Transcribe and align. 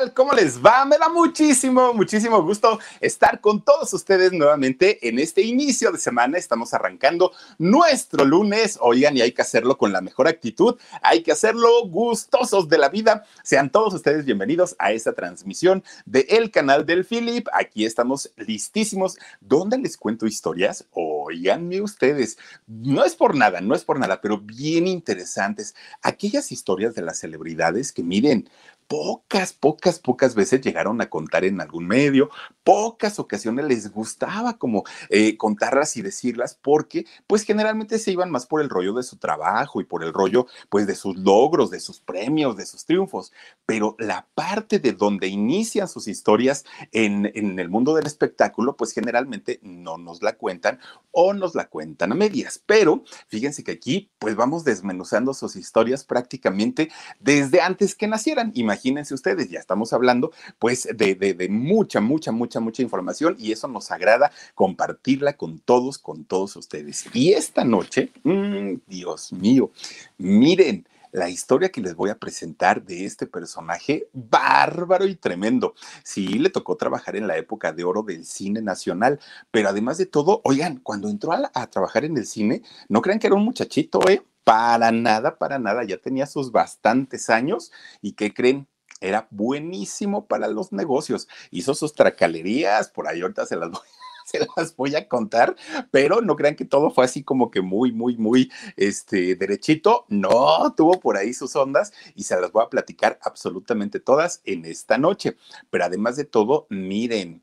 Hola, 0.00 0.08
¿qué 0.08 0.14
tal? 0.14 0.14
¿Cómo 0.14 0.32
les 0.32 0.64
va? 0.64 0.84
Me 0.84 0.96
da 0.98 1.08
muchísimo, 1.08 1.92
muchísimo 1.92 2.42
gusto 2.42 2.78
estar 3.00 3.40
con 3.40 3.62
todos 3.62 3.92
ustedes 3.92 4.32
nuevamente 4.32 5.06
en 5.06 5.18
este 5.18 5.42
inicio 5.42 5.92
de 5.92 5.98
semana. 5.98 6.38
Estamos 6.38 6.72
arrancando 6.72 7.32
nuestro 7.58 8.24
lunes. 8.24 8.78
Oigan, 8.80 9.16
y 9.16 9.20
hay 9.20 9.32
que 9.32 9.42
hacerlo 9.42 9.76
con 9.76 9.92
la 9.92 10.00
mejor 10.00 10.28
actitud, 10.28 10.78
hay 11.02 11.22
que 11.22 11.32
hacerlo 11.32 11.86
gustosos 11.86 12.68
de 12.68 12.78
la 12.78 12.88
vida. 12.88 13.24
Sean 13.42 13.70
todos 13.70 13.92
ustedes 13.92 14.24
bienvenidos 14.24 14.74
a 14.78 14.92
esta 14.92 15.12
transmisión 15.12 15.84
del 16.06 16.26
el 16.28 16.50
canal 16.50 16.86
del 16.86 17.04
Philip. 17.04 17.48
Aquí 17.52 17.84
estamos 17.84 18.32
listísimos. 18.36 19.18
¿Dónde 19.40 19.78
les 19.78 19.96
cuento 19.96 20.26
historias? 20.26 20.86
Oiganme 20.92 21.82
ustedes. 21.82 22.38
No 22.66 23.04
es 23.04 23.14
por 23.14 23.34
nada, 23.34 23.60
no 23.60 23.74
es 23.74 23.84
por 23.84 23.98
nada, 23.98 24.20
pero 24.20 24.38
bien 24.38 24.86
interesantes. 24.86 25.74
Aquellas 26.02 26.52
historias 26.52 26.94
de 26.94 27.02
las 27.02 27.18
celebridades 27.18 27.92
que 27.92 28.02
miren, 28.02 28.48
pocas, 28.90 29.52
pocas, 29.52 30.00
pocas 30.00 30.34
veces 30.34 30.62
llegaron 30.62 31.00
a 31.00 31.08
contar 31.08 31.44
en 31.44 31.60
algún 31.60 31.86
medio, 31.86 32.28
pocas 32.64 33.20
ocasiones 33.20 33.66
les 33.66 33.92
gustaba 33.92 34.58
como 34.58 34.82
eh, 35.10 35.36
contarlas 35.36 35.96
y 35.96 36.02
decirlas 36.02 36.58
porque 36.60 37.06
pues 37.28 37.44
generalmente 37.44 38.00
se 38.00 38.10
iban 38.10 38.32
más 38.32 38.46
por 38.46 38.60
el 38.60 38.68
rollo 38.68 38.92
de 38.92 39.04
su 39.04 39.16
trabajo 39.18 39.80
y 39.80 39.84
por 39.84 40.02
el 40.02 40.12
rollo 40.12 40.48
pues 40.70 40.88
de 40.88 40.96
sus 40.96 41.16
logros, 41.16 41.70
de 41.70 41.78
sus 41.78 42.00
premios, 42.00 42.56
de 42.56 42.66
sus 42.66 42.84
triunfos, 42.84 43.32
pero 43.64 43.94
la 44.00 44.26
parte 44.34 44.80
de 44.80 44.92
donde 44.92 45.28
inician 45.28 45.86
sus 45.86 46.08
historias 46.08 46.64
en, 46.90 47.30
en 47.36 47.60
el 47.60 47.68
mundo 47.68 47.94
del 47.94 48.06
espectáculo 48.06 48.76
pues 48.76 48.90
generalmente 48.90 49.60
no 49.62 49.98
nos 49.98 50.20
la 50.20 50.32
cuentan 50.32 50.80
o 51.12 51.32
nos 51.32 51.54
la 51.54 51.68
cuentan 51.68 52.10
a 52.10 52.16
medias, 52.16 52.60
pero 52.66 53.04
fíjense 53.28 53.62
que 53.62 53.70
aquí 53.70 54.10
pues 54.18 54.34
vamos 54.34 54.64
desmenuzando 54.64 55.32
sus 55.32 55.54
historias 55.54 56.02
prácticamente 56.02 56.90
desde 57.20 57.60
antes 57.60 57.94
que 57.94 58.08
nacieran. 58.08 58.50
Imagínense 58.54 58.79
imagínense 58.80 59.14
ustedes, 59.14 59.50
ya 59.50 59.58
estamos 59.58 59.92
hablando 59.92 60.32
pues 60.58 60.88
de, 60.94 61.48
mucha, 61.50 62.00
mucha, 62.00 62.32
mucha, 62.32 62.60
mucha 62.60 62.82
información 62.82 63.36
y 63.38 63.52
eso 63.52 63.68
nos 63.68 63.90
agrada 63.90 64.32
compartirla 64.54 65.34
con 65.34 65.58
todos, 65.58 65.98
con 65.98 66.24
todos 66.24 66.56
ustedes. 66.56 67.04
Y 67.12 67.32
esta 67.32 67.64
noche, 67.64 68.10
mmm, 68.24 68.76
Dios 68.86 69.32
mío, 69.32 69.70
miren, 70.18 70.86
la 71.12 71.28
historia 71.28 71.70
que 71.70 71.80
les 71.80 71.94
voy 71.96 72.10
a 72.10 72.18
presentar 72.18 72.84
de 72.84 73.04
este 73.04 73.26
personaje 73.26 74.08
bárbaro 74.12 75.06
y 75.06 75.16
tremendo. 75.16 75.74
Sí, 76.04 76.38
le 76.38 76.50
tocó 76.50 76.76
trabajar 76.76 77.16
en 77.16 77.26
la 77.26 77.36
época 77.36 77.72
de 77.72 77.82
oro 77.82 78.02
del 78.02 78.24
cine 78.24 78.62
nacional, 78.62 79.18
pero 79.50 79.68
además 79.68 79.98
de 79.98 80.06
todo, 80.06 80.40
oigan, 80.44 80.78
cuando 80.78 81.08
entró 81.08 81.32
a, 81.32 81.50
a 81.52 81.66
trabajar 81.68 82.04
en 82.04 82.16
el 82.16 82.26
cine, 82.26 82.62
no 82.88 83.02
crean 83.02 83.18
que 83.18 83.26
era 83.26 83.36
un 83.36 83.44
muchachito, 83.44 84.08
¿eh? 84.08 84.22
Para 84.44 84.90
nada, 84.90 85.36
para 85.36 85.58
nada, 85.58 85.84
ya 85.84 85.98
tenía 85.98 86.26
sus 86.26 86.50
bastantes 86.50 87.28
años 87.28 87.72
y 88.00 88.12
¿qué 88.12 88.32
creen? 88.32 88.66
Era 89.00 89.28
buenísimo 89.30 90.26
para 90.26 90.48
los 90.48 90.72
negocios. 90.72 91.28
Hizo 91.50 91.74
sus 91.74 91.94
tracalerías, 91.94 92.90
por 92.90 93.08
ahí 93.08 93.20
ahorita 93.20 93.46
se 93.46 93.56
las 93.56 93.70
voy 93.70 93.80
se 94.24 94.46
las 94.56 94.76
voy 94.76 94.94
a 94.94 95.08
contar, 95.08 95.56
pero 95.90 96.20
no 96.20 96.36
crean 96.36 96.56
que 96.56 96.64
todo 96.64 96.90
fue 96.90 97.04
así 97.04 97.22
como 97.22 97.50
que 97.50 97.60
muy, 97.60 97.92
muy, 97.92 98.16
muy 98.16 98.50
este, 98.76 99.34
derechito. 99.34 100.04
No, 100.08 100.72
tuvo 100.76 101.00
por 101.00 101.16
ahí 101.16 101.34
sus 101.34 101.56
ondas 101.56 101.92
y 102.14 102.24
se 102.24 102.40
las 102.40 102.52
voy 102.52 102.64
a 102.64 102.70
platicar 102.70 103.18
absolutamente 103.22 104.00
todas 104.00 104.40
en 104.44 104.64
esta 104.64 104.98
noche. 104.98 105.36
Pero 105.70 105.84
además 105.84 106.16
de 106.16 106.24
todo, 106.24 106.66
miren, 106.70 107.42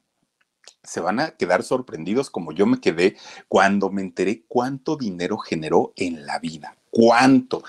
se 0.84 1.02
van 1.02 1.20
a 1.20 1.32
quedar 1.32 1.64
sorprendidos 1.64 2.30
como 2.30 2.52
yo 2.52 2.66
me 2.66 2.80
quedé 2.80 3.18
cuando 3.48 3.90
me 3.90 4.02
enteré 4.02 4.44
cuánto 4.48 4.96
dinero 4.96 5.38
generó 5.38 5.94
en 5.96 6.26
la 6.26 6.40
vida. 6.40 6.78
¿Cuánto? 6.90 7.64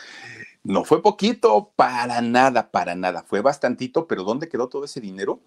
No 0.65 0.85
fue 0.85 1.03
poquito, 1.03 1.73
para 1.77 2.21
nada, 2.21 2.71
para 2.71 2.95
nada. 2.95 3.23
Fue 3.23 3.41
bastantito, 3.41 4.07
pero 4.07 4.25
¿dónde 4.25 4.49
quedó 4.49 4.69
todo 4.69 4.85
ese 4.85 5.01
dinero? 5.01 5.41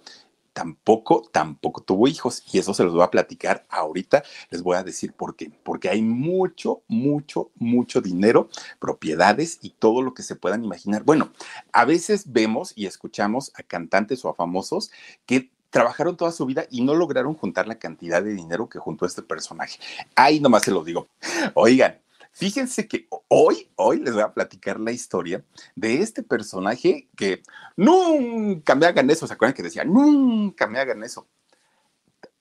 Tampoco, 0.53 1.29
tampoco 1.31 1.81
tuvo 1.81 2.07
hijos 2.07 2.43
y 2.51 2.59
eso 2.59 2.73
se 2.73 2.83
los 2.83 2.93
voy 2.93 3.03
a 3.03 3.11
platicar 3.11 3.65
ahorita. 3.69 4.23
Les 4.49 4.61
voy 4.63 4.75
a 4.75 4.83
decir 4.83 5.13
por 5.13 5.35
qué. 5.35 5.51
Porque 5.63 5.89
hay 5.89 6.01
mucho, 6.01 6.81
mucho, 6.87 7.51
mucho 7.55 8.01
dinero, 8.01 8.49
propiedades 8.79 9.59
y 9.61 9.71
todo 9.71 10.01
lo 10.01 10.13
que 10.13 10.23
se 10.23 10.35
puedan 10.35 10.63
imaginar. 10.63 11.03
Bueno, 11.03 11.31
a 11.71 11.85
veces 11.85 12.31
vemos 12.31 12.73
y 12.75 12.85
escuchamos 12.85 13.51
a 13.55 13.63
cantantes 13.63 14.25
o 14.25 14.29
a 14.29 14.35
famosos 14.35 14.91
que 15.25 15.51
trabajaron 15.69 16.17
toda 16.17 16.31
su 16.31 16.45
vida 16.45 16.65
y 16.69 16.81
no 16.81 16.93
lograron 16.93 17.33
juntar 17.33 17.67
la 17.67 17.79
cantidad 17.79 18.21
de 18.21 18.33
dinero 18.33 18.69
que 18.69 18.77
juntó 18.77 19.05
este 19.05 19.21
personaje. 19.21 19.79
Ahí 20.15 20.39
nomás 20.39 20.63
se 20.63 20.71
lo 20.71 20.83
digo. 20.83 21.07
Oigan, 21.55 21.99
Fíjense 22.31 22.87
que 22.87 23.07
hoy, 23.27 23.69
hoy 23.75 23.99
les 23.99 24.13
voy 24.13 24.23
a 24.23 24.33
platicar 24.33 24.79
la 24.79 24.91
historia 24.91 25.43
de 25.75 26.01
este 26.01 26.23
personaje 26.23 27.09
que 27.15 27.43
nunca 27.75 28.75
me 28.75 28.85
hagan 28.85 29.09
eso. 29.09 29.27
¿Se 29.27 29.33
acuerdan 29.33 29.53
que 29.53 29.63
decía, 29.63 29.83
nunca 29.83 30.67
me 30.67 30.79
hagan 30.79 31.03
eso? 31.03 31.27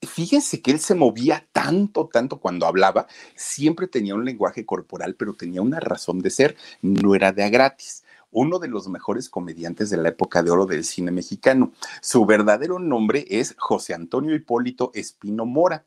Fíjense 0.02 0.62
que 0.62 0.70
él 0.70 0.80
se 0.80 0.94
movía 0.94 1.46
tanto, 1.52 2.08
tanto 2.08 2.40
cuando 2.40 2.66
hablaba, 2.66 3.06
siempre 3.34 3.86
tenía 3.86 4.14
un 4.14 4.24
lenguaje 4.24 4.64
corporal, 4.64 5.14
pero 5.14 5.34
tenía 5.34 5.60
una 5.60 5.80
razón 5.80 6.20
de 6.20 6.30
ser, 6.30 6.56
no 6.80 7.14
era 7.14 7.32
de 7.32 7.44
a 7.44 7.50
gratis 7.50 8.02
uno 8.32 8.58
de 8.58 8.68
los 8.68 8.88
mejores 8.88 9.28
comediantes 9.28 9.90
de 9.90 9.96
la 9.96 10.10
época 10.10 10.42
de 10.42 10.50
oro 10.50 10.66
del 10.66 10.84
cine 10.84 11.10
mexicano. 11.10 11.72
Su 12.00 12.24
verdadero 12.26 12.78
nombre 12.78 13.26
es 13.28 13.54
José 13.58 13.94
Antonio 13.94 14.34
Hipólito 14.34 14.90
Espino 14.94 15.46
Mora. 15.46 15.84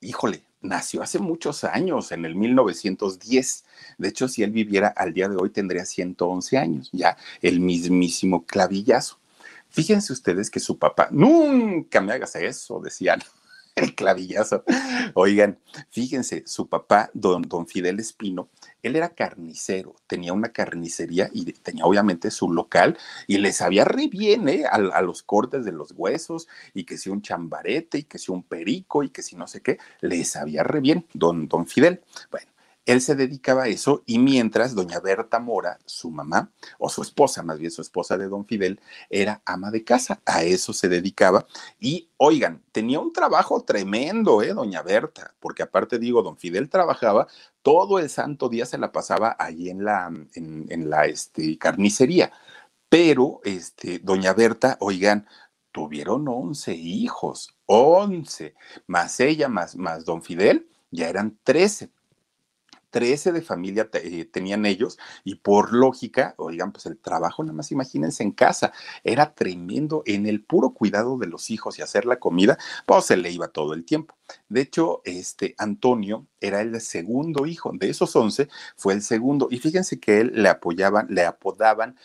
Híjole, 0.00 0.42
nació 0.60 1.02
hace 1.02 1.18
muchos 1.18 1.64
años, 1.64 2.12
en 2.12 2.24
el 2.24 2.34
1910. 2.34 3.64
De 3.98 4.08
hecho, 4.08 4.28
si 4.28 4.42
él 4.42 4.50
viviera 4.50 4.88
al 4.88 5.12
día 5.12 5.28
de 5.28 5.36
hoy, 5.36 5.50
tendría 5.50 5.84
111 5.84 6.58
años, 6.58 6.90
ya 6.92 7.16
el 7.42 7.60
mismísimo 7.60 8.44
clavillazo. 8.44 9.18
Fíjense 9.70 10.12
ustedes 10.12 10.50
que 10.50 10.60
su 10.60 10.78
papá, 10.78 11.08
nunca 11.10 12.00
me 12.00 12.12
hagas 12.12 12.34
eso, 12.36 12.80
decían 12.80 13.20
el 13.76 13.94
clavillazo. 13.94 14.64
Oigan, 15.14 15.58
fíjense, 15.90 16.42
su 16.46 16.68
papá, 16.68 17.10
don, 17.14 17.42
don 17.42 17.66
Fidel 17.66 18.00
Espino, 18.00 18.48
él 18.82 18.96
era 18.96 19.10
carnicero, 19.10 19.96
tenía 20.06 20.32
una 20.32 20.50
carnicería 20.50 21.28
y 21.32 21.52
tenía 21.52 21.84
obviamente 21.84 22.30
su 22.30 22.52
local 22.52 22.96
y 23.26 23.38
le 23.38 23.52
sabía 23.52 23.84
re 23.84 24.08
bien 24.08 24.48
¿eh? 24.48 24.64
a, 24.70 25.02
los 25.02 25.22
cortes 25.22 25.64
de 25.64 25.72
los 25.72 25.92
huesos 25.96 26.48
y 26.74 26.84
que 26.84 26.96
si 26.96 27.10
un 27.10 27.22
chambarete 27.22 27.98
y 27.98 28.02
que 28.04 28.18
si 28.18 28.30
un 28.30 28.42
perico 28.42 29.02
y 29.02 29.10
que 29.10 29.22
si 29.22 29.36
no 29.36 29.46
sé 29.46 29.60
qué, 29.62 29.78
le 30.00 30.24
sabía 30.24 30.62
re 30.62 30.80
bien 30.80 31.06
don, 31.12 31.48
don 31.48 31.66
Fidel. 31.66 32.02
Bueno, 32.30 32.48
él 32.88 33.02
se 33.02 33.14
dedicaba 33.14 33.64
a 33.64 33.68
eso 33.68 34.02
y 34.06 34.18
mientras 34.18 34.74
doña 34.74 34.98
Berta 34.98 35.38
Mora, 35.40 35.78
su 35.84 36.10
mamá, 36.10 36.50
o 36.78 36.88
su 36.88 37.02
esposa, 37.02 37.42
más 37.42 37.58
bien 37.58 37.70
su 37.70 37.82
esposa 37.82 38.16
de 38.16 38.28
don 38.28 38.46
Fidel, 38.46 38.80
era 39.10 39.42
ama 39.44 39.70
de 39.70 39.84
casa, 39.84 40.22
a 40.24 40.42
eso 40.42 40.72
se 40.72 40.88
dedicaba. 40.88 41.46
Y 41.78 42.08
oigan, 42.16 42.62
tenía 42.72 42.98
un 42.98 43.12
trabajo 43.12 43.62
tremendo, 43.62 44.40
¿eh? 44.42 44.54
Doña 44.54 44.80
Berta, 44.80 45.34
porque 45.38 45.62
aparte 45.62 45.98
digo, 45.98 46.22
don 46.22 46.38
Fidel 46.38 46.70
trabajaba 46.70 47.26
todo 47.60 47.98
el 47.98 48.08
santo 48.08 48.48
día, 48.48 48.64
se 48.64 48.78
la 48.78 48.90
pasaba 48.90 49.36
allí 49.38 49.68
en 49.68 49.84
la, 49.84 50.10
en, 50.34 50.88
la 50.88 51.04
este, 51.04 51.58
carnicería. 51.58 52.32
Pero, 52.88 53.42
este, 53.44 53.98
doña 53.98 54.32
Berta, 54.32 54.78
oigan, 54.80 55.26
tuvieron 55.72 56.26
11 56.26 56.74
hijos, 56.74 57.54
11, 57.66 58.54
más 58.86 59.20
ella, 59.20 59.48
más, 59.48 59.76
más 59.76 60.06
don 60.06 60.22
Fidel, 60.22 60.70
ya 60.90 61.10
eran 61.10 61.38
13 61.44 61.90
13 62.90 63.32
de 63.32 63.42
familia 63.42 63.88
eh, 63.92 64.24
tenían 64.24 64.66
ellos 64.66 64.98
y 65.24 65.36
por 65.36 65.72
lógica, 65.72 66.34
oigan, 66.38 66.72
pues 66.72 66.86
el 66.86 66.98
trabajo, 66.98 67.42
nada 67.42 67.54
más 67.54 67.72
imagínense 67.72 68.22
en 68.22 68.32
casa, 68.32 68.72
era 69.04 69.34
tremendo 69.34 70.02
en 70.06 70.26
el 70.26 70.42
puro 70.42 70.70
cuidado 70.70 71.18
de 71.18 71.26
los 71.26 71.50
hijos 71.50 71.78
y 71.78 71.82
hacer 71.82 72.06
la 72.06 72.18
comida, 72.18 72.58
pues 72.86 73.06
se 73.06 73.16
le 73.16 73.30
iba 73.30 73.48
todo 73.48 73.74
el 73.74 73.84
tiempo. 73.84 74.16
De 74.48 74.62
hecho, 74.62 75.02
este 75.04 75.54
Antonio 75.58 76.26
era 76.40 76.60
el 76.60 76.80
segundo 76.80 77.46
hijo, 77.46 77.72
de 77.74 77.90
esos 77.90 78.14
11 78.14 78.48
fue 78.76 78.94
el 78.94 79.02
segundo 79.02 79.48
y 79.50 79.58
fíjense 79.58 80.00
que 80.00 80.20
él 80.20 80.32
le 80.34 80.48
apoyaban, 80.48 81.06
le 81.10 81.24
apodaban 81.24 81.96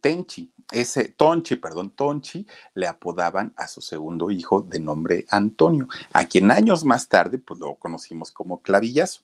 Tenchi, 0.00 0.50
ese 0.70 1.08
Tonchi, 1.08 1.56
perdón, 1.56 1.90
Tonchi, 1.90 2.46
le 2.74 2.86
apodaban 2.86 3.52
a 3.56 3.68
su 3.68 3.80
segundo 3.80 4.30
hijo 4.30 4.62
de 4.62 4.80
nombre 4.80 5.26
Antonio, 5.30 5.88
a 6.12 6.24
quien 6.24 6.50
años 6.50 6.84
más 6.84 7.08
tarde, 7.08 7.38
pues 7.38 7.60
lo 7.60 7.74
conocimos 7.74 8.32
como 8.32 8.62
Clavillazo 8.62 9.22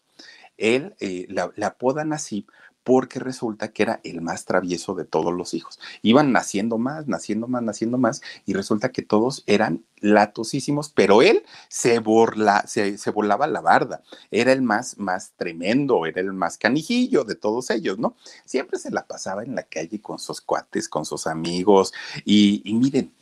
él 0.56 0.94
eh, 1.00 1.26
le 1.28 1.64
apodan 1.64 2.12
así 2.12 2.46
porque 2.84 3.18
resulta 3.18 3.72
que 3.72 3.82
era 3.82 4.00
el 4.04 4.20
más 4.20 4.44
travieso 4.44 4.94
de 4.94 5.06
todos 5.06 5.32
los 5.32 5.54
hijos. 5.54 5.80
Iban 6.02 6.32
naciendo 6.32 6.78
más, 6.78 7.08
naciendo 7.08 7.48
más, 7.48 7.62
naciendo 7.62 7.98
más, 7.98 8.20
y 8.44 8.52
resulta 8.52 8.92
que 8.92 9.02
todos 9.02 9.42
eran 9.46 9.84
latosísimos, 10.00 10.90
pero 10.90 11.22
él 11.22 11.42
se, 11.68 11.98
burla, 11.98 12.64
se, 12.66 12.98
se 12.98 13.10
volaba 13.10 13.46
la 13.46 13.62
barda. 13.62 14.02
Era 14.30 14.52
el 14.52 14.60
más, 14.60 14.98
más 14.98 15.32
tremendo, 15.36 16.04
era 16.04 16.20
el 16.20 16.34
más 16.34 16.58
canijillo 16.58 17.24
de 17.24 17.34
todos 17.34 17.70
ellos, 17.70 17.98
¿no? 17.98 18.16
Siempre 18.44 18.78
se 18.78 18.90
la 18.90 19.06
pasaba 19.06 19.42
en 19.42 19.54
la 19.54 19.62
calle 19.62 20.00
con 20.00 20.18
sus 20.18 20.42
cuates, 20.42 20.88
con 20.88 21.06
sus 21.06 21.26
amigos, 21.26 21.92
y 22.26 22.62
miren, 22.66 23.12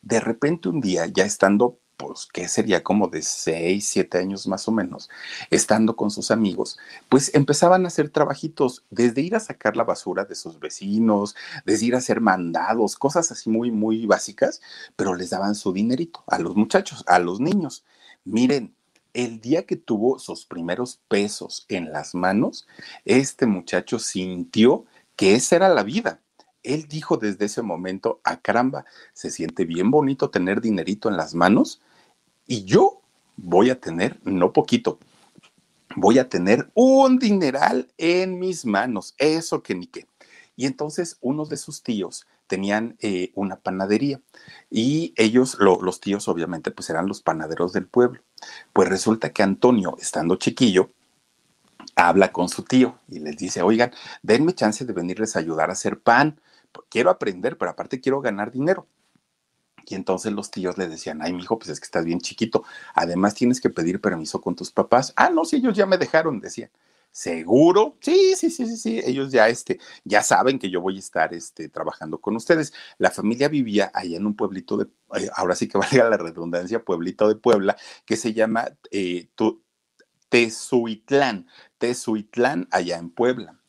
de 0.00 0.20
repente 0.20 0.68
un 0.68 0.80
día, 0.80 1.06
ya 1.06 1.24
estando 1.24 1.78
pues, 2.02 2.26
que 2.26 2.48
sería 2.48 2.82
como 2.82 3.06
de 3.06 3.22
seis, 3.22 3.86
siete 3.86 4.18
años 4.18 4.48
más 4.48 4.66
o 4.66 4.72
menos, 4.72 5.08
estando 5.50 5.94
con 5.94 6.10
sus 6.10 6.32
amigos, 6.32 6.76
pues 7.08 7.32
empezaban 7.32 7.84
a 7.84 7.88
hacer 7.88 8.10
trabajitos, 8.10 8.84
desde 8.90 9.20
ir 9.20 9.36
a 9.36 9.40
sacar 9.40 9.76
la 9.76 9.84
basura 9.84 10.24
de 10.24 10.34
sus 10.34 10.58
vecinos, 10.58 11.36
desde 11.64 11.86
ir 11.86 11.94
a 11.94 11.98
hacer 11.98 12.20
mandados, 12.20 12.96
cosas 12.96 13.30
así 13.30 13.48
muy, 13.50 13.70
muy 13.70 14.04
básicas, 14.06 14.60
pero 14.96 15.14
les 15.14 15.30
daban 15.30 15.54
su 15.54 15.72
dinerito 15.72 16.24
a 16.26 16.40
los 16.40 16.56
muchachos, 16.56 17.04
a 17.06 17.20
los 17.20 17.38
niños. 17.38 17.84
Miren, 18.24 18.74
el 19.14 19.40
día 19.40 19.64
que 19.64 19.76
tuvo 19.76 20.18
sus 20.18 20.44
primeros 20.44 21.00
pesos 21.06 21.66
en 21.68 21.92
las 21.92 22.16
manos, 22.16 22.66
este 23.04 23.46
muchacho 23.46 24.00
sintió 24.00 24.86
que 25.14 25.36
esa 25.36 25.54
era 25.54 25.68
la 25.68 25.84
vida 25.84 26.20
él 26.62 26.86
dijo 26.88 27.16
desde 27.16 27.46
ese 27.46 27.62
momento, 27.62 28.20
a 28.24 28.32
ah, 28.32 28.40
caramba, 28.40 28.84
se 29.12 29.30
siente 29.30 29.64
bien 29.64 29.90
bonito 29.90 30.30
tener 30.30 30.60
dinerito 30.60 31.08
en 31.08 31.16
las 31.16 31.34
manos 31.34 31.80
y 32.52 32.64
yo 32.64 33.00
voy 33.38 33.70
a 33.70 33.80
tener, 33.80 34.20
no 34.24 34.52
poquito, 34.52 34.98
voy 35.96 36.18
a 36.18 36.28
tener 36.28 36.70
un 36.74 37.18
dineral 37.18 37.88
en 37.96 38.38
mis 38.38 38.66
manos, 38.66 39.14
eso 39.16 39.62
que 39.62 39.74
ni 39.74 39.86
qué. 39.86 40.06
Y 40.54 40.66
entonces 40.66 41.16
unos 41.22 41.48
de 41.48 41.56
sus 41.56 41.82
tíos 41.82 42.26
tenían 42.46 42.98
eh, 43.00 43.32
una 43.36 43.56
panadería 43.56 44.20
y 44.70 45.14
ellos, 45.16 45.56
los 45.60 46.00
tíos 46.02 46.28
obviamente, 46.28 46.70
pues 46.70 46.90
eran 46.90 47.08
los 47.08 47.22
panaderos 47.22 47.72
del 47.72 47.86
pueblo. 47.86 48.20
Pues 48.74 48.86
resulta 48.90 49.32
que 49.32 49.42
Antonio, 49.42 49.96
estando 49.98 50.36
chiquillo, 50.36 50.90
habla 51.96 52.32
con 52.32 52.50
su 52.50 52.64
tío 52.64 52.98
y 53.08 53.20
les 53.20 53.38
dice, 53.38 53.62
oigan, 53.62 53.92
denme 54.22 54.52
chance 54.52 54.84
de 54.84 54.92
venirles 54.92 55.36
a 55.36 55.38
ayudar 55.38 55.70
a 55.70 55.72
hacer 55.72 56.00
pan 56.00 56.38
quiero 56.88 57.10
aprender, 57.10 57.58
pero 57.58 57.70
aparte 57.70 58.00
quiero 58.00 58.20
ganar 58.20 58.50
dinero. 58.50 58.86
Y 59.86 59.94
entonces 59.94 60.32
los 60.32 60.50
tíos 60.50 60.78
le 60.78 60.88
decían, 60.88 61.20
ay, 61.22 61.32
mijo, 61.32 61.58
pues 61.58 61.70
es 61.70 61.80
que 61.80 61.84
estás 61.84 62.04
bien 62.04 62.20
chiquito. 62.20 62.64
Además 62.94 63.34
tienes 63.34 63.60
que 63.60 63.70
pedir 63.70 64.00
permiso 64.00 64.40
con 64.40 64.54
tus 64.54 64.70
papás. 64.70 65.12
Ah, 65.16 65.30
no, 65.30 65.44
si 65.44 65.56
ellos 65.56 65.76
ya 65.76 65.86
me 65.86 65.98
dejaron, 65.98 66.40
decían. 66.40 66.70
¿Seguro? 67.12 67.98
Sí, 68.00 68.34
sí, 68.36 68.48
sí, 68.50 68.66
sí, 68.66 68.76
sí. 68.78 69.00
Ellos 69.04 69.30
ya, 69.30 69.48
este, 69.48 69.78
ya 70.02 70.22
saben 70.22 70.58
que 70.58 70.70
yo 70.70 70.80
voy 70.80 70.96
a 70.96 70.98
estar 70.98 71.34
este, 71.34 71.68
trabajando 71.68 72.18
con 72.18 72.36
ustedes. 72.36 72.72
La 72.96 73.10
familia 73.10 73.48
vivía 73.48 73.90
allá 73.92 74.16
en 74.16 74.26
un 74.26 74.34
pueblito 74.34 74.78
de, 74.78 74.86
eh, 75.18 75.28
ahora 75.36 75.54
sí 75.54 75.68
que 75.68 75.76
valga 75.78 76.08
la 76.08 76.16
redundancia, 76.16 76.82
pueblito 76.84 77.28
de 77.28 77.36
Puebla, 77.36 77.76
que 78.06 78.16
se 78.16 78.32
llama 78.32 78.66
eh, 78.90 79.28
Tezuitlán. 80.30 81.46
Tezuitlán, 81.76 82.68
allá 82.70 82.96
en 82.96 83.10
Puebla. 83.10 83.61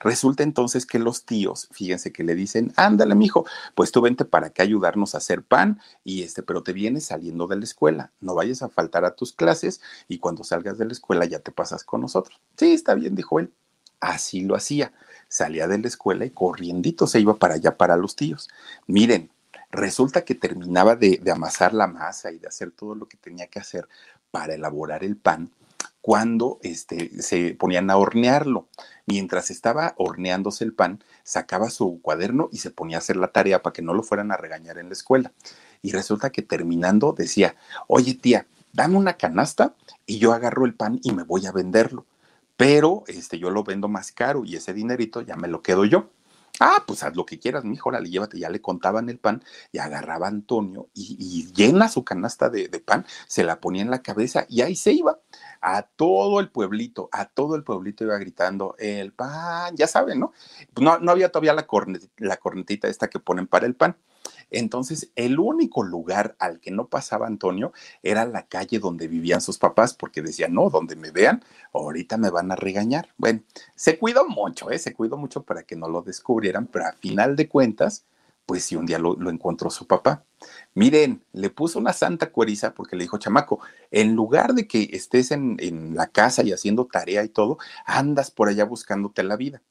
Resulta 0.00 0.42
entonces 0.42 0.86
que 0.86 0.98
los 0.98 1.24
tíos, 1.24 1.68
fíjense 1.72 2.12
que 2.12 2.22
le 2.22 2.34
dicen, 2.34 2.72
ándale, 2.76 3.14
mijo, 3.14 3.46
pues 3.74 3.92
tú 3.92 4.00
vente 4.00 4.24
para 4.24 4.48
acá 4.48 4.62
ayudarnos 4.62 5.14
a 5.14 5.18
hacer 5.18 5.42
pan 5.42 5.80
y 6.04 6.22
este, 6.22 6.42
pero 6.42 6.62
te 6.62 6.72
vienes 6.72 7.06
saliendo 7.06 7.46
de 7.46 7.56
la 7.56 7.64
escuela, 7.64 8.12
no 8.20 8.34
vayas 8.34 8.62
a 8.62 8.68
faltar 8.68 9.04
a 9.04 9.14
tus 9.14 9.32
clases 9.32 9.80
y 10.08 10.18
cuando 10.18 10.44
salgas 10.44 10.78
de 10.78 10.86
la 10.86 10.92
escuela 10.92 11.24
ya 11.24 11.40
te 11.40 11.52
pasas 11.52 11.84
con 11.84 12.00
nosotros. 12.00 12.40
Sí, 12.56 12.72
está 12.72 12.94
bien, 12.94 13.14
dijo 13.14 13.40
él. 13.40 13.52
Así 14.00 14.42
lo 14.42 14.56
hacía. 14.56 14.92
Salía 15.28 15.68
de 15.68 15.78
la 15.78 15.88
escuela 15.88 16.24
y 16.24 16.30
corriendito 16.30 17.06
se 17.06 17.20
iba 17.20 17.36
para 17.36 17.54
allá 17.54 17.76
para 17.76 17.96
los 17.96 18.16
tíos. 18.16 18.48
Miren, 18.86 19.30
resulta 19.70 20.24
que 20.24 20.34
terminaba 20.34 20.96
de, 20.96 21.18
de 21.22 21.30
amasar 21.30 21.74
la 21.74 21.86
masa 21.86 22.32
y 22.32 22.38
de 22.38 22.48
hacer 22.48 22.70
todo 22.70 22.94
lo 22.94 23.06
que 23.06 23.18
tenía 23.18 23.46
que 23.46 23.58
hacer 23.58 23.86
para 24.30 24.54
elaborar 24.54 25.04
el 25.04 25.16
pan 25.16 25.50
cuando 26.00 26.58
este, 26.62 27.22
se 27.22 27.54
ponían 27.54 27.90
a 27.90 27.96
hornearlo. 27.96 28.68
Mientras 29.06 29.50
estaba 29.50 29.94
horneándose 29.96 30.64
el 30.64 30.72
pan, 30.72 31.02
sacaba 31.22 31.70
su 31.70 32.00
cuaderno 32.00 32.48
y 32.52 32.58
se 32.58 32.70
ponía 32.70 32.96
a 32.96 33.00
hacer 33.00 33.16
la 33.16 33.28
tarea 33.28 33.62
para 33.62 33.72
que 33.72 33.82
no 33.82 33.94
lo 33.94 34.02
fueran 34.02 34.32
a 34.32 34.36
regañar 34.36 34.78
en 34.78 34.86
la 34.88 34.94
escuela. 34.94 35.32
Y 35.82 35.92
resulta 35.92 36.30
que 36.30 36.42
terminando 36.42 37.12
decía, 37.12 37.56
oye 37.86 38.14
tía, 38.14 38.46
dame 38.72 38.96
una 38.96 39.14
canasta 39.14 39.74
y 40.06 40.18
yo 40.18 40.32
agarro 40.32 40.64
el 40.64 40.74
pan 40.74 41.00
y 41.02 41.12
me 41.12 41.22
voy 41.22 41.46
a 41.46 41.52
venderlo. 41.52 42.06
Pero 42.56 43.04
este, 43.06 43.38
yo 43.38 43.50
lo 43.50 43.64
vendo 43.64 43.88
más 43.88 44.12
caro 44.12 44.44
y 44.44 44.56
ese 44.56 44.74
dinerito 44.74 45.22
ya 45.22 45.36
me 45.36 45.48
lo 45.48 45.62
quedo 45.62 45.84
yo. 45.84 46.10
Ah, 46.62 46.84
pues 46.86 47.02
haz 47.02 47.16
lo 47.16 47.24
que 47.24 47.38
quieras, 47.38 47.64
mijo, 47.64 47.90
le 47.90 48.10
llévate. 48.10 48.38
Ya 48.38 48.50
le 48.50 48.60
contaban 48.60 49.08
el 49.08 49.18
pan 49.18 49.42
y 49.72 49.78
agarraba 49.78 50.26
a 50.26 50.28
Antonio 50.28 50.90
y, 50.92 51.50
llena 51.54 51.88
su 51.88 52.04
canasta 52.04 52.50
de, 52.50 52.68
pan, 52.84 53.06
se 53.26 53.44
la 53.44 53.60
ponía 53.60 53.80
en 53.80 53.90
la 53.90 54.02
cabeza 54.02 54.44
y 54.48 54.60
ahí 54.60 54.76
se 54.76 54.92
iba. 54.92 55.18
A 55.62 55.82
todo 55.82 56.38
el 56.38 56.50
pueblito, 56.50 57.08
a 57.12 57.24
todo 57.24 57.56
el 57.56 57.64
pueblito 57.64 58.04
iba 58.04 58.18
gritando 58.18 58.74
el 58.78 59.12
pan, 59.12 59.74
ya 59.74 59.86
saben, 59.86 60.20
¿no? 60.20 60.32
No, 60.78 60.98
no 60.98 61.12
había 61.12 61.30
todavía 61.30 61.54
la, 61.54 61.66
la 62.18 62.36
cornetita 62.36 62.88
esta 62.88 63.08
que 63.08 63.20
ponen 63.20 63.46
para 63.46 63.66
el 63.66 63.74
pan. 63.74 63.96
Entonces, 64.50 65.10
el 65.16 65.38
único 65.38 65.82
lugar 65.82 66.36
al 66.38 66.60
que 66.60 66.70
no 66.70 66.88
pasaba 66.88 67.26
Antonio 67.26 67.72
era 68.02 68.24
la 68.24 68.46
calle 68.46 68.78
donde 68.78 69.08
vivían 69.08 69.40
sus 69.40 69.58
papás, 69.58 69.94
porque 69.94 70.22
decían, 70.22 70.54
no, 70.54 70.70
donde 70.70 70.96
me 70.96 71.10
vean, 71.10 71.44
ahorita 71.72 72.16
me 72.16 72.30
van 72.30 72.50
a 72.50 72.56
regañar. 72.56 73.10
Bueno, 73.16 73.42
se 73.74 73.98
cuidó 73.98 74.26
mucho, 74.28 74.70
¿eh? 74.70 74.78
se 74.78 74.94
cuidó 74.94 75.16
mucho 75.16 75.42
para 75.42 75.62
que 75.62 75.76
no 75.76 75.88
lo 75.88 76.02
descubrieran, 76.02 76.66
pero 76.66 76.86
a 76.86 76.92
final 76.92 77.36
de 77.36 77.48
cuentas, 77.48 78.04
pues 78.46 78.64
sí, 78.64 78.74
un 78.74 78.86
día 78.86 78.98
lo, 78.98 79.14
encontró 79.30 79.70
su 79.70 79.86
papá. 79.86 80.24
Miren, 80.74 81.22
le 81.32 81.50
puso 81.50 81.78
una 81.78 81.92
santa 81.92 82.32
cueriza 82.32 82.74
porque 82.74 82.96
le 82.96 83.04
dijo, 83.04 83.18
chamaco, 83.18 83.60
en 83.92 84.14
lugar 84.14 84.54
de 84.54 84.66
que 84.66 84.90
estés 84.92 85.30
en, 85.30 85.56
en 85.60 85.94
la 85.94 86.08
casa 86.08 86.42
y 86.42 86.52
haciendo 86.52 86.86
tarea 86.86 87.22
y 87.22 87.28
todo, 87.28 87.58
andas 87.84 88.30
por 88.32 88.48
allá 88.48 88.64
buscándote 88.64 89.22
la 89.22 89.36
vida. 89.36 89.62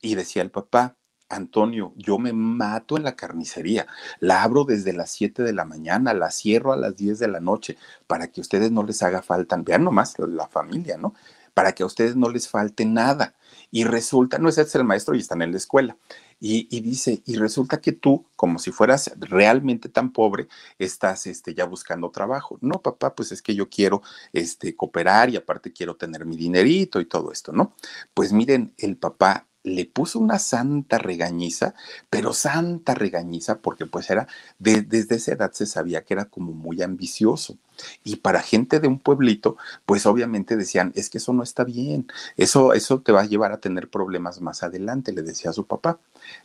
Y 0.00 0.14
decía 0.14 0.42
el 0.42 0.50
papá, 0.50 0.96
Antonio, 1.28 1.92
yo 1.96 2.18
me 2.18 2.32
mato 2.32 2.96
en 2.96 3.04
la 3.04 3.16
carnicería. 3.16 3.86
La 4.20 4.42
abro 4.42 4.64
desde 4.64 4.92
las 4.92 5.10
7 5.10 5.42
de 5.42 5.52
la 5.52 5.64
mañana, 5.64 6.14
la 6.14 6.30
cierro 6.30 6.72
a 6.72 6.76
las 6.76 6.96
10 6.96 7.18
de 7.18 7.28
la 7.28 7.40
noche, 7.40 7.76
para 8.06 8.28
que 8.28 8.40
a 8.40 8.42
ustedes 8.42 8.70
no 8.70 8.82
les 8.82 9.02
haga 9.02 9.22
falta, 9.22 9.56
vean 9.56 9.84
nomás 9.84 10.18
la 10.18 10.48
familia, 10.48 10.96
¿no? 10.96 11.14
Para 11.54 11.72
que 11.72 11.82
a 11.82 11.86
ustedes 11.86 12.16
no 12.16 12.28
les 12.28 12.48
falte 12.48 12.84
nada. 12.84 13.34
Y 13.70 13.84
resulta, 13.84 14.38
no 14.38 14.48
es 14.48 14.74
el 14.74 14.84
maestro 14.84 15.14
y 15.14 15.20
están 15.20 15.42
en 15.42 15.52
la 15.52 15.58
escuela. 15.58 15.96
Y, 16.40 16.80
dice, 16.80 17.22
y 17.24 17.36
resulta 17.36 17.80
que 17.80 17.92
tú, 17.92 18.26
como 18.36 18.58
si 18.58 18.70
fueras 18.70 19.10
realmente 19.18 19.88
tan 19.88 20.12
pobre, 20.12 20.48
estás 20.78 21.26
este, 21.26 21.54
ya 21.54 21.64
buscando 21.64 22.10
trabajo. 22.10 22.58
No, 22.60 22.82
papá, 22.82 23.14
pues 23.14 23.32
es 23.32 23.40
que 23.40 23.54
yo 23.54 23.70
quiero 23.70 24.02
este, 24.32 24.76
cooperar 24.76 25.30
y 25.30 25.36
aparte 25.36 25.72
quiero 25.72 25.96
tener 25.96 26.26
mi 26.26 26.36
dinerito 26.36 27.00
y 27.00 27.06
todo 27.06 27.32
esto, 27.32 27.52
¿no? 27.52 27.74
Pues 28.12 28.32
miren, 28.32 28.74
el 28.76 28.96
papá 28.98 29.46
le 29.64 29.86
puso 29.86 30.18
una 30.18 30.38
santa 30.38 30.98
regañiza, 30.98 31.74
pero 32.10 32.32
santa 32.34 32.94
regañiza 32.94 33.58
porque 33.58 33.86
pues 33.86 34.10
era, 34.10 34.28
desde 34.58 35.16
esa 35.16 35.32
edad 35.32 35.52
se 35.52 35.66
sabía 35.66 36.04
que 36.04 36.14
era 36.14 36.26
como 36.26 36.52
muy 36.52 36.82
ambicioso. 36.82 37.56
Y 38.04 38.16
para 38.16 38.42
gente 38.42 38.78
de 38.78 38.88
un 38.88 39.00
pueblito, 39.00 39.56
pues 39.86 40.06
obviamente 40.06 40.56
decían, 40.56 40.92
es 40.94 41.10
que 41.10 41.18
eso 41.18 41.32
no 41.32 41.42
está 41.42 41.64
bien, 41.64 42.06
eso, 42.36 42.74
eso 42.74 43.00
te 43.00 43.10
va 43.10 43.22
a 43.22 43.26
llevar 43.26 43.52
a 43.52 43.60
tener 43.60 43.88
problemas 43.88 44.40
más 44.40 44.62
adelante, 44.62 45.12
le 45.12 45.22
decía 45.22 45.50
a 45.50 45.54
su 45.54 45.66
papá. 45.66 45.98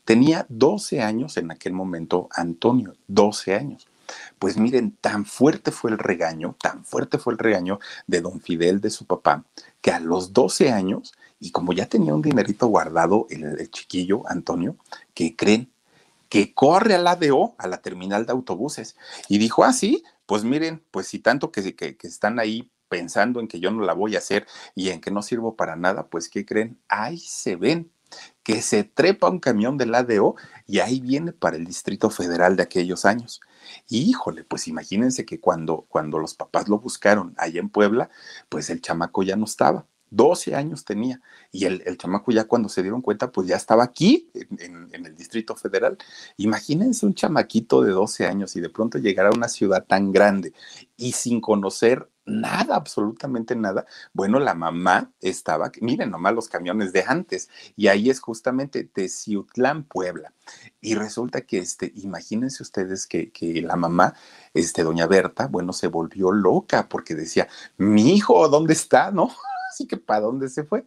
Tenía 0.05 0.45
12 0.49 1.01
años 1.01 1.37
en 1.37 1.51
aquel 1.51 1.73
momento 1.73 2.29
Antonio, 2.31 2.95
12 3.07 3.53
años. 3.53 3.87
Pues 4.39 4.57
miren, 4.57 4.91
tan 4.99 5.25
fuerte 5.25 5.71
fue 5.71 5.91
el 5.91 5.97
regaño, 5.97 6.55
tan 6.61 6.83
fuerte 6.85 7.17
fue 7.19 7.33
el 7.33 7.39
regaño 7.39 7.79
de 8.07 8.21
don 8.21 8.41
Fidel, 8.41 8.81
de 8.81 8.89
su 8.89 9.05
papá, 9.05 9.43
que 9.81 9.91
a 9.91 9.99
los 9.99 10.33
12 10.33 10.71
años 10.71 11.13
y 11.39 11.51
como 11.51 11.73
ya 11.73 11.87
tenía 11.87 12.13
un 12.13 12.21
dinerito 12.21 12.67
guardado 12.67 13.27
el, 13.29 13.69
chiquillo 13.71 14.23
Antonio, 14.27 14.75
que 15.13 15.35
creen 15.35 15.71
que 16.29 16.53
corre 16.53 16.95
a 16.95 16.99
la 16.99 17.11
ADO, 17.11 17.55
a 17.57 17.67
la 17.67 17.81
terminal 17.81 18.25
de 18.25 18.33
autobuses, 18.33 18.95
y 19.27 19.39
dijo, 19.39 19.63
ah, 19.63 19.73
sí, 19.73 20.03
pues 20.25 20.43
miren, 20.43 20.83
pues 20.91 21.07
si 21.07 21.19
tanto 21.19 21.51
que, 21.51 21.75
que, 21.75 21.97
que 21.97 22.07
están 22.07 22.39
ahí 22.39 22.71
pensando 22.87 23.39
en 23.39 23.47
que 23.47 23.59
yo 23.59 23.71
no 23.71 23.83
la 23.83 23.93
voy 23.93 24.15
a 24.15 24.19
hacer 24.19 24.47
y 24.75 24.89
en 24.89 25.01
que 25.01 25.11
no 25.11 25.21
sirvo 25.21 25.55
para 25.55 25.75
nada, 25.75 26.07
pues 26.07 26.29
¿qué 26.29 26.45
creen? 26.45 26.79
Ahí 26.87 27.17
se 27.17 27.55
ven 27.55 27.91
que 28.43 28.61
se 28.61 28.83
trepa 28.83 29.29
un 29.29 29.39
camión 29.39 29.77
del 29.77 29.93
ADO 29.93 30.35
y 30.65 30.79
ahí 30.79 30.99
viene 30.99 31.31
para 31.31 31.55
el 31.55 31.65
Distrito 31.65 32.09
Federal 32.09 32.55
de 32.55 32.63
aquellos 32.63 33.05
años. 33.05 33.41
Y 33.87 34.09
híjole, 34.09 34.43
pues 34.43 34.67
imagínense 34.67 35.25
que 35.25 35.39
cuando, 35.39 35.85
cuando 35.89 36.19
los 36.19 36.33
papás 36.33 36.67
lo 36.67 36.79
buscaron 36.79 37.33
allá 37.37 37.59
en 37.59 37.69
Puebla, 37.69 38.09
pues 38.49 38.69
el 38.69 38.81
chamaco 38.81 39.23
ya 39.23 39.35
no 39.35 39.45
estaba. 39.45 39.85
12 40.11 40.55
años 40.55 40.85
tenía. 40.85 41.21
Y 41.51 41.65
el, 41.65 41.81
el, 41.85 41.97
chamaco 41.97 42.31
ya 42.31 42.45
cuando 42.45 42.69
se 42.69 42.81
dieron 42.81 43.01
cuenta, 43.01 43.31
pues 43.31 43.47
ya 43.47 43.55
estaba 43.55 43.83
aquí, 43.83 44.29
en, 44.33 44.89
el 44.93 45.15
Distrito 45.15 45.55
Federal. 45.55 45.97
Imagínense 46.37 47.05
un 47.05 47.13
chamaquito 47.13 47.81
de 47.81 47.91
12 47.91 48.25
años 48.25 48.55
y 48.55 48.61
de 48.61 48.69
pronto 48.69 48.97
llegar 48.97 49.27
a 49.27 49.31
una 49.31 49.47
ciudad 49.47 49.85
tan 49.85 50.11
grande 50.11 50.53
y 50.97 51.13
sin 51.13 51.41
conocer 51.41 52.09
nada, 52.29 52.75
absolutamente 52.75 53.55
nada. 53.55 53.85
Bueno, 54.13 54.39
la 54.39 54.53
mamá 54.53 55.11
estaba, 55.19 55.71
miren 55.81 56.11
nomás 56.11 56.33
los 56.33 56.47
camiones 56.47 56.93
de 56.93 57.03
antes, 57.05 57.49
y 57.75 57.87
ahí 57.87 58.09
es 58.09 58.19
justamente 58.19 58.83
Teciutlán, 58.83 59.83
Puebla. 59.83 60.33
Y 60.81 60.95
resulta 60.95 61.41
que, 61.41 61.57
este, 61.59 61.91
imagínense 61.95 62.63
ustedes 62.63 63.07
que, 63.07 63.31
que 63.31 63.61
la 63.61 63.75
mamá, 63.75 64.13
este, 64.53 64.83
doña 64.83 65.07
Berta, 65.07 65.47
bueno, 65.47 65.73
se 65.73 65.87
volvió 65.87 66.31
loca 66.31 66.87
porque 66.87 67.15
decía, 67.15 67.47
mi 67.77 68.15
hijo, 68.15 68.47
¿dónde 68.49 68.73
está? 68.73 69.11
¿No? 69.11 69.31
Así 69.69 69.87
que, 69.87 69.97
¿para 69.97 70.21
dónde 70.21 70.49
se 70.49 70.63
fue? 70.63 70.85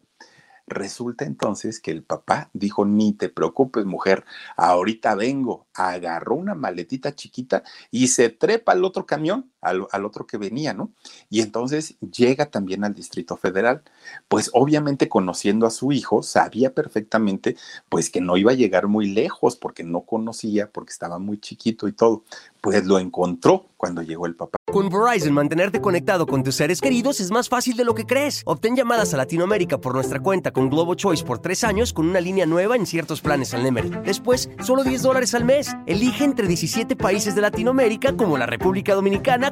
Resulta 0.67 1.25
entonces 1.25 1.81
que 1.81 1.91
el 1.91 2.05
papá 2.05 2.51
dijo, 2.53 2.85
ni 2.85 3.13
te 3.13 3.29
preocupes 3.29 3.85
mujer, 3.85 4.25
ahorita 4.57 5.15
vengo. 5.15 5.67
Agarró 5.75 6.37
una 6.37 6.55
maletita 6.55 7.15
chiquita 7.15 7.63
y 7.91 8.09
se 8.09 8.31
trepa 8.31 8.73
al 8.73 8.85
otro 8.85 9.07
camión, 9.07 9.52
al, 9.63 10.05
otro 10.05 10.27
que 10.27 10.37
venía, 10.37 10.75
¿no? 10.75 10.91
Y 11.31 11.41
entonces 11.41 11.97
llega 12.01 12.47
también 12.47 12.85
al 12.85 12.95
Distrito 12.95 13.37
Federal. 13.37 13.83
Pues 14.29 14.51
obviamente 14.53 15.09
conociendo 15.09 15.67
a 15.67 15.71
su 15.71 15.93
hijo, 15.93 16.23
sabía 16.23 16.75
perfectamente 16.75 17.57
pues 17.89 18.11
que 18.11 18.21
no 18.21 18.37
iba 18.37 18.51
a 18.51 18.57
llegar 18.57 18.89
muy 18.89 19.07
lejos 19.09 19.57
porque 19.57 19.85
no 19.85 20.03
conocía, 20.03 20.71
porque 20.71 20.93
estaba 20.93 21.19
muy 21.19 21.39
chiquito 21.39 21.89
y 21.89 21.93
todo. 21.93 22.25
Pues 22.61 22.85
lo 22.85 22.99
encontró 22.99 23.71
cuando 23.77 24.03
llegó 24.03 24.27
el 24.27 24.37
papá. 24.37 24.59
Con 24.73 24.89
Verizon, 24.89 25.35
mantenerte 25.35 25.81
conectado 25.81 26.27
con 26.27 26.43
tus 26.43 26.55
seres 26.55 26.81
queridos 26.81 27.21
es 27.21 27.31
más 27.31 27.49
fácil 27.49 27.77
de 27.77 27.85
lo 27.85 27.95
que 27.95 28.07
crees. 28.07 28.43
Obtén 28.47 28.75
llamadas 28.75 29.13
a 29.13 29.17
Latinoamérica 29.17 29.79
por 29.79 29.95
nuestra 29.95 30.21
cuenta 30.21 30.53
con 30.53 30.71
Globo 30.71 30.95
Choice 30.95 31.25
por 31.25 31.41
tres 31.41 31.63
años 31.63 31.93
con 31.93 32.09
una 32.09 32.21
línea 32.21 32.47
nueva 32.47 32.77
en 32.77 32.87
ciertos 32.87 33.21
planes 33.21 33.53
al 33.55 33.65
Nemery. 33.65 33.91
Después, 34.05 34.49
solo 34.63 34.85
10 34.85 35.03
dólares 35.03 35.35
al 35.35 35.45
mes. 35.45 35.77
Elige 35.87 36.25
entre 36.25 36.47
17 36.47 36.97
países 36.97 37.35
de 37.35 37.43
Latinoamérica 37.43 38.17
como 38.17 38.39
la 38.39 38.47
República 38.47 38.95
Dominicana, 38.95 39.52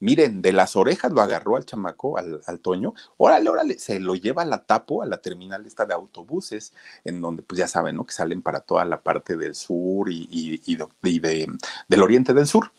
miren, 0.00 0.42
de 0.42 0.52
las 0.52 0.76
orejas 0.76 1.12
lo 1.12 1.20
agarró 1.20 1.56
al 1.56 1.64
chamaco, 1.64 2.18
al, 2.18 2.40
al, 2.46 2.60
Toño, 2.60 2.94
órale, 3.16 3.50
órale, 3.50 3.78
se 3.78 4.00
lo 4.00 4.14
lleva 4.14 4.42
a 4.42 4.46
la 4.46 4.64
tapo, 4.64 5.02
a 5.02 5.06
la 5.06 5.18
terminal 5.18 5.66
esta 5.66 5.86
de 5.86 5.94
autobuses, 5.94 6.72
en 7.04 7.20
donde 7.20 7.42
pues 7.42 7.58
ya 7.58 7.68
saben, 7.68 7.96
¿no? 7.96 8.06
Que 8.06 8.12
salen 8.12 8.42
para 8.42 8.60
toda 8.60 8.84
la 8.84 9.02
parte 9.02 9.36
del 9.36 9.54
sur 9.54 10.10
y, 10.10 10.28
y, 10.30 10.62
y, 10.66 10.76
de, 10.76 10.86
y 11.04 11.18
de, 11.20 11.46
del 11.88 12.02
oriente 12.02 12.34
del 12.34 12.46
sur. 12.46 12.72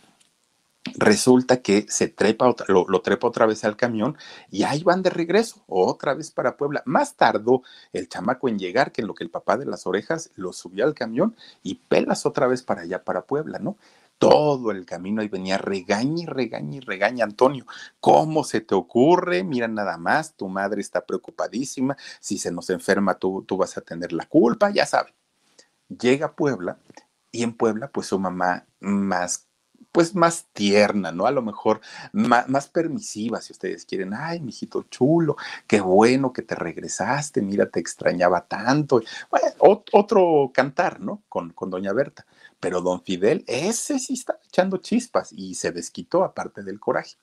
Resulta 0.95 1.61
que 1.61 1.85
se 1.89 2.07
trepa, 2.07 2.55
lo, 2.67 2.85
lo, 2.88 3.01
trepa 3.01 3.27
otra 3.27 3.45
vez 3.45 3.63
al 3.63 3.75
camión 3.75 4.17
y 4.49 4.63
ahí 4.63 4.81
van 4.81 5.03
de 5.03 5.09
regreso, 5.09 5.63
otra 5.67 6.13
vez 6.13 6.31
para 6.31 6.57
Puebla. 6.57 6.81
Más 6.85 7.15
tardó 7.15 7.63
el 7.93 8.07
chamaco 8.07 8.47
en 8.47 8.57
llegar 8.57 8.91
que 8.91 9.01
en 9.01 9.07
lo 9.07 9.13
que 9.13 9.23
el 9.23 9.29
papá 9.29 9.57
de 9.57 9.65
las 9.65 9.85
orejas 9.85 10.31
lo 10.35 10.53
subió 10.53 10.85
al 10.85 10.95
camión 10.95 11.35
y 11.63 11.75
pelas 11.75 12.25
otra 12.25 12.47
vez 12.47 12.63
para 12.63 12.81
allá, 12.81 13.03
para 13.03 13.23
Puebla, 13.23 13.59
¿no? 13.59 13.77
Todo 14.19 14.71
el 14.71 14.85
camino 14.85 15.21
ahí 15.21 15.29
venía 15.29 15.57
regaña 15.57 16.23
y 16.23 16.25
regaña 16.27 16.77
y 16.77 16.79
regaña 16.81 17.23
Antonio. 17.23 17.65
¿Cómo 17.99 18.43
se 18.43 18.61
te 18.61 18.75
ocurre? 18.75 19.43
Mira 19.43 19.67
nada 19.67 19.97
más, 19.97 20.35
tu 20.35 20.47
madre 20.49 20.81
está 20.81 21.05
preocupadísima. 21.05 21.97
Si 22.19 22.38
se 22.38 22.51
nos 22.51 22.69
enferma, 22.69 23.15
tú, 23.15 23.43
tú 23.47 23.57
vas 23.57 23.77
a 23.77 23.81
tener 23.81 24.13
la 24.13 24.25
culpa, 24.25 24.69
ya 24.69 24.85
saben. 24.85 25.13
Llega 25.88 26.27
a 26.27 26.35
Puebla 26.35 26.77
y 27.31 27.43
en 27.43 27.53
Puebla, 27.53 27.89
pues 27.89 28.07
su 28.07 28.19
mamá 28.19 28.67
más 28.79 29.49
pues 29.91 30.13
más 30.15 30.45
tierna, 30.53 31.11
¿no? 31.11 31.25
A 31.25 31.31
lo 31.31 31.41
mejor 31.41 31.81
más, 32.13 32.67
permisiva, 32.67 33.41
si 33.41 33.53
ustedes 33.53 33.85
quieren. 33.85 34.13
Ay, 34.13 34.39
mijito 34.39 34.83
chulo, 34.83 35.35
qué 35.67 35.81
bueno 35.81 36.31
que 36.31 36.43
te 36.43 36.55
regresaste, 36.55 37.41
mira, 37.41 37.65
te 37.67 37.79
extrañaba 37.79 38.45
tanto. 38.47 39.01
Otro 39.59 40.51
cantar, 40.53 40.99
¿no? 40.99 41.23
Con, 41.27 41.51
con 41.51 41.69
doña 41.69 41.93
Berta. 41.93 42.25
Pero 42.60 42.82
don 42.82 43.04
Fidel, 43.04 43.44
ese 43.48 44.00
sí 44.00 44.13
está 44.13 44.39
echando 44.46 44.78
chispas 44.78 45.32
y 45.32 45.56
se 45.56 45.72
desquitó 45.72 46.24
aparte 46.24 46.63
del 46.63 46.80
coraje. 46.80 47.16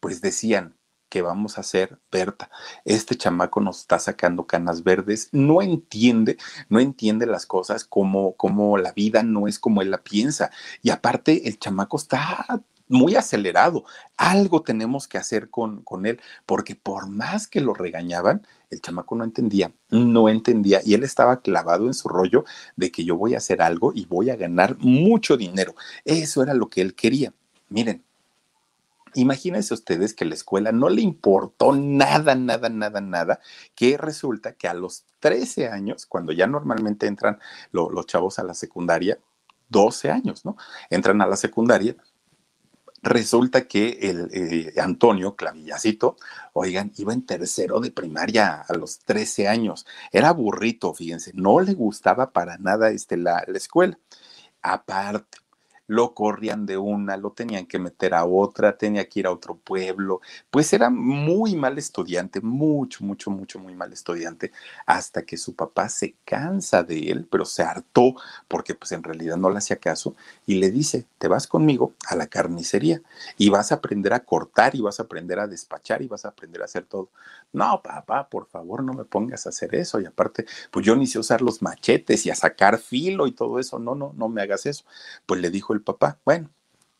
Pues 0.00 0.20
decían, 0.20 0.76
¿qué 1.08 1.22
vamos 1.22 1.58
a 1.58 1.60
hacer, 1.60 1.98
Berta? 2.10 2.50
Este 2.84 3.16
chamaco 3.16 3.60
nos 3.60 3.80
está 3.80 3.98
sacando 3.98 4.46
canas 4.46 4.82
verdes, 4.82 5.28
no 5.30 5.62
entiende, 5.62 6.38
no 6.68 6.80
entiende 6.80 7.26
las 7.26 7.46
cosas 7.46 7.84
como, 7.84 8.34
como 8.36 8.78
la 8.78 8.92
vida 8.92 9.22
no 9.22 9.46
es 9.46 9.58
como 9.58 9.82
él 9.82 9.90
la 9.90 10.02
piensa. 10.02 10.50
Y 10.80 10.90
aparte, 10.90 11.48
el 11.48 11.58
chamaco 11.58 11.98
está 11.98 12.62
muy 12.88 13.14
acelerado. 13.16 13.84
Algo 14.16 14.62
tenemos 14.62 15.06
que 15.06 15.18
hacer 15.18 15.50
con, 15.50 15.82
con 15.82 16.06
él, 16.06 16.20
porque 16.46 16.76
por 16.76 17.08
más 17.08 17.46
que 17.46 17.60
lo 17.60 17.74
regañaban, 17.74 18.46
el 18.72 18.80
chamaco 18.80 19.14
no 19.14 19.24
entendía, 19.24 19.72
no 19.90 20.28
entendía 20.28 20.80
y 20.84 20.94
él 20.94 21.04
estaba 21.04 21.40
clavado 21.40 21.86
en 21.86 21.94
su 21.94 22.08
rollo 22.08 22.44
de 22.74 22.90
que 22.90 23.04
yo 23.04 23.16
voy 23.16 23.34
a 23.34 23.38
hacer 23.38 23.62
algo 23.62 23.92
y 23.94 24.06
voy 24.06 24.30
a 24.30 24.36
ganar 24.36 24.76
mucho 24.78 25.36
dinero. 25.36 25.74
Eso 26.04 26.42
era 26.42 26.54
lo 26.54 26.68
que 26.68 26.80
él 26.80 26.94
quería. 26.94 27.32
Miren, 27.68 28.02
Imagínense 29.14 29.74
ustedes 29.74 30.14
que 30.14 30.24
la 30.24 30.32
escuela 30.34 30.72
no 30.72 30.88
le 30.88 31.02
importó 31.02 31.72
nada, 31.74 32.34
nada, 32.34 32.70
nada, 32.70 33.02
nada, 33.02 33.40
que 33.74 33.98
resulta 33.98 34.54
que 34.54 34.68
a 34.68 34.74
los 34.74 35.04
13 35.20 35.68
años, 35.68 36.06
cuando 36.06 36.32
ya 36.32 36.46
normalmente 36.46 37.06
entran 37.06 37.38
lo, 37.72 37.90
los 37.90 38.06
chavos 38.06 38.38
a 38.38 38.42
la 38.42 38.54
secundaria, 38.54 39.18
12 39.68 40.10
años, 40.10 40.46
¿no? 40.46 40.56
Entran 40.88 41.20
a 41.20 41.26
la 41.26 41.36
secundaria, 41.36 41.94
resulta 43.02 43.66
que 43.66 43.98
el 44.02 44.30
eh, 44.32 44.80
Antonio 44.80 45.34
Clavillacito, 45.36 46.16
oigan, 46.52 46.92
iba 46.96 47.12
en 47.12 47.26
tercero 47.26 47.80
de 47.80 47.90
primaria 47.90 48.62
a 48.62 48.74
los 48.74 49.00
13 49.00 49.48
años. 49.48 49.86
Era 50.12 50.32
burrito, 50.32 50.94
fíjense, 50.94 51.32
no 51.34 51.60
le 51.60 51.74
gustaba 51.74 52.32
para 52.32 52.58
nada 52.58 52.90
este, 52.90 53.16
la, 53.16 53.44
la 53.46 53.58
escuela. 53.58 53.98
Aparte, 54.62 55.38
lo 55.86 56.14
corrían 56.14 56.64
de 56.66 56.76
una, 56.78 57.16
lo 57.16 57.32
tenían 57.32 57.66
que 57.66 57.78
meter 57.78 58.14
a 58.14 58.24
otra, 58.24 58.76
tenía 58.76 59.08
que 59.08 59.20
ir 59.20 59.26
a 59.26 59.32
otro 59.32 59.56
pueblo, 59.56 60.20
pues 60.50 60.72
era 60.72 60.90
muy 60.90 61.56
mal 61.56 61.78
estudiante, 61.78 62.40
mucho, 62.40 63.04
mucho, 63.04 63.30
mucho, 63.30 63.58
muy 63.58 63.74
mal 63.74 63.92
estudiante, 63.92 64.52
hasta 64.86 65.22
que 65.22 65.36
su 65.36 65.54
papá 65.54 65.88
se 65.88 66.14
cansa 66.24 66.82
de 66.82 67.10
él, 67.10 67.26
pero 67.30 67.44
se 67.44 67.62
hartó 67.62 68.14
porque 68.48 68.74
pues 68.74 68.92
en 68.92 69.02
realidad 69.02 69.36
no 69.36 69.50
le 69.50 69.58
hacía 69.58 69.76
caso 69.76 70.14
y 70.46 70.56
le 70.56 70.70
dice, 70.70 71.06
te 71.18 71.28
vas 71.28 71.46
conmigo 71.46 71.94
a 72.06 72.16
la 72.16 72.26
carnicería 72.26 73.02
y 73.36 73.50
vas 73.50 73.72
a 73.72 73.76
aprender 73.76 74.12
a 74.12 74.20
cortar 74.24 74.74
y 74.74 74.80
vas 74.80 75.00
a 75.00 75.04
aprender 75.04 75.38
a 75.40 75.46
despachar 75.46 76.02
y 76.02 76.08
vas 76.08 76.24
a 76.24 76.28
aprender 76.28 76.62
a 76.62 76.66
hacer 76.66 76.84
todo. 76.84 77.10
No, 77.52 77.82
papá, 77.82 78.28
por 78.28 78.46
favor, 78.46 78.82
no 78.82 78.94
me 78.94 79.04
pongas 79.04 79.46
a 79.46 79.50
hacer 79.50 79.74
eso 79.74 80.00
y 80.00 80.06
aparte, 80.06 80.46
pues 80.70 80.86
yo 80.86 80.96
ni 80.96 81.06
sé 81.06 81.18
usar 81.18 81.42
los 81.42 81.60
machetes 81.60 82.24
y 82.24 82.30
a 82.30 82.34
sacar 82.34 82.78
filo 82.78 83.26
y 83.26 83.32
todo 83.32 83.58
eso, 83.58 83.78
no, 83.78 83.94
no, 83.94 84.12
no 84.16 84.28
me 84.28 84.40
hagas 84.42 84.64
eso. 84.66 84.84
Pues 85.26 85.40
le 85.40 85.50
dijo 85.50 85.71
el 85.74 85.82
papá, 85.82 86.18
bueno, 86.24 86.50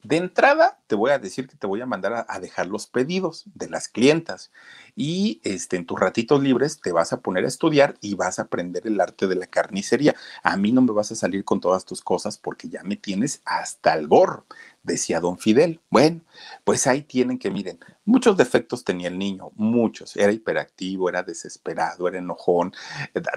de 0.03 0.17
entrada 0.17 0.81
te 0.89 0.97
voy 0.97 1.13
a 1.13 1.21
decir 1.21 1.47
que 1.47 1.57
te 1.57 1.67
voy 1.69 1.81
a 1.81 1.87
mandar 1.87 2.27
a, 2.29 2.41
dejar 2.41 2.67
los 2.67 2.89
pedidos 2.89 3.45
de 3.55 3.71
las 3.71 3.87
clientas 3.87 4.51
y 4.97 5.41
este, 5.45 5.77
en 5.77 5.87
tus 5.87 5.99
ratitos 5.99 6.43
libres 6.43 6.81
te 6.81 6.91
vas 6.91 7.13
a 7.13 7.21
poner 7.21 7.45
a 7.45 7.49
estudiar 7.49 7.95
y 8.01 8.15
vas 8.15 8.39
a 8.39 8.43
aprender 8.43 8.85
el 8.89 9.01
arte 9.01 9.29
de 9.29 9.37
la 9.37 9.47
carnicería. 9.47 10.17
A 10.43 10.57
mí 10.57 10.73
no 10.73 10.83
me 10.83 10.93
vas 10.93 11.13
a 11.13 11.15
salir 11.15 11.45
con 11.45 11.61
todas 11.61 11.85
tus 11.85 12.03
cosas 12.03 12.37
porque 12.37 12.69
ya 12.69 12.83
me 12.83 12.97
tienes 12.97 13.43
hasta 13.45 13.95
el 13.95 14.09
gorro, 14.09 14.45
decía 14.83 15.21
don 15.21 15.39
Fidel. 15.39 15.81
Bueno, 15.89 16.21
pues 16.65 16.89
ahí 16.89 17.03
tienen 17.03 17.39
que 17.39 17.53
miren, 17.53 17.79
muchos 18.05 18.37
defectos 18.37 18.83
tenía 18.83 19.07
el 19.07 19.19
niño, 19.19 19.53
muchos. 19.55 20.17
Era 20.17 20.33
hiperactivo, 20.33 21.09
era 21.09 21.23
desesperado, 21.23 22.09
era 22.09 22.19
enojón, 22.19 22.73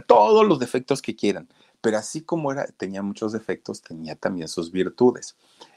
todos 0.07 0.45
los 0.47 0.57
defectos 0.57 1.03
que 1.03 1.15
quieran 1.15 1.47
pero 1.85 1.99
así 1.99 2.21
como 2.21 2.51
era, 2.51 2.65
tenía 2.65 3.03
muchos 3.03 3.31
defectos, 3.31 3.83
tenía 3.83 4.15
también 4.15 4.47
sus 4.47 4.71
virtudes. 4.71 5.35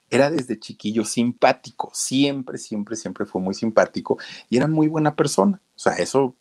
Era 0.08 0.30
desde 0.30 0.58
chiquillo 0.58 1.04
simpático, 1.04 1.90
siempre, 1.92 2.56
siempre, 2.56 2.96
siempre 2.96 3.26
fue 3.26 3.42
muy 3.42 3.52
simpático 3.52 4.16
y 4.48 4.56
era 4.56 4.66
muy 4.68 4.88
buena 4.88 5.16
persona. 5.16 5.60
O 5.76 5.78
sea, 5.78 5.92
eso, 5.96 6.34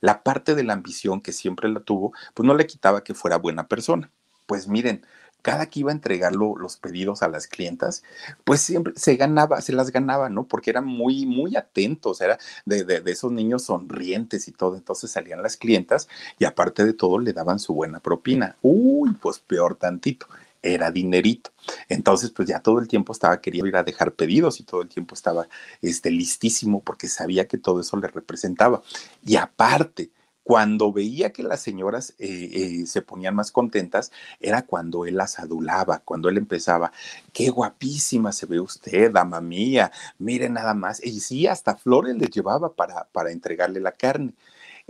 la 0.00 0.22
parte 0.22 0.54
de 0.54 0.62
la 0.62 0.74
ambición 0.74 1.20
que 1.20 1.32
siempre 1.32 1.68
la 1.68 1.80
tuvo, 1.80 2.12
pues 2.32 2.46
no 2.46 2.54
le 2.54 2.64
quitaba 2.64 3.02
que 3.02 3.12
fuera 3.12 3.38
buena 3.38 3.66
persona. 3.66 4.08
Pues 4.46 4.68
miren, 4.68 5.04
cada 5.42 5.66
que 5.66 5.80
iba 5.80 5.90
a 5.90 5.94
entregar 5.94 6.34
los 6.34 6.76
pedidos 6.76 7.22
a 7.22 7.28
las 7.28 7.46
clientas, 7.46 8.02
pues 8.44 8.60
siempre 8.60 8.92
se 8.96 9.16
ganaba, 9.16 9.60
se 9.60 9.72
las 9.72 9.90
ganaba, 9.90 10.28
¿no? 10.28 10.44
Porque 10.44 10.70
eran 10.70 10.86
muy, 10.86 11.26
muy 11.26 11.56
atentos, 11.56 12.20
era 12.20 12.38
de, 12.64 12.84
de, 12.84 13.02
esos 13.10 13.32
niños 13.32 13.64
sonrientes 13.64 14.48
y 14.48 14.52
todo. 14.52 14.76
Entonces 14.76 15.10
salían 15.10 15.42
las 15.42 15.56
clientas 15.56 16.08
y 16.38 16.44
aparte 16.44 16.84
de 16.84 16.94
todo 16.94 17.18
le 17.18 17.32
daban 17.32 17.58
su 17.58 17.74
buena 17.74 18.00
propina. 18.00 18.56
Uy, 18.62 19.12
pues 19.20 19.38
peor 19.40 19.74
tantito 19.74 20.26
era 20.62 20.90
dinerito. 20.90 21.50
Entonces, 21.88 22.30
pues 22.30 22.48
ya 22.48 22.60
todo 22.60 22.78
el 22.78 22.88
tiempo 22.88 23.12
estaba 23.12 23.40
queriendo 23.40 23.68
ir 23.68 23.76
a 23.76 23.82
dejar 23.82 24.12
pedidos 24.12 24.60
y 24.60 24.62
todo 24.62 24.82
el 24.82 24.88
tiempo 24.88 25.14
estaba 25.14 25.48
este, 25.82 26.10
listísimo 26.10 26.80
porque 26.80 27.08
sabía 27.08 27.48
que 27.48 27.58
todo 27.58 27.80
eso 27.80 27.96
le 27.96 28.08
representaba. 28.08 28.82
Y 29.24 29.36
aparte, 29.36 30.10
cuando 30.42 30.92
veía 30.92 31.32
que 31.32 31.42
las 31.42 31.60
señoras 31.60 32.14
eh, 32.18 32.50
eh, 32.82 32.86
se 32.86 33.02
ponían 33.02 33.34
más 33.34 33.52
contentas, 33.52 34.12
era 34.40 34.62
cuando 34.62 35.06
él 35.06 35.16
las 35.16 35.38
adulaba, 35.38 36.00
cuando 36.04 36.28
él 36.28 36.36
empezaba, 36.36 36.92
qué 37.32 37.50
guapísima 37.50 38.32
se 38.32 38.46
ve 38.46 38.60
usted, 38.60 39.12
dama 39.12 39.40
mía, 39.40 39.92
mire 40.18 40.48
nada 40.48 40.74
más. 40.74 41.04
Y 41.04 41.20
sí, 41.20 41.46
hasta 41.46 41.76
flores 41.76 42.16
les 42.16 42.30
llevaba 42.30 42.74
para, 42.74 43.04
para 43.12 43.30
entregarle 43.30 43.80
la 43.80 43.92
carne. 43.92 44.34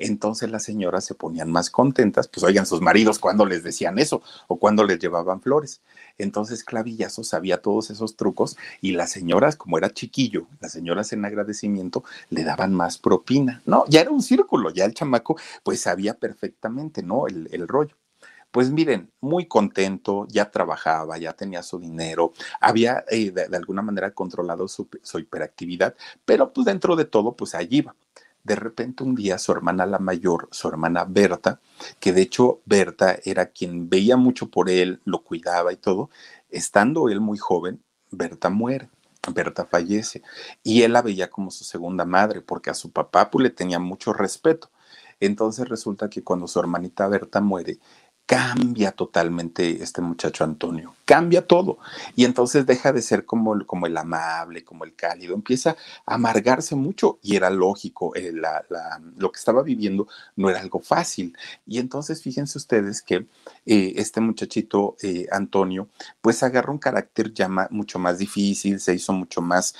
Entonces 0.02 0.50
las 0.50 0.64
señoras 0.64 1.04
se 1.04 1.14
ponían 1.14 1.50
más 1.52 1.70
contentas, 1.70 2.26
pues 2.26 2.42
oigan 2.42 2.66
sus 2.66 2.80
maridos 2.80 3.20
cuando 3.20 3.46
les 3.46 3.62
decían 3.62 4.00
eso 4.00 4.20
o 4.48 4.58
cuando 4.58 4.82
les 4.82 4.98
llevaban 4.98 5.40
flores. 5.40 5.80
Entonces 6.18 6.64
Clavillazo 6.64 7.22
sabía 7.22 7.62
todos 7.62 7.90
esos 7.90 8.16
trucos 8.16 8.56
y 8.80 8.92
las 8.92 9.12
señoras, 9.12 9.54
como 9.54 9.78
era 9.78 9.90
chiquillo, 9.90 10.48
las 10.60 10.72
señoras 10.72 11.12
en 11.12 11.24
agradecimiento 11.24 12.02
le 12.30 12.42
daban 12.42 12.74
más 12.74 12.98
propina. 12.98 13.62
No, 13.64 13.84
ya 13.88 14.00
era 14.00 14.10
un 14.10 14.22
círculo, 14.22 14.70
ya 14.70 14.84
el 14.84 14.94
chamaco 14.94 15.36
pues 15.62 15.80
sabía 15.80 16.14
perfectamente, 16.14 17.02
¿no? 17.04 17.28
El, 17.28 17.68
rollo. 17.68 17.94
Pues 18.50 18.70
miren, 18.70 19.10
muy 19.20 19.46
contento, 19.46 20.26
ya 20.28 20.50
trabajaba, 20.50 21.16
ya 21.16 21.32
tenía 21.32 21.62
su 21.62 21.78
dinero, 21.78 22.32
había 22.60 23.04
eh, 23.08 23.30
de, 23.30 23.48
de, 23.48 23.56
alguna 23.56 23.82
manera 23.82 24.10
controlado 24.10 24.66
su, 24.66 24.88
su, 25.02 25.20
hiperactividad, 25.20 25.94
pero 26.24 26.52
pues 26.52 26.66
dentro 26.66 26.96
de 26.96 27.04
todo, 27.04 27.34
pues 27.36 27.54
allí 27.54 27.78
iba 27.78 27.94
de 28.44 28.56
repente 28.56 29.04
un 29.04 29.14
día 29.14 29.38
su 29.38 29.52
hermana 29.52 29.86
la 29.86 29.98
mayor, 29.98 30.48
su 30.50 30.68
hermana 30.68 31.04
Berta, 31.04 31.60
que 32.00 32.12
de 32.12 32.22
hecho 32.22 32.60
Berta 32.64 33.16
era 33.24 33.46
quien 33.46 33.88
veía 33.88 34.16
mucho 34.16 34.50
por 34.50 34.68
él, 34.70 35.00
lo 35.04 35.22
cuidaba 35.22 35.72
y 35.72 35.76
todo, 35.76 36.10
estando 36.50 37.08
él 37.08 37.20
muy 37.20 37.38
joven, 37.38 37.82
Berta 38.10 38.50
muere. 38.50 38.88
Berta 39.32 39.64
fallece 39.64 40.22
y 40.64 40.82
él 40.82 40.94
la 40.94 41.02
veía 41.02 41.30
como 41.30 41.52
su 41.52 41.62
segunda 41.62 42.04
madre 42.04 42.40
porque 42.40 42.70
a 42.70 42.74
su 42.74 42.90
papá 42.90 43.30
pues, 43.30 43.44
le 43.44 43.50
tenía 43.50 43.78
mucho 43.78 44.12
respeto. 44.12 44.70
Entonces 45.20 45.68
resulta 45.68 46.10
que 46.10 46.24
cuando 46.24 46.48
su 46.48 46.58
hermanita 46.58 47.06
Berta 47.06 47.40
muere, 47.40 47.78
cambia 48.26 48.92
totalmente 48.92 49.82
este 49.82 50.00
muchacho 50.00 50.44
Antonio, 50.44 50.94
cambia 51.04 51.46
todo. 51.46 51.78
Y 52.16 52.24
entonces 52.24 52.64
deja 52.66 52.92
de 52.92 53.02
ser 53.02 53.26
como, 53.26 53.54
el, 53.54 53.66
como 53.66 53.86
el 53.86 53.96
amable, 53.96 54.64
como 54.64 54.84
el 54.84 54.94
cálido, 54.94 55.34
empieza 55.34 55.76
a 56.06 56.14
amargarse 56.14 56.74
mucho 56.74 57.18
y 57.22 57.36
era 57.36 57.50
lógico, 57.50 58.14
eh, 58.14 58.32
la, 58.32 58.64
lo 59.16 59.30
que 59.30 59.38
estaba 59.38 59.62
viviendo 59.62 60.08
no 60.36 60.48
era 60.48 60.60
algo 60.60 60.80
fácil. 60.80 61.36
Y 61.66 61.78
entonces 61.78 62.22
fíjense 62.22 62.58
ustedes 62.58 63.02
que 63.02 63.26
eh, 63.66 63.92
este 63.96 64.20
muchachito 64.20 64.96
eh, 65.02 65.26
Antonio, 65.30 65.88
pues 66.20 66.42
agarró 66.42 66.72
un 66.72 66.78
carácter 66.78 67.32
ya 67.34 67.48
mucho 67.70 67.98
más 67.98 68.18
difícil, 68.18 68.80
se 68.80 68.94
hizo 68.94 69.12
mucho 69.12 69.42
más 69.42 69.74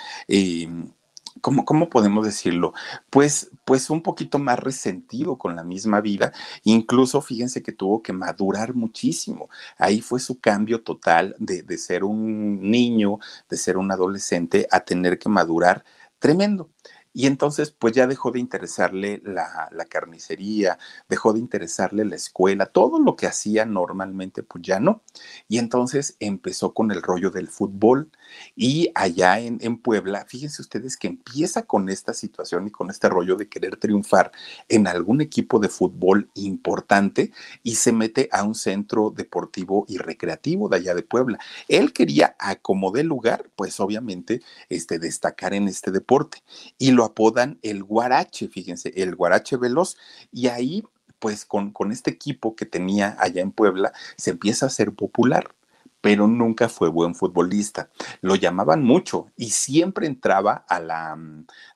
¿cómo, 1.41 1.65
¿cómo, 1.65 1.89
podemos 1.89 2.25
decirlo? 2.27 2.75
Pues, 3.11 3.51
pues 3.65 3.91
un 3.91 4.03
poquito 4.03 4.39
más 4.39 4.59
resentido 4.59 5.39
con 5.39 5.57
la 5.57 5.65
misma 5.65 6.01
vida. 6.01 6.33
Incluso 6.65 7.21
fíjense 7.23 7.63
que 7.63 7.73
tuvo 7.73 8.03
que 8.03 8.13
madurar 8.13 8.75
muchísimo. 8.75 9.49
Ahí 9.79 10.01
fue 10.01 10.21
su 10.21 10.41
cambio 10.41 10.83
total 10.83 11.35
de, 11.39 11.63
de 11.63 11.79
ser 11.79 12.05
un 12.05 12.71
niño, 12.71 13.19
de 13.49 13.57
ser 13.57 13.77
un 13.77 13.91
adolescente, 13.91 14.67
a 14.71 14.81
tener 14.81 15.19
que 15.19 15.29
madurar 15.29 15.85
tremendo. 16.19 16.71
Y 17.15 17.27
entonces, 17.27 17.71
pues 17.71 17.93
ya 17.93 18.07
dejó 18.07 18.31
de 18.31 18.41
interesarle 18.41 19.21
la, 19.25 19.69
la, 19.71 19.85
carnicería, 19.85 20.79
dejó 21.09 21.35
de 21.35 21.41
interesarle 21.41 22.05
la 22.07 22.17
escuela, 22.17 22.67
todo 22.67 22.99
lo 22.99 23.17
que 23.17 23.27
hacía 23.27 23.67
normalmente, 23.67 24.43
pues 24.43 24.63
ya 24.65 24.81
no. 24.81 25.03
Y 25.47 25.59
entonces 25.59 26.17
empezó 26.21 26.73
con 26.73 26.91
el 26.91 27.03
rollo 27.03 27.31
del 27.31 27.49
fútbol. 27.49 28.11
Y 28.57 28.91
allá 28.95 29.39
en, 29.41 29.59
en 29.61 29.79
Puebla, 29.79 30.25
fíjense 30.27 30.63
ustedes 30.63 30.97
que 30.97 31.09
empieza 31.09 31.63
con 31.63 31.89
esta 31.89 32.15
situación 32.15 32.67
y 32.67 32.71
con 32.71 32.91
este 32.91 33.09
rollo 33.09 33.37
de 33.37 33.49
querer 33.49 33.77
triunfar 33.77 34.33
en 34.69 34.87
algún 34.87 35.21
equipo 35.21 35.59
de 35.59 35.69
fútbol 35.69 36.29
importante 36.35 37.33
y 37.63 37.77
se 37.77 37.93
mete 37.93 38.29
a 38.33 38.43
un 38.43 38.55
centro 38.55 39.11
deportivo 39.11 39.85
y 39.89 39.99
recreativo 39.99 40.69
de 40.69 40.77
allá 40.77 40.95
de 40.95 41.03
Puebla. 41.03 41.39
Él 41.69 41.93
quería, 41.93 42.37
a 42.39 42.57
como 42.57 42.91
de 42.91 43.05
lugar, 43.05 43.51
pues 43.57 43.81
obviamente, 43.81 44.43
este, 44.69 44.99
destacar 44.99 45.55
en 45.55 45.69
este 45.69 45.91
deporte. 45.91 46.43
Y 46.79 46.93
lo 46.93 47.05
apodan 47.05 47.59
el 47.63 47.83
Guarache, 47.83 48.49
fíjense, 48.49 48.93
el 48.97 49.15
Guarache 49.15 49.57
Veloz. 49.57 49.97
Y 50.33 50.49
ahí, 50.49 50.85
pues 51.19 51.45
con, 51.45 51.71
con 51.71 51.93
este 51.93 52.11
equipo 52.11 52.57
que 52.57 52.67
tenía 52.67 53.17
allá 53.19 53.43
en 53.43 53.53
Puebla, 53.53 53.93
se 54.17 54.31
empieza 54.31 54.67
a 54.67 54.71
ser 54.71 54.93
popular 54.93 55.55
pero 56.03 56.27
nunca 56.27 56.69
fue 56.69 56.91
buen 56.91 57.15
futbolista. 57.15 57.89
Lo 58.21 58.35
llamaban 58.35 58.83
mucho 58.83 59.29
y 59.37 59.51
siempre 59.51 60.07
entraba 60.07 60.67
a, 60.69 60.81
la, 60.81 61.17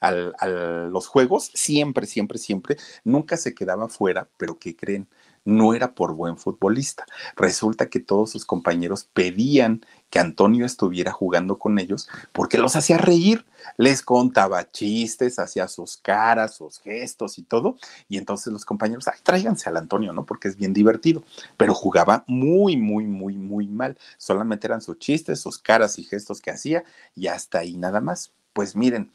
a, 0.01 0.09
a, 0.09 0.47
los 0.47 1.07
juegos, 1.07 1.51
siempre, 1.55 2.07
siempre, 2.07 2.37
siempre. 2.37 2.77
Nunca 3.05 3.39
se 3.39 3.55
quedaba 3.55 3.89
fuera, 3.89 4.29
pero 4.37 4.59
¿qué 4.59 4.77
creen? 4.77 5.09
No 5.47 5.73
era 5.73 5.95
por 5.95 6.15
buen 6.15 6.37
futbolista. 6.37 7.07
Resulta 7.37 7.89
que 7.89 8.01
todos 8.01 8.31
sus 8.31 8.45
compañeros 8.45 9.09
pedían 9.15 9.81
que 10.11 10.19
Antonio 10.19 10.67
estuviera 10.67 11.13
jugando 11.13 11.59
con 11.59 11.79
ellos 11.79 12.09
porque 12.33 12.59
los 12.59 12.77
hacía 12.77 12.99
reír, 12.99 13.47
les 13.77 14.03
contaba 14.03 14.71
chistes, 14.71 15.39
hacía 15.39 15.69
sus 15.69 15.97
caras, 15.97 16.57
sus 16.57 16.79
gestos 16.81 17.39
y 17.39 17.43
todo. 17.43 17.77
Y 18.09 18.19
entonces 18.19 18.53
los 18.53 18.65
compañeros, 18.65 19.09
ay, 19.09 19.19
tráiganse 19.23 19.69
al 19.69 19.77
Antonio, 19.77 20.13
¿no? 20.13 20.27
Porque 20.27 20.49
es 20.49 20.57
bien 20.57 20.73
divertido. 20.73 21.25
Pero 21.57 21.75
jugaba 21.75 22.25
muy, 22.27 22.77
muy, 22.77 23.07
muy, 23.07 23.37
muy 23.37 23.69
mal. 23.69 23.97
Solamente 24.19 24.67
eran 24.67 24.83
sus 24.83 24.99
chistes, 24.99 25.41
sus 25.41 25.59
caras 25.59 25.99
y 25.99 26.05
gestos 26.05 26.41
que 26.41 26.51
hacía 26.51 26.85
y 27.15 27.29
hasta 27.29 27.61
ahí 27.61 27.77
nada 27.77 28.01
más. 28.01 28.33
Pues 28.53 28.75
miren, 28.75 29.13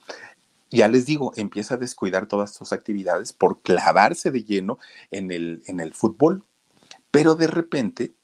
ya 0.72 0.88
les 0.88 1.06
digo, 1.06 1.34
empieza 1.36 1.76
a 1.76 1.78
descuidar 1.78 2.26
todas 2.28 2.54
sus 2.54 2.74
actividades 2.74 3.34
por 3.34 3.62
clavarse 3.62 4.32
de 4.32 4.44
lleno 4.44 4.80
en 5.12 5.32
el, 5.32 5.62
en 5.68 5.80
el 5.82 5.94
fútbol. 5.94 6.44
Pero 7.12 7.36
de 7.36 7.46
repente, 7.48 8.16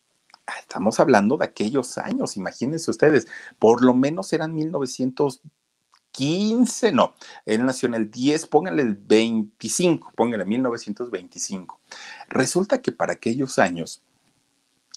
ah, 0.48 0.54
estamos 0.60 1.00
hablando 1.00 1.38
de 1.38 1.46
aquellos 1.46 1.98
años, 1.98 2.38
imagínense 2.38 2.90
ustedes, 2.90 3.28
por 3.60 3.84
lo 3.84 3.94
menos 3.94 4.32
eran 4.32 4.56
1915, 4.56 6.92
no, 6.94 7.14
él 7.46 7.66
nació 7.66 7.90
en 7.90 7.96
el 7.96 8.10
10, 8.10 8.48
pónganle 8.48 8.84
el 8.84 8.96
25, 8.96 10.14
pónganle 10.16 10.46
1925. 10.46 11.82
Resulta 12.30 12.82
que 12.82 12.94
para 12.94 13.14
aquellos 13.14 13.60
años, 13.60 14.02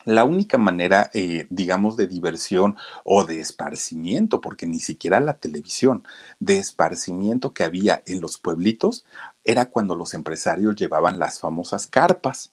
la 0.05 0.25
única 0.25 0.59
manera, 0.59 1.11
eh, 1.15 1.47
digamos, 1.51 1.97
de 1.97 2.07
diversión 2.07 2.77
o 3.05 3.25
de 3.25 3.41
esparcimiento, 3.41 4.41
porque 4.41 4.67
ni 4.67 4.81
siquiera 4.81 5.21
la 5.21 5.39
televisión, 5.39 6.05
de 6.39 6.59
esparcimiento 6.59 7.53
que 7.53 7.65
había 7.65 8.03
en 8.07 8.21
los 8.21 8.39
pueblitos, 8.39 9.05
era 9.45 9.67
cuando 9.67 9.95
los 9.97 10.15
empresarios 10.15 10.77
llevaban 10.77 11.19
las 11.19 11.41
famosas 11.41 11.87
carpas. 11.87 12.53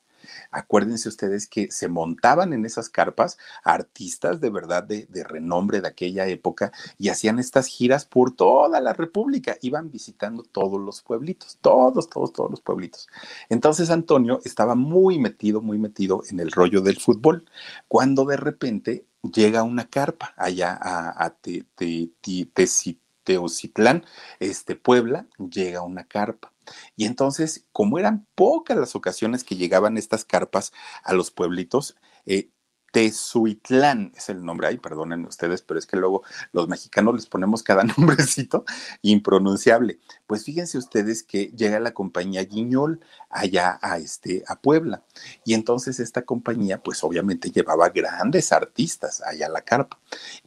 Acuérdense 0.51 1.09
ustedes 1.09 1.47
que 1.47 1.71
se 1.71 1.87
montaban 1.87 2.53
en 2.53 2.65
esas 2.65 2.89
carpas 2.89 3.37
artistas 3.63 4.39
de 4.41 4.49
verdad 4.49 4.83
de, 4.83 5.07
renombre 5.23 5.81
de 5.81 5.87
aquella 5.87 6.27
época 6.27 6.71
y 6.97 7.09
hacían 7.09 7.39
estas 7.39 7.67
giras 7.67 8.05
por 8.05 8.35
toda 8.35 8.79
la 8.79 8.93
República. 8.93 9.57
Iban 9.61 9.91
visitando 9.91 10.43
todos 10.43 10.79
los 10.79 11.01
pueblitos, 11.01 11.57
todos, 11.61 12.09
todos, 12.09 12.33
todos 12.33 12.51
los 12.51 12.61
pueblitos. 12.61 13.07
Entonces 13.49 13.89
Antonio 13.89 14.39
estaba 14.45 14.75
muy 14.75 15.19
metido, 15.19 15.61
muy 15.61 15.77
metido 15.77 16.23
en 16.29 16.39
el 16.39 16.51
rollo 16.51 16.81
del 16.81 16.99
fútbol, 16.99 17.45
cuando 17.87 18.25
de 18.25 18.37
repente 18.37 19.05
llega 19.21 19.63
una 19.63 19.89
carpa 19.89 20.33
allá 20.37 20.77
a, 20.81 21.25
a 21.25 21.35
este, 24.39 24.75
Puebla, 24.75 25.27
llega 25.37 25.81
una 25.81 26.05
carpa. 26.05 26.53
Y 26.95 27.05
entonces, 27.05 27.65
como 27.71 27.99
eran 27.99 28.27
pocas 28.35 28.77
las 28.77 28.95
ocasiones 28.95 29.43
que 29.43 29.55
llegaban 29.55 29.97
estas 29.97 30.25
carpas 30.25 30.71
a 31.03 31.13
los 31.13 31.31
pueblitos, 31.31 31.95
eh, 32.25 32.49
Tezuitlán 32.91 34.13
es 34.15 34.29
el 34.29 34.43
nombre, 34.43 34.67
ahí 34.67 34.77
perdonen 34.77 35.25
ustedes, 35.25 35.61
pero 35.61 35.77
es 35.77 35.85
que 35.85 35.97
luego 35.97 36.23
los 36.51 36.67
mexicanos 36.67 37.15
les 37.15 37.25
ponemos 37.27 37.61
cada 37.61 37.83
nombrecito 37.97 38.65
impronunciable. 39.01 39.99
Pues 40.25 40.45
fíjense 40.45 40.77
ustedes 40.77 41.23
que 41.23 41.51
llega 41.55 41.79
la 41.79 41.93
compañía 41.93 42.43
Guiñol 42.43 43.01
allá 43.29 43.77
a, 43.81 43.97
este, 43.97 44.43
a 44.47 44.59
Puebla. 44.59 45.03
Y 45.45 45.53
entonces 45.53 45.99
esta 45.99 46.23
compañía, 46.23 46.81
pues 46.81 47.03
obviamente 47.03 47.51
llevaba 47.51 47.89
grandes 47.89 48.51
artistas 48.51 49.21
allá 49.21 49.47
a 49.47 49.49
la 49.49 49.61
carpa. 49.61 49.99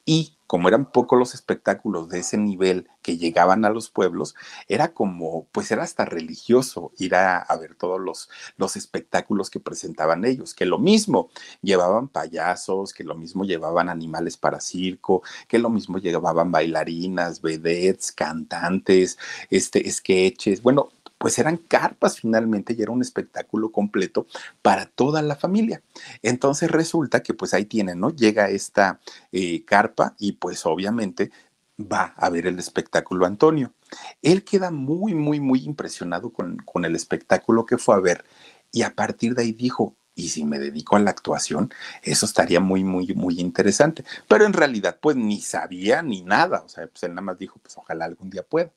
Y 0.04 0.36
como 0.50 0.66
eran 0.66 0.90
pocos 0.90 1.16
los 1.16 1.32
espectáculos 1.32 2.08
de 2.08 2.18
ese 2.18 2.36
nivel 2.36 2.88
que 3.02 3.16
llegaban 3.16 3.64
a 3.64 3.70
los 3.70 3.88
pueblos, 3.88 4.34
era 4.66 4.92
como, 4.92 5.46
pues 5.52 5.70
era 5.70 5.84
hasta 5.84 6.04
religioso 6.04 6.90
ir 6.98 7.14
a, 7.14 7.46
ver 7.60 7.76
todos 7.76 8.00
los, 8.00 8.28
los 8.56 8.74
espectáculos 8.74 9.48
que 9.48 9.60
presentaban 9.60 10.24
ellos, 10.24 10.52
que 10.52 10.66
lo 10.66 10.80
mismo 10.80 11.30
llevaban 11.62 12.08
payasos, 12.08 12.92
que 12.92 13.04
lo 13.04 13.14
mismo 13.14 13.44
llevaban 13.44 13.88
animales 13.88 14.36
para 14.36 14.58
circo, 14.58 15.22
que 15.46 15.60
lo 15.60 15.70
mismo 15.70 15.98
llevaban 15.98 16.50
bailarinas, 16.50 17.42
vedettes, 17.42 18.10
cantantes, 18.10 19.18
este, 19.50 19.88
sketches, 19.88 20.62
bueno, 20.62 20.88
pues 21.20 21.38
eran 21.38 21.58
carpas 21.58 22.18
finalmente 22.18 22.72
y 22.72 22.80
era 22.80 22.92
un 22.92 23.02
espectáculo 23.02 23.70
completo 23.70 24.26
para 24.62 24.86
toda 24.86 25.20
la 25.20 25.36
familia. 25.36 25.82
Entonces 26.22 26.70
resulta 26.70 27.22
que 27.22 27.34
pues 27.34 27.52
ahí 27.52 27.66
tienen, 27.66 28.00
¿no? 28.00 28.08
Llega 28.08 28.48
esta 28.48 29.00
eh, 29.30 29.62
carpa 29.66 30.14
y 30.18 30.32
pues 30.32 30.64
obviamente 30.64 31.30
va 31.78 32.14
a 32.16 32.30
ver 32.30 32.46
el 32.46 32.58
espectáculo 32.58 33.26
Antonio. 33.26 33.74
Él 34.22 34.44
queda 34.44 34.70
muy, 34.70 35.14
muy, 35.14 35.40
muy 35.40 35.62
impresionado 35.62 36.32
con, 36.32 36.56
con 36.56 36.86
el 36.86 36.96
espectáculo 36.96 37.66
que 37.66 37.76
fue 37.76 37.96
a 37.96 38.00
ver 38.00 38.24
y 38.72 38.80
a 38.80 38.94
partir 38.94 39.34
de 39.34 39.42
ahí 39.42 39.52
dijo, 39.52 39.94
y 40.14 40.30
si 40.30 40.46
me 40.46 40.58
dedico 40.58 40.96
a 40.96 41.00
la 41.00 41.10
actuación, 41.10 41.70
eso 42.02 42.24
estaría 42.24 42.60
muy, 42.60 42.82
muy, 42.82 43.08
muy 43.14 43.40
interesante. 43.40 44.04
Pero 44.26 44.46
en 44.46 44.54
realidad, 44.54 44.98
pues 44.98 45.16
ni 45.16 45.42
sabía 45.42 46.00
ni 46.02 46.22
nada. 46.22 46.62
O 46.64 46.68
sea, 46.70 46.86
pues 46.86 47.02
él 47.02 47.10
nada 47.10 47.22
más 47.22 47.38
dijo, 47.38 47.58
pues 47.62 47.76
ojalá 47.76 48.06
algún 48.06 48.30
día 48.30 48.42
pueda 48.42 48.70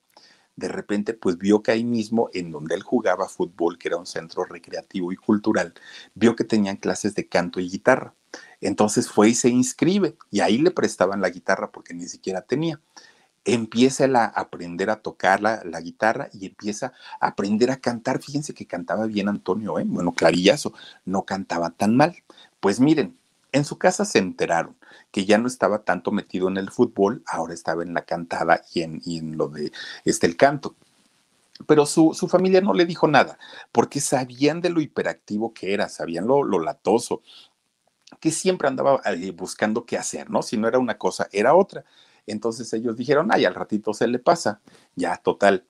de 0.55 0.67
repente 0.67 1.13
pues 1.13 1.37
vio 1.37 1.63
que 1.63 1.71
ahí 1.71 1.83
mismo, 1.83 2.29
en 2.33 2.51
donde 2.51 2.75
él 2.75 2.83
jugaba 2.83 3.27
fútbol, 3.27 3.77
que 3.77 3.87
era 3.87 3.97
un 3.97 4.05
centro 4.05 4.45
recreativo 4.45 5.11
y 5.11 5.15
cultural, 5.15 5.73
vio 6.13 6.35
que 6.35 6.43
tenían 6.43 6.77
clases 6.77 7.15
de 7.15 7.27
canto 7.27 7.59
y 7.59 7.69
guitarra. 7.69 8.13
Entonces 8.61 9.09
fue 9.09 9.29
y 9.29 9.35
se 9.35 9.49
inscribe 9.49 10.15
y 10.31 10.39
ahí 10.41 10.57
le 10.57 10.71
prestaban 10.71 11.21
la 11.21 11.29
guitarra 11.29 11.71
porque 11.71 11.93
ni 11.93 12.07
siquiera 12.07 12.41
tenía. 12.41 12.79
Empieza 13.45 14.05
a 14.05 14.25
aprender 14.25 14.89
a 14.89 15.01
tocar 15.01 15.41
la, 15.41 15.63
la, 15.65 15.81
guitarra 15.81 16.29
y 16.31 16.45
empieza 16.45 16.93
a 17.19 17.27
aprender 17.27 17.71
a 17.71 17.77
cantar. 17.77 18.21
Fíjense 18.21 18.53
que 18.53 18.65
cantaba 18.65 19.05
bien 19.05 19.27
Antonio, 19.27 19.79
¿eh? 19.79 19.83
bueno, 19.85 20.13
clarillazo, 20.13 20.73
no 21.05 21.25
cantaba 21.25 21.71
tan 21.71 21.97
mal. 21.97 22.15
Pues 22.61 22.79
miren, 22.79 23.17
en 23.53 23.65
su 23.65 23.77
casa 23.77 24.03
se 24.03 24.19
enteraron 24.19 24.75
que 25.11 25.25
ya 25.25 25.37
no 25.37 25.47
estaba 25.47 25.83
tanto 25.83 26.11
metido 26.11 26.49
en 26.49 26.57
el 26.57 26.71
fútbol, 26.71 27.23
ahora 27.27 27.53
estaba 27.53 27.83
en 27.83 27.93
la 27.93 28.03
cantada 28.03 28.63
y 28.73 28.81
en, 28.81 29.01
en 29.05 29.37
lo 29.37 29.47
de 29.47 29.71
este, 30.03 30.27
el 30.27 30.35
canto. 30.35 30.75
Pero 31.67 31.85
su, 31.85 32.13
su, 32.13 32.27
familia 32.27 32.61
no 32.61 32.73
le 32.73 32.85
dijo 32.85 33.07
nada, 33.07 33.37
porque 33.71 34.01
sabían 34.01 34.59
de 34.59 34.71
lo 34.71 34.81
hiperactivo 34.81 35.53
que 35.53 35.73
era, 35.73 35.87
sabían 35.87 36.27
lo, 36.27 36.43
lo 36.43 36.59
latoso, 36.59 37.21
que 38.19 38.31
siempre 38.31 38.67
andaba 38.67 39.01
eh, 39.05 39.31
buscando 39.31 39.85
qué 39.85 39.97
hacer, 39.97 40.29
¿no? 40.29 40.41
Si 40.41 40.57
no 40.57 40.67
era 40.67 40.79
una 40.79 40.97
cosa, 40.97 41.29
era 41.31 41.53
otra. 41.53 41.85
Entonces 42.25 42.71
ellos 42.73 42.97
dijeron, 42.97 43.29
ay, 43.31 43.45
al 43.45 43.55
ratito 43.55 43.93
se 43.93 44.07
le 44.07 44.19
pasa. 44.19 44.61
Ya, 44.95 45.17
total, 45.17 45.65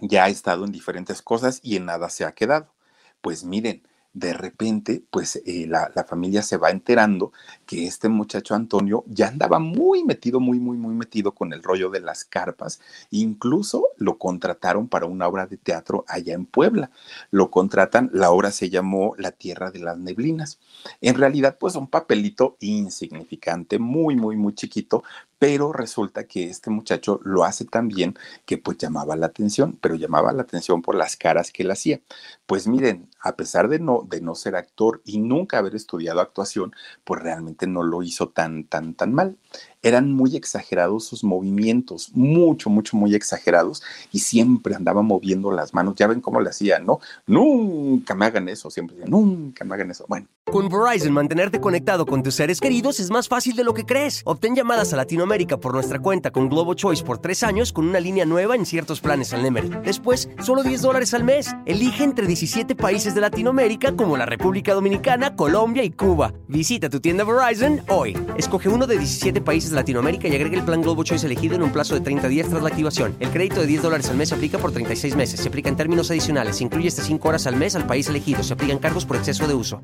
ya 0.00 0.24
ha 0.24 0.28
estado 0.28 0.64
en 0.64 0.72
diferentes 0.72 1.22
cosas 1.22 1.60
y 1.62 1.76
en 1.76 1.86
nada 1.86 2.08
se 2.08 2.24
ha 2.24 2.32
quedado. 2.32 2.72
Pues 3.20 3.44
miren, 3.44 3.82
de 4.14 4.32
repente, 4.32 5.04
pues 5.10 5.42
eh, 5.44 5.66
la, 5.68 5.90
la, 5.94 6.04
familia 6.04 6.40
se 6.42 6.56
va 6.56 6.70
enterando 6.70 7.32
que 7.66 7.84
este 7.86 8.08
muchacho 8.08 8.54
Antonio 8.54 9.02
ya 9.08 9.26
andaba 9.26 9.58
muy 9.58 10.04
metido, 10.04 10.38
muy, 10.38 10.60
muy, 10.60 10.76
muy 10.76 10.94
metido 10.94 11.32
con 11.32 11.52
el 11.52 11.64
rollo 11.64 11.90
de 11.90 12.00
las 12.00 12.24
carpas. 12.24 12.80
Incluso 13.10 13.88
lo 13.96 14.16
contrataron 14.16 14.86
para 14.86 15.06
una 15.06 15.26
obra 15.26 15.46
de 15.48 15.56
teatro 15.56 16.04
allá 16.06 16.32
en 16.32 16.46
Puebla. 16.46 16.90
Lo 17.32 17.50
contratan, 17.50 18.08
la 18.12 18.30
obra 18.30 18.52
se 18.52 18.70
llamó 18.70 19.14
La 19.18 19.32
Tierra 19.32 19.72
de 19.72 19.80
las 19.80 19.98
Neblinas. 19.98 20.60
En 21.00 21.16
realidad, 21.16 21.56
pues 21.58 21.74
un 21.74 21.88
papelito 21.88 22.56
insignificante, 22.60 23.80
muy, 23.80 24.14
muy, 24.14 24.36
muy 24.36 24.54
chiquito, 24.54 25.02
pero 25.38 25.72
resulta 25.72 26.24
que 26.24 26.48
este 26.48 26.70
muchacho 26.70 27.20
lo 27.24 27.44
hace 27.44 27.64
tan 27.64 27.88
bien 27.88 28.16
que 28.46 28.58
pues 28.58 28.78
llamaba 28.78 29.16
la 29.16 29.26
atención, 29.26 29.78
pero 29.80 29.94
llamaba 29.94 30.32
la 30.32 30.42
atención 30.42 30.82
por 30.82 30.94
las 30.94 31.16
caras 31.16 31.50
que 31.50 31.62
él 31.62 31.70
hacía. 31.70 32.00
Pues 32.46 32.66
miren, 32.66 33.08
a 33.20 33.36
pesar 33.36 33.68
de 33.68 33.78
no, 33.78 34.06
de 34.08 34.20
no 34.20 34.34
ser 34.34 34.56
actor 34.56 35.02
y 35.04 35.18
nunca 35.18 35.58
haber 35.58 35.74
estudiado 35.74 36.20
actuación, 36.20 36.72
pues 37.04 37.22
realmente 37.22 37.66
no 37.66 37.82
lo 37.82 38.02
hizo 38.02 38.28
tan, 38.28 38.64
tan, 38.64 38.94
tan 38.94 39.12
mal 39.12 39.36
eran 39.84 40.12
muy 40.12 40.34
exagerados 40.34 41.04
sus 41.04 41.22
movimientos, 41.22 42.10
mucho, 42.14 42.70
mucho, 42.70 42.96
muy 42.96 43.14
exagerados, 43.14 43.82
y 44.10 44.18
siempre 44.18 44.74
andaba 44.74 45.02
moviendo 45.02 45.52
las 45.52 45.74
manos. 45.74 45.94
Ya 45.96 46.06
ven 46.06 46.20
cómo 46.20 46.40
le 46.40 46.50
hacían, 46.50 46.86
¿no? 46.86 46.98
Nunca 47.26 48.14
me 48.14 48.26
hagan 48.26 48.48
eso, 48.48 48.70
siempre 48.70 48.96
nunca 49.06 49.64
me 49.64 49.74
hagan 49.74 49.90
eso. 49.90 50.04
Bueno. 50.08 50.26
Con 50.46 50.68
Verizon, 50.68 51.12
mantenerte 51.12 51.60
conectado 51.60 52.04
con 52.04 52.22
tus 52.22 52.34
seres 52.34 52.60
queridos 52.60 53.00
es 53.00 53.10
más 53.10 53.28
fácil 53.28 53.56
de 53.56 53.64
lo 53.64 53.72
que 53.74 53.86
crees. 53.86 54.22
Obtén 54.24 54.54
llamadas 54.54 54.92
a 54.92 54.96
Latinoamérica 54.96 55.56
por 55.58 55.72
nuestra 55.72 55.98
cuenta 55.98 56.30
con 56.30 56.48
Globo 56.48 56.74
Choice 56.74 57.02
por 57.02 57.18
tres 57.18 57.42
años 57.42 57.72
con 57.72 57.88
una 57.88 57.98
línea 57.98 58.24
nueva 58.24 58.54
en 58.54 58.66
ciertos 58.66 59.00
planes 59.00 59.32
al 59.32 59.42
Nemery. 59.42 59.70
Después, 59.84 60.28
solo 60.42 60.62
10 60.62 60.82
dólares 60.82 61.14
al 61.14 61.24
mes. 61.24 61.54
Elige 61.66 62.04
entre 62.04 62.26
17 62.26 62.74
países 62.76 63.14
de 63.14 63.20
Latinoamérica 63.20 63.96
como 63.96 64.16
la 64.16 64.26
República 64.26 64.74
Dominicana, 64.74 65.34
Colombia 65.34 65.82
y 65.82 65.90
Cuba. 65.90 66.32
Visita 66.46 66.88
tu 66.88 67.00
tienda 67.00 67.24
Verizon 67.24 67.82
hoy. 67.88 68.16
Escoge 68.36 68.68
uno 68.68 68.86
de 68.86 68.98
17 68.98 69.40
países 69.40 69.72
Latinoamérica 69.74 70.28
y 70.28 70.34
agregue 70.34 70.56
el 70.56 70.64
plan 70.64 70.82
Globo 70.82 71.04
Choice 71.04 71.26
elegido 71.26 71.56
en 71.56 71.62
un 71.62 71.72
plazo 71.72 71.94
de 71.94 72.00
30 72.00 72.28
días 72.28 72.48
tras 72.48 72.62
la 72.62 72.68
activación. 72.68 73.16
El 73.20 73.30
crédito 73.30 73.60
de 73.60 73.66
10 73.66 73.82
dólares 73.82 74.08
al 74.08 74.16
mes 74.16 74.30
se 74.30 74.34
aplica 74.34 74.58
por 74.58 74.72
36 74.72 75.16
meses. 75.16 75.40
Se 75.40 75.48
aplica 75.48 75.68
en 75.68 75.76
términos 75.76 76.10
adicionales. 76.10 76.56
Se 76.56 76.64
incluye 76.64 76.88
hasta 76.88 77.02
5 77.02 77.28
horas 77.28 77.46
al 77.46 77.56
mes 77.56 77.74
al 77.76 77.86
país 77.86 78.08
elegido. 78.08 78.42
Se 78.42 78.54
aplican 78.54 78.78
cargos 78.78 79.04
por 79.04 79.16
exceso 79.16 79.46
de 79.46 79.54
uso. 79.54 79.82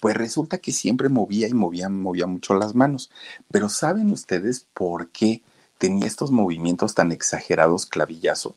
Pues 0.00 0.16
resulta 0.16 0.58
que 0.58 0.72
siempre 0.72 1.08
movía 1.08 1.46
y 1.46 1.54
movía, 1.54 1.88
movía 1.88 2.26
mucho 2.26 2.54
las 2.54 2.74
manos. 2.74 3.10
Pero 3.50 3.68
¿saben 3.68 4.10
ustedes 4.10 4.66
por 4.74 5.10
qué 5.10 5.42
tenía 5.78 6.06
estos 6.06 6.30
movimientos 6.30 6.94
tan 6.94 7.12
exagerados 7.12 7.86
clavillazo? 7.86 8.56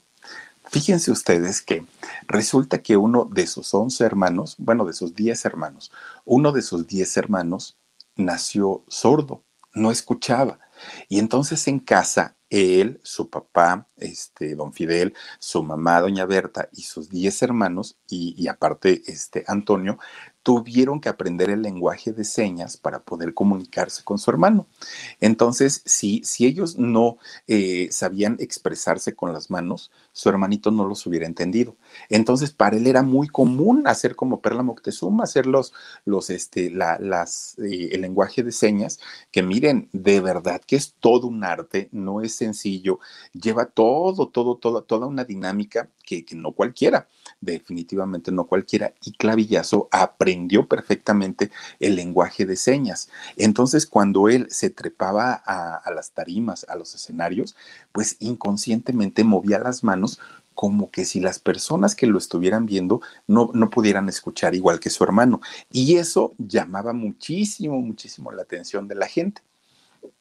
Fíjense 0.69 1.11
ustedes 1.11 1.61
que 1.61 1.85
resulta 2.27 2.81
que 2.81 2.97
uno 2.97 3.25
de 3.25 3.47
sus 3.47 3.73
11 3.73 4.03
hermanos, 4.03 4.55
bueno, 4.57 4.85
de 4.85 4.93
sus 4.93 5.13
10 5.13 5.45
hermanos, 5.45 5.91
uno 6.25 6.51
de 6.51 6.61
sus 6.61 6.87
10 6.87 7.17
hermanos 7.17 7.77
nació 8.15 8.83
sordo, 8.87 9.43
no 9.73 9.91
escuchaba. 9.91 10.59
Y 11.09 11.19
entonces 11.19 11.67
en 11.67 11.79
casa, 11.79 12.35
él, 12.49 12.99
su 13.03 13.29
papá, 13.29 13.87
este, 13.97 14.55
don 14.55 14.73
Fidel, 14.73 15.13
su 15.39 15.63
mamá, 15.63 16.01
doña 16.01 16.25
Berta, 16.25 16.69
y 16.71 16.83
sus 16.83 17.09
diez 17.09 17.41
hermanos, 17.41 17.97
y, 18.09 18.47
aparte 18.47 19.01
este, 19.07 19.43
Antonio, 19.47 19.97
tuvieron 20.43 21.01
que 21.01 21.09
aprender 21.09 21.49
el 21.49 21.63
lenguaje 21.63 22.11
de 22.13 22.23
señas 22.23 22.77
para 22.77 23.03
poder 23.03 23.33
comunicarse 23.33 24.03
con 24.03 24.19
su 24.19 24.29
hermano. 24.29 24.67
Entonces, 25.19 25.81
si, 25.85 26.21
si 26.23 26.45
ellos 26.45 26.77
no 26.77 27.17
eh, 27.47 27.87
sabían 27.91 28.37
expresarse 28.39 29.15
con 29.15 29.33
las 29.33 29.49
manos, 29.49 29.91
su 30.15 30.29
hermanito 30.29 30.71
no 30.71 30.85
los 30.87 31.05
hubiera 31.05 31.25
entendido. 31.25 31.75
Entonces, 32.07 32.51
para 32.51 32.77
él 32.77 32.87
era 32.87 33.03
muy 33.03 33.27
común 33.27 33.83
hacer 33.85 34.15
como 34.15 34.39
Perla 34.39 34.63
Moctezuma, 34.63 35.25
hacer 35.25 35.45
los, 35.45 35.73
los 36.05 36.29
este, 36.29 36.71
la, 36.71 36.97
las, 36.99 37.59
eh, 37.59 37.89
el 37.91 37.99
lenguaje 37.99 38.41
de 38.41 38.53
señas, 38.53 38.97
que 39.29 39.43
miren, 39.43 39.89
de 39.91 40.21
verdad 40.21 40.61
que 40.65 40.77
es 40.77 40.95
todo 41.01 41.27
un 41.27 41.43
arte, 41.43 41.89
no 41.91 42.21
es 42.21 42.33
sencillo, 42.33 42.99
lleva 43.33 43.65
todo, 43.65 44.29
todo, 44.29 44.55
todo, 44.55 44.83
toda 44.83 45.05
una 45.05 45.25
dinámica 45.25 45.89
que, 46.05 46.23
que 46.23 46.35
no 46.35 46.53
cualquiera, 46.53 47.09
definitivamente 47.41 48.31
no 48.31 48.47
cualquiera, 48.47 48.93
y 49.03 49.11
Clavillazo 49.17 49.89
aprendió 49.91 50.69
perfectamente 50.69 51.51
el 51.81 51.97
lenguaje 51.97 52.45
de 52.45 52.55
señas. 52.55 53.09
Entonces, 53.35 53.85
cuando 53.85 54.29
él 54.29 54.47
se 54.49 54.69
trepaba 54.69 55.33
a, 55.33 55.91
las 55.91 56.11
tarimas, 56.11 56.65
a 56.69 56.75
los 56.75 56.95
escenarios, 56.95 57.55
pues 57.91 58.15
inconscientemente 58.19 59.23
movía 59.23 59.59
las 59.59 59.83
manos 59.83 60.04
como 60.53 60.89
que 60.89 61.05
si 61.05 61.19
las 61.19 61.39
personas 61.39 61.95
que 61.95 62.07
lo 62.07 62.17
estuvieran 62.17 62.65
viendo 62.65 63.01
no, 63.27 63.51
no 63.53 63.69
pudieran 63.69 64.09
escuchar 64.09 64.55
igual 64.55 64.79
que 64.79 64.89
su 64.89 65.03
hermano. 65.03 65.41
Y 65.71 65.97
eso 65.97 66.33
llamaba 66.37 66.93
muchísimo, 66.93 67.79
muchísimo 67.81 68.31
la 68.31 68.43
atención 68.43 68.87
de 68.87 68.95
la 68.95 69.07
gente. 69.07 69.41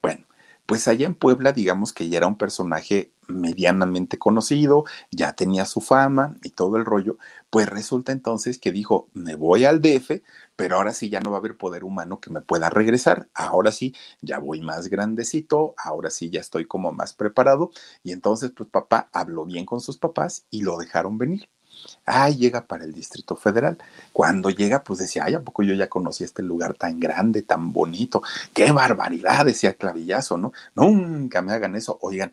Bueno, 0.02 0.26
pues 0.66 0.88
allá 0.88 1.06
en 1.06 1.14
Puebla, 1.14 1.52
digamos 1.52 1.92
que 1.92 2.08
ya 2.08 2.18
era 2.18 2.26
un 2.26 2.36
personaje 2.36 3.12
medianamente 3.28 4.18
conocido, 4.18 4.84
ya 5.10 5.34
tenía 5.34 5.64
su 5.64 5.80
fama 5.80 6.36
y 6.42 6.50
todo 6.50 6.76
el 6.76 6.84
rollo, 6.84 7.18
pues 7.50 7.68
resulta 7.68 8.12
entonces 8.12 8.58
que 8.58 8.72
dijo, 8.72 9.08
me 9.14 9.34
voy 9.34 9.64
al 9.64 9.80
DF, 9.80 10.22
pero 10.56 10.76
ahora 10.76 10.92
sí 10.92 11.10
ya 11.10 11.20
no 11.20 11.30
va 11.30 11.38
a 11.38 11.40
haber 11.40 11.56
poder 11.56 11.84
humano 11.84 12.20
que 12.20 12.30
me 12.30 12.40
pueda 12.40 12.70
regresar, 12.70 13.28
ahora 13.34 13.72
sí 13.72 13.94
ya 14.20 14.38
voy 14.38 14.60
más 14.60 14.88
grandecito, 14.88 15.74
ahora 15.78 16.10
sí 16.10 16.30
ya 16.30 16.40
estoy 16.40 16.66
como 16.66 16.92
más 16.92 17.14
preparado 17.14 17.70
y 18.02 18.12
entonces 18.12 18.52
pues 18.56 18.68
papá 18.70 19.08
habló 19.12 19.44
bien 19.44 19.66
con 19.66 19.80
sus 19.80 19.98
papás 19.98 20.46
y 20.50 20.62
lo 20.62 20.78
dejaron 20.78 21.18
venir. 21.18 21.48
Ah, 22.06 22.30
llega 22.30 22.66
para 22.66 22.84
el 22.84 22.92
Distrito 22.92 23.36
Federal. 23.36 23.78
Cuando 24.12 24.50
llega, 24.50 24.84
pues 24.84 25.00
decía, 25.00 25.24
ay, 25.24 25.34
¿a 25.34 25.40
poco 25.42 25.62
yo 25.62 25.74
ya 25.74 25.88
conocí 25.88 26.24
este 26.24 26.42
lugar 26.42 26.74
tan 26.74 27.00
grande, 27.00 27.42
tan 27.42 27.72
bonito? 27.72 28.22
¡Qué 28.52 28.72
barbaridad! 28.72 29.44
Decía 29.44 29.74
Clavillazo, 29.74 30.38
¿no? 30.38 30.52
Nunca 30.74 31.42
me 31.42 31.52
hagan 31.52 31.74
eso. 31.76 31.98
Oigan, 32.00 32.32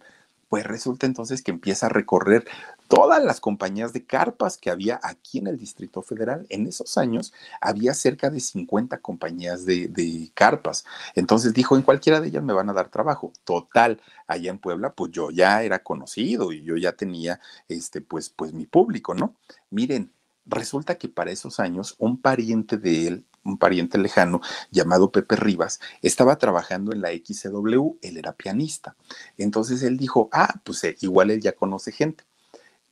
Pues 0.51 0.65
resulta 0.65 1.05
entonces 1.05 1.41
que 1.41 1.51
empieza 1.51 1.85
a 1.85 1.89
recorrer 1.89 2.45
todas 2.89 3.23
las 3.23 3.39
compañías 3.39 3.93
de 3.93 4.05
carpas 4.05 4.57
que 4.57 4.69
había 4.69 4.99
aquí 5.01 5.37
en 5.37 5.47
el 5.47 5.57
Distrito 5.57 6.01
Federal. 6.01 6.45
En 6.49 6.67
esos 6.67 6.97
años 6.97 7.31
había 7.61 7.93
cerca 7.93 8.29
de 8.29 8.41
50 8.41 8.97
compañías 8.97 9.65
de, 9.65 10.29
carpas. 10.33 10.83
Entonces 11.15 11.53
dijo, 11.53 11.77
en 11.77 11.83
cualquiera 11.83 12.19
de 12.19 12.27
ellas 12.27 12.43
me 12.43 12.51
van 12.51 12.69
a 12.69 12.73
dar 12.73 12.89
trabajo. 12.89 13.31
Total, 13.45 14.01
allá 14.27 14.51
en 14.51 14.59
Puebla, 14.59 14.91
pues 14.91 15.13
yo 15.13 15.31
ya 15.31 15.63
era 15.63 15.79
conocido 15.79 16.51
y 16.51 16.63
yo 16.63 16.75
ya 16.75 16.91
tenía, 16.91 17.39
este, 17.69 18.01
pues, 18.01 18.29
pues 18.29 18.51
mi 18.51 18.65
público, 18.65 19.13
¿no? 19.13 19.35
Miren, 19.69 20.11
resulta 20.45 20.95
que 20.95 21.07
para 21.07 21.31
esos 21.31 21.61
años 21.61 21.95
un 21.97 22.19
pariente 22.19 22.75
de 22.75 23.07
él 23.07 23.25
un 23.43 23.57
pariente 23.57 23.97
lejano 23.97 24.41
llamado 24.71 25.11
Pepe 25.11 25.35
Rivas, 25.35 25.79
estaba 26.01 26.37
trabajando 26.37 26.93
en 26.93 27.01
la 27.01 27.09
XCW, 27.09 27.97
él 28.01 28.17
era 28.17 28.33
pianista. 28.33 28.95
Entonces 29.37 29.83
él 29.83 29.97
dijo, 29.97 30.29
ah, 30.31 30.61
pues 30.63 30.83
eh, 30.83 30.95
igual 31.01 31.31
él 31.31 31.41
ya 31.41 31.53
conoce 31.53 31.91
gente, 31.91 32.23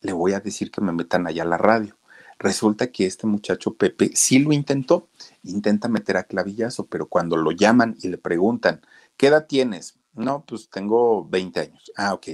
le 0.01 0.13
voy 0.13 0.33
a 0.33 0.39
decir 0.39 0.71
que 0.71 0.81
me 0.81 0.91
metan 0.91 1.27
allá 1.27 1.43
a 1.43 1.47
la 1.47 1.57
radio. 1.57 1.95
Resulta 2.39 2.89
que 2.91 3.05
este 3.05 3.27
muchacho 3.27 3.73
Pepe 3.73 4.11
sí 4.15 4.39
lo 4.39 4.53
intentó, 4.53 5.09
intenta 5.43 5.89
meter 5.89 6.15
a 6.17 6.23
clavillazo, 6.23 6.87
pero 6.87 7.07
cuando 7.07 7.35
lo 7.35 7.51
llaman 7.51 7.97
y 8.01 8.07
le 8.07 8.17
preguntan, 8.17 8.81
¿qué 9.17 9.27
edad 9.27 9.45
tienes? 9.45 9.99
No, 10.13 10.45
pues 10.45 10.69
tengo 10.69 11.25
20 11.25 11.59
años. 11.59 11.91
Ah, 11.97 12.13
ok. 12.13 12.27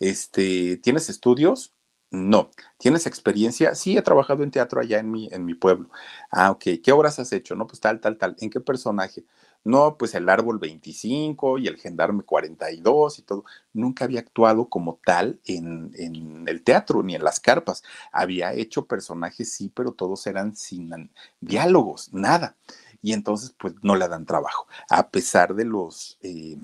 Este, 0.00 0.78
¿tienes 0.78 1.08
estudios? 1.08 1.72
No. 2.12 2.50
¿Tienes 2.78 3.06
experiencia? 3.06 3.74
Sí, 3.74 3.96
he 3.96 4.02
trabajado 4.02 4.42
en 4.42 4.50
teatro 4.50 4.80
allá 4.82 4.98
en 4.98 5.10
mi, 5.10 5.28
en 5.32 5.46
mi 5.46 5.54
pueblo. 5.54 5.88
Ah, 6.30 6.50
ok. 6.50 6.64
¿Qué 6.84 6.92
obras 6.92 7.18
has 7.18 7.32
hecho? 7.32 7.54
No, 7.56 7.66
pues 7.66 7.80
tal, 7.80 8.00
tal, 8.00 8.18
tal. 8.18 8.36
¿En 8.40 8.50
qué 8.50 8.60
personaje? 8.60 9.24
No, 9.64 9.96
pues 9.96 10.14
el 10.14 10.28
árbol 10.28 10.58
25 10.58 11.56
y 11.58 11.68
el 11.68 11.78
gendarme 11.78 12.22
42 12.22 13.18
y 13.18 13.22
todo. 13.22 13.44
Nunca 13.72 14.04
había 14.04 14.20
actuado 14.20 14.68
como 14.68 14.98
tal 15.06 15.40
en, 15.46 15.90
en 15.94 16.46
el 16.48 16.62
teatro 16.62 17.02
ni 17.02 17.14
en 17.14 17.24
las 17.24 17.40
carpas. 17.40 17.82
Había 18.12 18.52
hecho 18.52 18.86
personajes, 18.86 19.50
sí, 19.54 19.70
pero 19.74 19.92
todos 19.92 20.26
eran 20.26 20.54
sin 20.54 21.10
diálogos, 21.40 22.12
nada. 22.12 22.56
Y 23.00 23.14
entonces, 23.14 23.54
pues 23.58 23.74
no 23.82 23.96
le 23.96 24.06
dan 24.08 24.26
trabajo. 24.26 24.66
A 24.90 25.08
pesar 25.10 25.54
de 25.54 25.64
los... 25.64 26.18
Eh, 26.22 26.58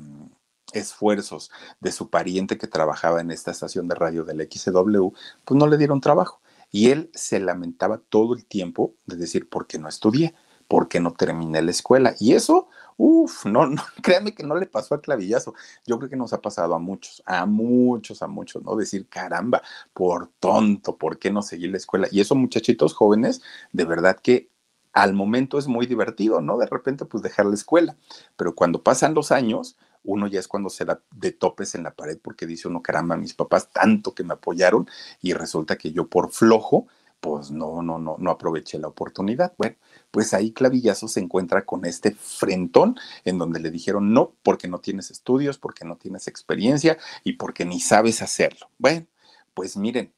esfuerzos 0.73 1.51
de 1.81 1.93
su 1.93 2.11
pariente 2.11 2.59
que 2.59 2.67
trabajaba 2.67 3.21
en 3.21 3.31
esta 3.31 3.51
estación 3.51 3.89
de 3.89 3.95
radio 3.95 4.25
del 4.25 4.49
XW, 4.51 5.09
pues 5.45 5.59
no 5.59 5.67
le 5.67 5.79
dieron 5.79 6.01
trabajo. 6.01 6.41
Y 6.71 6.91
él 6.91 7.11
se 7.15 7.41
lamentaba 7.41 7.99
todo 7.99 8.35
el 8.35 8.45
tiempo 8.45 8.95
de 9.07 9.17
decir, 9.17 9.49
¿por 9.49 9.67
qué 9.67 9.79
no 9.79 9.89
estudié? 9.89 10.35
¿Por 10.67 10.89
qué 10.89 11.01
no 11.01 11.15
terminé 11.15 11.63
la 11.63 11.71
escuela? 11.71 12.15
Y 12.21 12.35
eso, 12.35 12.69
uff, 12.99 13.47
no, 13.47 13.67
no, 13.67 13.83
créanme 14.03 14.35
que 14.35 14.43
no 14.43 14.55
le 14.55 14.67
pasó 14.67 14.95
a 14.95 15.01
Clavillazo. 15.01 15.55
Yo 15.87 15.99
creo 15.99 16.11
que 16.11 16.17
nos 16.17 16.35
ha 16.35 16.43
pasado 16.43 16.75
a 16.75 16.79
muchos, 16.79 17.23
a 17.25 17.47
muchos, 17.47 18.21
a 18.21 18.27
muchos, 18.27 18.63
¿no? 18.63 18.77
Decir, 18.77 19.09
caramba, 19.09 19.63
por 19.95 20.29
tonto, 20.41 20.97
¿por 20.97 21.19
qué 21.19 21.31
no 21.31 21.41
seguí 21.41 21.69
la 21.69 21.79
escuela? 21.79 22.07
Y 22.11 22.21
eso, 22.21 22.35
muchachitos 22.35 22.93
jóvenes, 22.93 23.41
de 23.73 23.85
verdad 23.87 24.19
que 24.23 24.51
al 24.93 25.15
momento 25.15 25.59
es 25.59 25.69
muy 25.69 25.87
divertido, 25.87 26.41
¿no? 26.41 26.59
De 26.59 26.67
repente, 26.67 27.05
pues 27.05 27.23
dejar 27.23 27.47
la 27.47 27.55
escuela. 27.55 27.97
Pero 28.37 28.55
cuando 28.55 28.83
pasan 28.83 29.15
los 29.15 29.33
años, 29.33 29.77
uno 30.09 30.27
ya 30.27 30.41
es 30.41 30.49
cuando 30.49 30.71
se 30.71 30.85
da 30.85 31.03
de 31.11 31.33
topes 31.33 31.75
en 31.75 31.83
la 31.83 31.95
pared 31.95 32.19
porque 32.21 32.47
dice 32.47 32.67
uno, 32.67 32.83
caramba, 32.83 33.17
mis 33.17 33.35
papás 33.35 33.71
tanto 33.71 34.15
que 34.15 34.25
me 34.25 34.35
apoyaron 34.35 34.89
y 35.21 35.35
resulta 35.35 35.77
que 35.77 35.93
yo 35.93 36.09
por 36.09 36.33
flojo, 36.33 36.87
pues 37.21 37.51
no, 37.51 37.83
no, 37.83 37.99
no, 37.99 38.17
no 38.19 38.31
aproveché 38.31 38.79
la 38.79 38.89
oportunidad. 38.89 39.53
Bueno, 39.59 39.77
pues 40.11 40.33
ahí 40.33 40.53
Clavillazo 40.53 41.09
se 41.09 41.21
encuentra 41.21 41.67
con 41.67 41.85
este 41.85 42.13
frentón 42.13 42.97
en 43.25 43.39
donde 43.39 43.61
le 43.61 43.71
dijeron 43.71 44.15
no, 44.15 44.35
porque 44.43 44.67
no 44.67 44.81
tienes 44.81 45.11
estudios, 45.11 45.59
porque 45.59 45.85
no 45.85 45.97
tienes 45.97 46.27
experiencia 46.27 46.97
y 47.23 47.35
porque 47.35 47.67
ni 47.67 47.81
sabes 47.81 48.23
hacerlo. 48.23 48.71
Bueno, 48.79 49.07
pues 49.53 49.77
miren, 49.77 50.13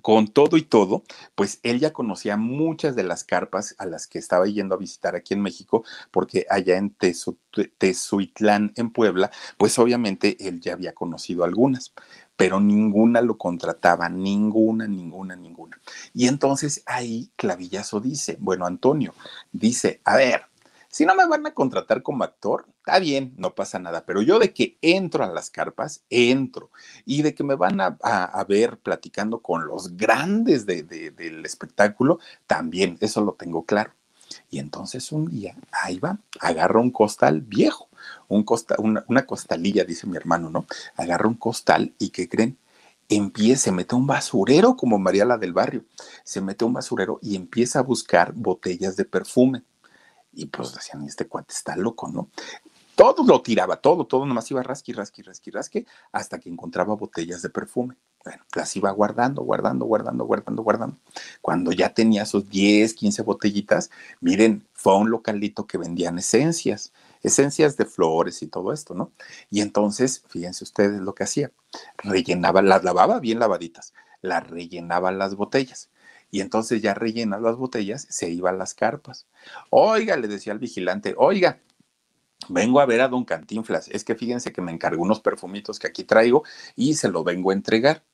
con 0.00 0.28
todo 0.28 0.56
y 0.56 0.62
todo, 0.62 1.04
pues 1.34 1.60
él 1.62 1.78
ya 1.78 1.92
conocía 1.92 2.36
muchas 2.36 2.96
de 2.96 3.02
las 3.02 3.24
carpas 3.24 3.74
a 3.78 3.86
las 3.86 4.06
que 4.06 4.18
estaba 4.18 4.46
yendo 4.46 4.74
a 4.74 4.78
visitar 4.78 5.14
aquí 5.14 5.34
en 5.34 5.42
México, 5.42 5.84
porque 6.10 6.46
allá 6.48 6.78
en 6.78 6.96
Tezuitlán, 7.78 8.72
en 8.76 8.90
Puebla, 8.90 9.30
pues 9.58 9.78
obviamente 9.78 10.36
él 10.48 10.60
ya 10.60 10.72
había 10.72 10.94
conocido 10.94 11.44
algunas, 11.44 11.92
pero 12.36 12.58
ninguna 12.60 13.20
lo 13.20 13.36
contrataba, 13.36 14.08
ninguna, 14.08 14.86
ninguna, 14.88 15.36
ninguna. 15.36 15.78
Y 16.14 16.26
entonces 16.26 16.82
ahí 16.86 17.30
Clavillazo 17.36 18.00
dice, 18.00 18.38
bueno, 18.40 18.66
Antonio, 18.66 19.14
dice, 19.52 20.00
a 20.04 20.16
ver, 20.16 20.42
si 20.92 21.06
no 21.06 21.14
me 21.14 21.26
van 21.26 21.46
a 21.46 21.54
contratar 21.54 22.02
como 22.02 22.22
actor, 22.22 22.66
está 22.76 22.98
bien, 22.98 23.32
no 23.38 23.54
pasa 23.54 23.78
nada, 23.78 24.04
pero 24.04 24.20
yo 24.20 24.38
de 24.38 24.52
que 24.52 24.76
entro 24.82 25.24
a 25.24 25.32
las 25.32 25.48
carpas, 25.48 26.04
entro. 26.10 26.70
Y 27.06 27.22
de 27.22 27.34
que 27.34 27.42
me 27.42 27.54
van 27.54 27.80
a, 27.80 27.96
ver 28.46 28.76
platicando 28.76 29.40
con 29.40 29.66
los 29.66 29.96
grandes 29.96 30.66
del 30.66 31.46
espectáculo, 31.46 32.18
también, 32.46 32.98
eso 33.00 33.22
lo 33.22 33.32
tengo 33.32 33.64
claro. 33.64 33.94
Y 34.50 34.58
entonces 34.58 35.12
un 35.12 35.30
día, 35.30 35.56
ahí 35.72 35.98
va, 35.98 36.18
agarra 36.40 36.78
un 36.78 36.90
costal 36.90 37.40
viejo, 37.40 37.88
un 38.28 38.44
una, 38.76 39.02
una, 39.08 39.24
costalilla, 39.24 39.84
dice 39.84 40.06
mi 40.06 40.18
hermano, 40.18 40.50
¿no? 40.50 40.66
Agarra 40.96 41.26
un 41.26 41.36
costal 41.36 41.94
y 41.98 42.10
¿qué 42.10 42.28
creen? 42.28 42.58
Empieza, 43.08 43.64
se 43.64 43.72
mete 43.72 43.94
un 43.94 44.06
basurero 44.06 44.76
como 44.76 44.98
María 44.98 45.24
la 45.24 45.38
del 45.38 45.54
barrio, 45.54 45.84
se 46.22 46.42
mete 46.42 46.66
un 46.66 46.74
basurero 46.74 47.18
y 47.22 47.34
empieza 47.34 47.78
a 47.78 47.82
buscar 47.82 48.34
botellas 48.34 48.96
de 48.96 49.06
perfume 49.06 49.62
y 50.32 50.46
pues 50.46 50.74
decían, 50.74 51.04
este 51.04 51.26
cuate 51.26 51.52
está 51.52 51.76
loco, 51.76 52.08
¿no? 52.08 52.28
Todo 52.94 53.24
lo 53.24 53.40
tiraba, 53.40 53.76
todo, 53.76 54.06
todo, 54.06 54.26
nomás 54.26 54.50
iba 54.50 54.62
rasqui, 54.62 54.92
rasqui, 54.92 55.22
rasqui, 55.22 55.50
rasqui, 55.50 55.86
hasta 56.12 56.38
que 56.38 56.50
encontraba 56.50 56.94
botellas 56.94 57.40
de 57.42 57.48
perfume. 57.48 57.96
Bueno, 58.22 58.44
las 58.54 58.76
iba 58.76 58.90
guardando, 58.90 59.42
guardando, 59.42 59.86
guardando, 59.86 60.24
guardando, 60.24 60.62
guardando. 60.62 60.96
Cuando 61.40 61.72
ya 61.72 61.92
tenía 61.94 62.26
sus 62.26 62.48
10, 62.48 62.94
15 62.94 63.22
botellitas, 63.22 63.90
miren, 64.20 64.68
fue 64.74 64.92
a 64.92 64.96
un 64.96 65.10
localito 65.10 65.66
que 65.66 65.78
vendían 65.78 66.18
esencias, 66.18 66.92
esencias 67.22 67.76
de 67.76 67.86
flores 67.86 68.42
y 68.42 68.46
todo 68.46 68.72
esto, 68.72 68.94
¿no? 68.94 69.10
Y 69.50 69.62
entonces, 69.62 70.22
fíjense 70.28 70.62
ustedes 70.62 71.00
lo 71.00 71.14
que 71.14 71.24
hacía, 71.24 71.50
rellenaba, 71.96 72.62
las 72.62 72.84
lavaba 72.84 73.20
bien 73.20 73.38
lavaditas, 73.38 73.94
las 74.20 74.48
rellenaba 74.48 75.10
las 75.12 75.34
botellas 75.34 75.88
y 76.32 76.40
entonces 76.40 76.82
ya 76.82 76.94
rellenas 76.94 77.42
las 77.42 77.56
botellas, 77.56 78.06
se 78.10 78.30
iba 78.30 78.50
a 78.50 78.54
las 78.54 78.74
carpas. 78.74 79.28
Oiga, 79.70 80.16
le 80.16 80.28
decía 80.28 80.52
al 80.54 80.58
vigilante, 80.58 81.14
oiga, 81.18 81.60
vengo 82.48 82.80
a 82.80 82.86
ver 82.86 83.00
a 83.02 83.08
don 83.08 83.24
Cantinflas, 83.24 83.88
es 83.88 84.04
que 84.04 84.14
fíjense 84.16 84.52
que 84.52 84.62
me 84.62 84.72
encargó 84.72 85.02
unos 85.02 85.20
perfumitos 85.20 85.78
que 85.78 85.88
aquí 85.88 86.04
traigo 86.04 86.44
y 86.76 86.94
se 86.94 87.08
lo 87.08 87.24
vengo 87.24 87.50
a 87.50 87.54
entregar. 87.54 88.04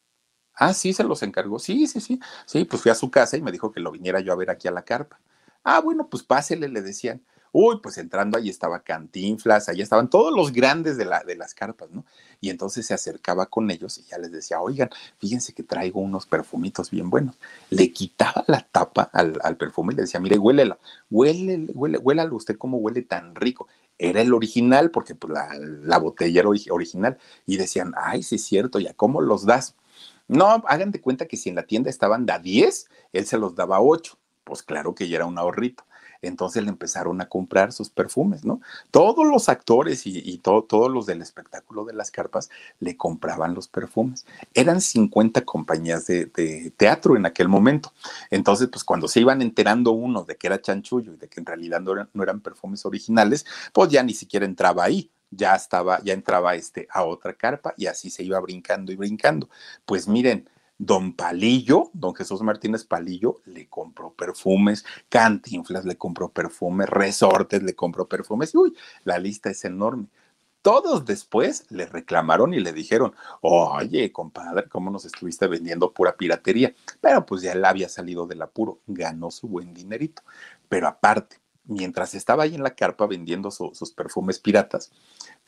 Ah, 0.55 0.75
sí, 0.75 0.93
se 0.93 1.05
los 1.05 1.23
encargó. 1.23 1.59
Sí, 1.61 1.87
sí, 1.87 2.01
sí. 2.01 2.21
Sí, 2.47 2.65
pues 2.65 2.83
fui 2.83 2.91
a 2.91 2.95
su 2.97 3.11
casa 3.11 3.37
y 3.37 3.43
me 3.43 3.53
dijo 3.53 3.73
que 3.73 3.81
lo 3.81 3.93
viniera 3.93 4.21
yo 4.21 4.33
a 4.33 4.37
ver 4.37 4.51
aquí 4.51 4.69
a 4.69 4.73
la 4.73 4.85
carpa. 4.85 5.21
Ah, 5.65 5.81
bueno, 5.81 6.09
pues 6.11 6.23
pásele, 6.25 6.69
le 6.69 6.83
decían. 6.83 7.23
Uy, 7.53 7.81
pues 7.83 7.99
entrando 7.99 8.37
ahí 8.39 8.49
estaba 8.49 8.81
Cantinflas, 8.81 9.69
ahí 9.69 9.81
estaban 9.81 10.11
todos 10.11 10.35
los 10.35 10.53
grandes 10.53 10.97
de, 10.97 11.05
la, 11.05 11.23
de 11.25 11.37
las 11.37 11.55
carpas, 11.55 11.91
¿no? 11.91 12.05
Y 12.41 12.51
entonces 12.51 12.87
se 12.87 12.95
acercaba 12.95 13.47
con 13.47 13.71
ellos 13.71 13.99
y 13.99 14.03
ya 14.05 14.19
les 14.19 14.31
decía, 14.31 14.61
oigan, 14.61 14.91
fíjense 15.19 15.53
que 15.55 15.63
traigo 15.63 16.01
unos 16.01 16.27
perfumitos 16.27 16.91
bien 16.91 17.11
buenos. 17.11 17.37
Le 17.71 17.93
quitaba 17.93 18.45
la 18.47 18.61
tapa 18.61 19.11
al, 19.13 19.57
perfume 19.57 19.93
y 19.93 19.97
le 19.97 20.03
decía, 20.03 20.21
mire, 20.21 20.39
huélela, 20.39 20.79
huele, 21.11 21.67
huele, 21.75 21.99
huélalo 21.99 22.37
usted 22.37 22.57
cómo 22.57 22.79
huele 22.79 23.03
tan 23.03 23.35
rico. 23.35 23.67
Era 23.99 24.21
el 24.21 24.33
original, 24.33 24.91
porque 24.93 25.17
pues, 25.17 25.33
la, 25.33 25.99
botella 25.99 26.41
era 26.41 26.49
original. 26.49 27.19
Y 27.47 27.57
decían, 27.57 27.93
ay, 27.97 28.23
sí 28.23 28.37
es 28.37 28.45
cierto, 28.45 28.79
¿ya 28.79 28.95
cómo 28.95 29.21
los 29.21 29.45
das? 29.45 29.75
No, 30.29 30.63
hagan 30.69 30.93
de 30.93 31.01
cuenta 31.01 31.27
que 31.27 31.37
si 31.37 31.49
en 31.49 31.57
la 31.57 31.65
tienda 31.65 31.91
estaban 31.91 32.27
da 32.27 32.39
10, 32.39 32.89
él 33.13 33.27
se 33.27 33.39
los 33.39 33.57
daba 33.57 33.81
8. 33.81 34.17
Pues 34.45 34.63
claro 34.63 34.95
que 34.95 35.09
ya 35.09 35.17
era 35.17 35.27
un 35.27 35.39
ahorrito 35.39 35.85
entonces 36.23 36.63
le 36.63 36.71
empezaron 36.71 37.21
a 37.21 37.29
comprar 37.29 37.73
sus 37.73 37.91
perfumes, 37.91 38.45
¿no? 38.45 38.61
Todos 38.91 39.27
los 39.27 39.49
actores 39.49 40.07
y, 40.07 40.39
todos 40.39 40.91
los 40.91 41.07
del 41.07 41.23
espectáculo 41.23 41.85
de 41.85 41.93
las 41.93 42.11
carpas 42.11 42.51
le 42.81 42.97
compraban 42.97 43.55
los 43.55 43.69
perfumes. 43.69 44.27
Eran 44.55 44.81
50 44.81 45.43
compañías 45.43 46.07
de, 46.07 46.27
teatro 46.77 47.17
en 47.17 47.27
aquel 47.27 47.49
momento. 47.49 47.93
Entonces, 48.31 48.69
pues 48.69 48.85
cuando 48.85 49.09
se 49.09 49.21
iban 49.21 49.43
enterando 49.43 49.93
unos 49.93 50.27
de 50.27 50.37
que 50.37 50.47
era 50.47 50.61
chanchullo 50.61 51.15
y 51.15 51.17
de 51.17 51.29
que 51.29 51.41
en 51.41 51.47
realidad 51.47 51.81
no 51.81 51.93
eran, 51.93 52.09
no 52.13 52.23
eran 52.23 52.41
perfumes 52.41 52.85
originales, 52.87 53.45
pues 53.73 53.91
ya 53.91 54.03
ni 54.03 54.15
siquiera 54.15 54.47
entraba 54.47 54.85
ahí 54.85 55.11
ya 55.31 55.55
estaba, 55.55 56.03
ya 56.03 56.15
entraba 56.15 56.55
este 56.55 56.89
a 56.91 57.05
otra 57.05 57.35
carpa 57.35 57.75
y 57.77 57.87
así 57.87 58.11
se 58.11 58.23
iba 58.23 58.41
brincando 58.41 58.93
y 58.93 58.97
brincando. 58.97 59.49
Pues 59.85 60.09
miren, 60.09 60.49
Don 60.79 61.13
Palillo, 61.15 61.91
don 61.93 62.15
Jesús 62.15 62.41
Martínez 62.43 62.85
Palillo, 62.85 63.41
le 63.47 63.69
compró 63.69 64.13
perfumes, 64.13 64.85
Cantinflas 65.09 65.85
le 65.85 65.99
compró 65.99 66.31
perfumes, 66.31 66.89
Resortes 66.89 67.63
le 67.63 67.75
compró 67.75 68.09
perfumes, 68.09 68.55
y 68.55 68.59
uy, 68.59 68.77
la 69.05 69.19
lista 69.19 69.51
es 69.51 69.65
enorme. 69.65 70.07
Todos 70.63 71.05
después 71.05 71.67
le 71.71 71.87
reclamaron 71.87 72.53
y 72.53 72.61
le 72.61 72.73
dijeron, 72.73 73.15
oye, 73.41 74.13
compadre, 74.13 74.69
¿cómo 74.69 74.91
nos 74.91 75.05
estuviste 75.05 75.47
vendiendo 75.47 75.93
pura 75.93 76.17
piratería? 76.17 76.75
Pero 77.01 77.25
pues 77.27 77.43
ya 77.43 77.53
él 77.53 77.65
había 77.65 77.89
salido 77.89 78.27
del 78.27 78.43
apuro, 78.43 78.81
ganó 78.87 79.31
su 79.31 79.49
buen 79.49 79.73
dinerito. 79.73 80.23
Pero 80.69 80.89
aparte, 80.89 81.41
mientras 81.65 82.15
estaba 82.15 82.43
ahí 82.43 82.55
en 82.55 82.63
la 82.63 82.75
carpa 82.75 83.07
vendiendo 83.07 83.51
sus 83.51 83.93
perfumes 83.93 84.41
piratas, 84.41 84.91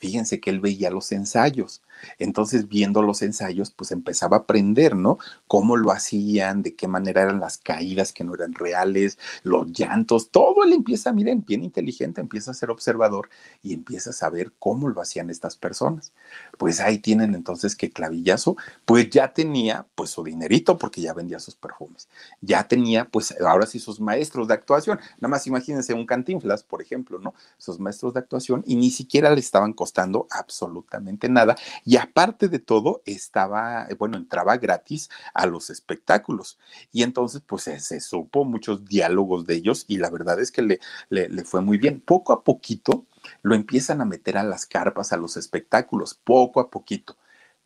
fíjense 0.01 0.39
que 0.39 0.49
él 0.49 0.59
veía 0.59 0.89
los 0.89 1.11
ensayos. 1.11 1.83
Entonces, 2.17 2.67
viendo 2.67 3.03
los 3.03 3.21
ensayos, 3.21 3.69
pues 3.69 3.91
empezaba 3.91 4.37
a 4.37 4.39
aprender, 4.41 4.95
¿no? 4.95 5.19
Cómo 5.47 5.77
lo 5.77 5.91
hacían, 5.91 6.63
de 6.63 6.73
qué 6.73 6.87
manera 6.87 7.21
eran 7.21 7.39
las 7.39 7.59
caídas 7.59 8.11
que 8.11 8.23
no 8.23 8.33
eran 8.33 8.55
reales, 8.55 9.19
los 9.43 9.71
llantos, 9.71 10.31
todo 10.31 10.63
él 10.63 10.73
empieza, 10.73 11.13
miren, 11.13 11.45
bien 11.45 11.63
inteligente, 11.63 12.19
empieza 12.19 12.49
a 12.49 12.55
ser 12.55 12.71
observador 12.71 13.29
y 13.61 13.75
empieza 13.75 14.09
a 14.09 14.13
saber 14.13 14.51
cómo 14.57 14.89
lo 14.89 15.01
hacían 15.01 15.29
estas 15.29 15.55
personas. 15.55 16.13
Pues 16.57 16.79
ahí 16.79 16.97
tienen 16.97 17.35
entonces 17.35 17.75
que 17.75 17.91
Clavillazo, 17.91 18.57
pues 18.85 19.07
ya 19.11 19.33
tenía 19.33 19.85
pues 19.93 20.09
su 20.09 20.23
dinerito 20.23 20.79
porque 20.79 21.01
ya 21.01 21.13
vendía 21.13 21.39
sus 21.39 21.53
perfumes. 21.53 22.07
Ya 22.41 22.67
tenía, 22.67 23.05
pues 23.05 23.35
ahora 23.39 23.67
sí, 23.67 23.77
sus 23.77 23.99
maestros 23.99 24.47
de 24.47 24.55
actuación. 24.55 24.99
Nada 25.19 25.29
más 25.29 25.45
imagínense 25.45 25.93
un 25.93 26.07
cantinflas, 26.07 26.63
por 26.63 26.81
ejemplo, 26.81 27.19
¿no? 27.19 27.35
Sus 27.59 27.79
maestros 27.79 28.15
de 28.15 28.21
actuación 28.21 28.63
y 28.65 28.75
ni 28.75 28.89
siquiera 28.89 29.29
le 29.29 29.39
estaban 29.39 29.73
costando 29.73 29.90
absolutamente 30.29 31.29
nada. 31.29 31.55
Y 31.85 31.97
aparte 31.97 32.47
de 32.47 32.59
todo, 32.59 33.01
estaba, 33.05 33.87
eh, 33.89 33.95
bueno, 33.95 34.17
entraba 34.17 34.57
gratis 34.57 35.09
a 35.33 35.45
los 35.45 35.69
espectáculos. 35.69 36.59
Y 36.91 37.03
entonces, 37.03 37.41
pues 37.45 37.63
se, 37.63 37.99
supo 37.99 38.45
muchos 38.45 38.85
diálogos 38.85 39.45
de 39.45 39.55
ellos 39.55 39.85
y 39.87 39.97
la 39.97 40.09
verdad 40.09 40.39
es 40.39 40.51
que 40.51 40.61
le, 40.61 40.79
le, 41.09 41.29
le 41.29 41.43
fue 41.43 41.61
muy 41.61 41.77
bien. 41.77 42.01
Poco 42.01 42.33
a 42.33 42.43
poquito 42.43 43.05
lo 43.41 43.55
empiezan 43.55 44.01
a 44.01 44.05
meter 44.05 44.37
a 44.37 44.43
las 44.43 44.65
carpas, 44.65 45.13
a 45.13 45.17
los 45.17 45.37
espectáculos, 45.37 46.15
poco 46.15 46.59
a 46.59 46.69
poquito 46.69 47.17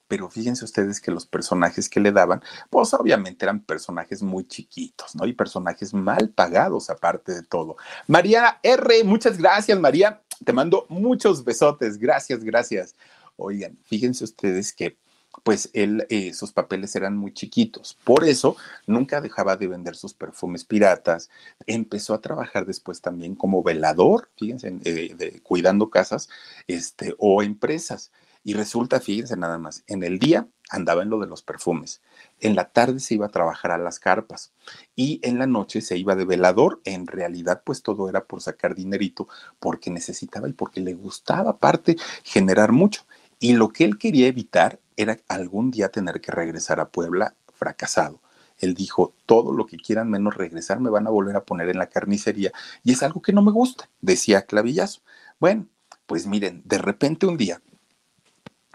pero 0.07 0.29
fíjense 0.29 0.65
ustedes 0.65 1.01
que 1.01 1.11
los 1.11 1.25
personajes 1.25 1.89
que 1.89 1.99
le 1.99 2.11
daban, 2.11 2.41
pues 2.69 2.93
obviamente 2.93 3.45
eran 3.45 3.61
personajes 3.61 4.21
muy 4.21 4.47
chiquitos, 4.47 5.15
¿no? 5.15 5.25
Y 5.25 5.33
personajes 5.33 5.93
mal 5.93 6.29
pagados 6.29 6.89
aparte 6.89 7.33
de 7.33 7.43
todo. 7.43 7.77
María 8.07 8.59
R, 8.61 9.03
muchas 9.03 9.37
gracias, 9.37 9.79
María. 9.79 10.21
Te 10.43 10.53
mando 10.53 10.85
muchos 10.89 11.43
besotes. 11.43 11.97
Gracias, 11.97 12.43
gracias. 12.43 12.95
Oigan, 13.37 13.77
fíjense 13.83 14.23
ustedes 14.23 14.73
que 14.73 14.97
pues 15.43 15.69
él, 15.73 16.05
eh, 16.09 16.33
sus 16.33 16.51
papeles 16.51 16.95
eran 16.95 17.17
muy 17.17 17.33
chiquitos. 17.33 17.97
Por 18.03 18.23
eso 18.23 18.55
nunca 18.87 19.21
dejaba 19.21 19.57
de 19.57 19.67
vender 19.67 19.95
sus 19.95 20.13
perfumes 20.13 20.63
piratas. 20.63 21.29
Empezó 21.67 22.13
a 22.13 22.21
trabajar 22.21 22.65
después 22.65 23.01
también 23.01 23.35
como 23.35 23.63
velador, 23.63 24.29
fíjense, 24.37 24.73
eh, 24.85 25.39
cuidando 25.43 25.89
casas 25.89 26.29
este, 26.67 27.15
o 27.17 27.43
empresas. 27.43 28.11
Y 28.47 28.53
resulta, 28.53 28.99
fíjense 28.99 29.35
nada 29.35 29.57
más, 29.57 29.83
en 29.87 30.03
el 30.03 30.19
día 30.19 30.47
andaba 30.69 31.01
en 31.01 31.09
lo 31.09 31.19
de 31.19 31.25
los 31.25 31.41
perfumes, 31.41 32.03
en 32.39 32.55
la 32.55 32.69
tarde 32.69 32.99
se 32.99 33.15
iba 33.15 33.25
a 33.25 33.31
trabajar 33.31 33.71
a 33.71 33.79
las 33.79 33.99
carpas 33.99 34.53
y 34.95 35.19
en 35.23 35.39
la 35.39 35.47
noche 35.47 35.81
se 35.81 35.97
iba 35.97 36.15
de 36.15 36.25
velador. 36.25 36.79
En 36.85 37.07
realidad, 37.07 37.63
pues 37.65 37.81
todo 37.81 38.07
era 38.07 38.25
por 38.25 38.43
sacar 38.43 38.75
dinerito 38.75 39.27
porque 39.59 39.89
necesitaba 39.89 40.47
y 40.47 40.53
porque 40.53 40.79
le 40.79 40.93
gustaba 40.93 41.49
aparte 41.49 41.95
generar 42.23 42.71
mucho. 42.71 43.07
Y 43.39 43.53
lo 43.53 43.69
que 43.69 43.83
él 43.83 43.97
quería 43.97 44.27
evitar 44.27 44.79
era 44.95 45.17
algún 45.27 45.71
día 45.71 45.89
tener 45.89 46.21
que 46.21 46.31
regresar 46.31 46.79
a 46.79 46.89
Puebla 46.89 47.33
fracasado. 47.51 48.21
Él 48.59 48.75
dijo, 48.75 49.15
todo 49.25 49.53
lo 49.53 49.65
que 49.65 49.77
quieran 49.77 50.11
menos 50.11 50.35
regresar 50.35 50.79
me 50.79 50.91
van 50.91 51.07
a 51.07 51.09
volver 51.09 51.35
a 51.35 51.45
poner 51.45 51.69
en 51.69 51.79
la 51.79 51.89
carnicería 51.89 52.51
y 52.83 52.91
es 52.91 53.01
algo 53.01 53.23
que 53.23 53.33
no 53.33 53.41
me 53.41 53.51
gusta, 53.51 53.89
decía 54.01 54.43
Clavillazo. 54.43 55.01
Bueno, 55.39 55.67
pues 56.05 56.27
miren, 56.27 56.61
de 56.63 56.77
repente 56.77 57.25
un 57.25 57.37
día 57.37 57.59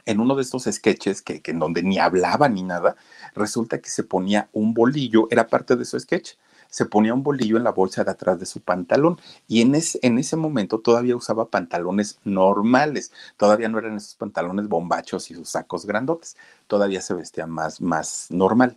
en 0.06 0.20
uno 0.20 0.34
de 0.34 0.42
estos 0.42 0.64
sketches 0.64 1.22
que, 1.22 1.42
en 1.44 1.58
donde 1.58 1.82
ni 1.82 1.98
hablaba 1.98 2.48
ni 2.48 2.62
nada, 2.62 2.96
resulta 3.34 3.80
que 3.80 3.90
se 3.90 4.04
ponía 4.04 4.48
un 4.52 4.74
bolillo, 4.74 5.28
era 5.30 5.46
parte 5.46 5.76
de 5.76 5.84
su 5.84 5.98
sketch, 5.98 6.32
se 6.68 6.86
ponía 6.86 7.14
un 7.14 7.22
bolillo 7.22 7.56
en 7.56 7.64
la 7.64 7.72
bolsa 7.72 8.04
de 8.04 8.12
atrás 8.12 8.38
de 8.38 8.46
su 8.46 8.60
pantalón 8.60 9.20
y 9.48 9.60
en 9.60 9.74
ese, 9.74 9.98
en 10.02 10.18
ese 10.18 10.36
momento 10.36 10.78
todavía 10.78 11.16
usaba 11.16 11.48
pantalones 11.48 12.20
normales, 12.24 13.12
todavía 13.36 13.68
no 13.68 13.78
eran 13.78 13.96
esos 13.96 14.14
pantalones 14.14 14.68
bombachos 14.68 15.30
y 15.30 15.34
sus 15.34 15.48
sacos 15.50 15.84
grandotes, 15.84 16.36
todavía 16.68 17.00
se 17.00 17.14
vestía 17.14 17.46
más, 17.46 17.80
más 17.80 18.28
normal. 18.30 18.76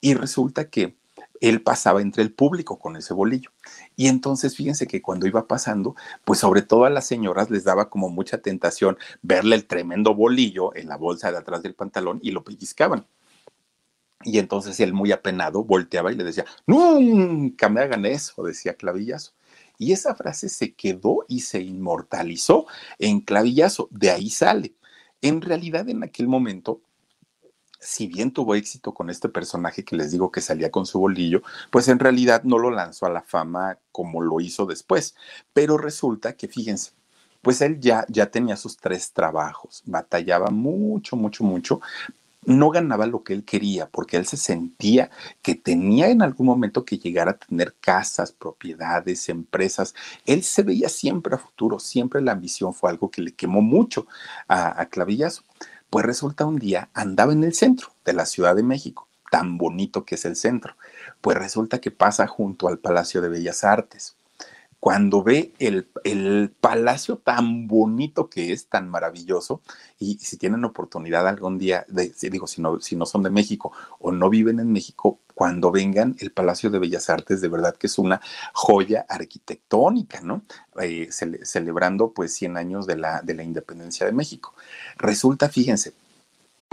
Y 0.00 0.14
resulta 0.14 0.68
que 0.68 0.96
él 1.48 1.62
pasaba 1.62 2.00
entre 2.00 2.22
el 2.22 2.32
público 2.32 2.78
con 2.78 2.96
ese 2.96 3.12
bolillo. 3.12 3.50
Y 3.96 4.08
entonces 4.08 4.56
fíjense 4.56 4.86
que 4.86 5.02
cuando 5.02 5.26
iba 5.26 5.46
pasando, 5.46 5.94
pues 6.24 6.38
sobre 6.40 6.62
todo 6.62 6.84
a 6.84 6.90
las 6.90 7.06
señoras 7.06 7.50
les 7.50 7.64
daba 7.64 7.90
como 7.90 8.08
mucha 8.08 8.38
tentación 8.38 8.96
verle 9.22 9.56
el 9.56 9.66
tremendo 9.66 10.14
bolillo 10.14 10.74
en 10.74 10.88
la 10.88 10.96
bolsa 10.96 11.30
de 11.30 11.38
atrás 11.38 11.62
del 11.62 11.74
pantalón 11.74 12.18
y 12.22 12.30
lo 12.30 12.44
pellizcaban. 12.44 13.06
Y 14.22 14.38
entonces 14.38 14.80
él 14.80 14.94
muy 14.94 15.12
apenado 15.12 15.64
volteaba 15.64 16.10
y 16.10 16.16
le 16.16 16.24
decía, 16.24 16.46
nunca 16.66 17.68
me 17.68 17.82
hagan 17.82 18.06
eso, 18.06 18.42
decía 18.42 18.74
Clavillazo. 18.74 19.32
Y 19.76 19.92
esa 19.92 20.14
frase 20.14 20.48
se 20.48 20.72
quedó 20.74 21.26
y 21.28 21.40
se 21.40 21.60
inmortalizó 21.60 22.66
en 22.98 23.20
Clavillazo, 23.20 23.88
de 23.90 24.10
ahí 24.10 24.30
sale. 24.30 24.74
En 25.20 25.42
realidad 25.42 25.88
en 25.90 26.02
aquel 26.04 26.26
momento 26.26 26.80
si 27.84 28.06
bien 28.06 28.32
tuvo 28.32 28.54
éxito 28.54 28.94
con 28.94 29.10
este 29.10 29.28
personaje 29.28 29.84
que 29.84 29.96
les 29.96 30.10
digo 30.10 30.32
que 30.32 30.40
salía 30.40 30.70
con 30.70 30.86
su 30.86 30.98
bolillo, 30.98 31.42
pues 31.70 31.88
en 31.88 31.98
realidad 31.98 32.42
no 32.44 32.58
lo 32.58 32.70
lanzó 32.70 33.06
a 33.06 33.10
la 33.10 33.22
fama 33.22 33.78
como 33.92 34.22
lo 34.22 34.40
hizo 34.40 34.66
después. 34.66 35.14
Pero 35.52 35.76
resulta 35.76 36.34
que, 36.34 36.48
fíjense, 36.48 36.92
pues 37.42 37.60
él 37.60 37.78
ya, 37.80 38.06
ya 38.08 38.30
tenía 38.30 38.56
sus 38.56 38.78
tres 38.78 39.12
trabajos, 39.12 39.82
batallaba 39.84 40.50
mucho, 40.50 41.14
mucho, 41.14 41.44
mucho, 41.44 41.80
no 42.46 42.70
ganaba 42.70 43.06
lo 43.06 43.22
que 43.22 43.34
él 43.34 43.44
quería, 43.44 43.88
porque 43.88 44.16
él 44.16 44.26
se 44.26 44.36
sentía 44.36 45.10
que 45.42 45.54
tenía 45.54 46.08
en 46.08 46.22
algún 46.22 46.46
momento 46.46 46.84
que 46.84 46.98
llegar 46.98 47.28
a 47.28 47.36
tener 47.38 47.74
casas, 47.80 48.32
propiedades, 48.32 49.28
empresas. 49.28 49.94
Él 50.26 50.42
se 50.42 50.62
veía 50.62 50.88
siempre 50.88 51.34
a 51.34 51.38
futuro, 51.38 51.78
siempre 51.78 52.20
la 52.22 52.32
ambición 52.32 52.74
fue 52.74 52.90
algo 52.90 53.10
que 53.10 53.22
le 53.22 53.32
quemó 53.32 53.62
mucho 53.62 54.06
a, 54.48 54.80
a 54.80 54.86
Clavillazo. 54.86 55.42
Pues 55.90 56.04
resulta 56.04 56.44
un 56.44 56.58
día 56.58 56.88
andaba 56.94 57.32
en 57.32 57.44
el 57.44 57.54
centro 57.54 57.88
de 58.04 58.12
la 58.12 58.26
Ciudad 58.26 58.56
de 58.56 58.62
México, 58.62 59.08
tan 59.30 59.58
bonito 59.58 60.04
que 60.04 60.16
es 60.16 60.24
el 60.24 60.36
centro. 60.36 60.76
Pues 61.20 61.36
resulta 61.38 61.80
que 61.80 61.90
pasa 61.90 62.26
junto 62.26 62.68
al 62.68 62.78
Palacio 62.78 63.20
de 63.20 63.28
Bellas 63.28 63.64
Artes. 63.64 64.16
Cuando 64.84 65.22
ve 65.22 65.54
el, 65.60 65.88
el 66.04 66.54
palacio 66.60 67.16
tan 67.16 67.66
bonito 67.66 68.28
que 68.28 68.52
es, 68.52 68.68
tan 68.68 68.90
maravilloso, 68.90 69.62
y 69.98 70.18
si 70.18 70.36
tienen 70.36 70.62
oportunidad 70.66 71.26
algún 71.26 71.56
día, 71.56 71.86
digo, 71.88 72.46
si 72.46 72.60
no, 72.60 72.78
si 72.80 72.94
no 72.94 73.06
son 73.06 73.22
de 73.22 73.30
México 73.30 73.72
o 73.98 74.12
no 74.12 74.28
viven 74.28 74.60
en 74.60 74.70
México, 74.70 75.20
cuando 75.32 75.70
vengan, 75.70 76.16
el 76.18 76.32
Palacio 76.32 76.68
de 76.68 76.80
Bellas 76.80 77.08
Artes 77.08 77.40
de 77.40 77.48
verdad 77.48 77.74
que 77.74 77.86
es 77.86 77.96
una 77.96 78.20
joya 78.52 79.06
arquitectónica, 79.08 80.20
¿no? 80.20 80.42
Eh, 80.78 81.08
celebrando 81.10 82.12
pues 82.12 82.34
100 82.34 82.58
años 82.58 82.86
de 82.86 82.98
la, 82.98 83.22
de 83.22 83.32
la 83.32 83.42
independencia 83.42 84.04
de 84.04 84.12
México. 84.12 84.54
Resulta, 84.98 85.48
fíjense, 85.48 85.94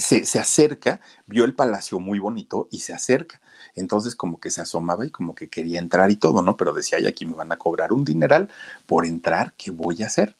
se, 0.00 0.38
acerca, 0.38 1.00
vio 1.26 1.44
el 1.44 1.54
palacio 1.54 2.00
muy 2.00 2.18
bonito 2.18 2.68
y 2.70 2.80
se 2.80 2.92
acerca. 2.92 3.40
Entonces 3.74 4.16
como 4.16 4.40
que 4.40 4.50
se 4.50 4.60
asomaba 4.60 5.06
y 5.06 5.10
como 5.10 5.34
que 5.34 5.48
quería 5.48 5.78
entrar 5.78 6.10
y 6.10 6.16
todo, 6.16 6.42
¿no? 6.42 6.56
Pero 6.56 6.72
decía, 6.72 6.98
ay, 6.98 7.06
aquí 7.06 7.26
me 7.26 7.34
van 7.34 7.52
a 7.52 7.58
cobrar 7.58 7.92
un 7.92 8.04
dineral 8.04 8.48
por 8.86 9.06
entrar, 9.06 9.54
¿qué 9.56 9.70
voy 9.70 10.02
a 10.02 10.06
hacer? 10.06 10.36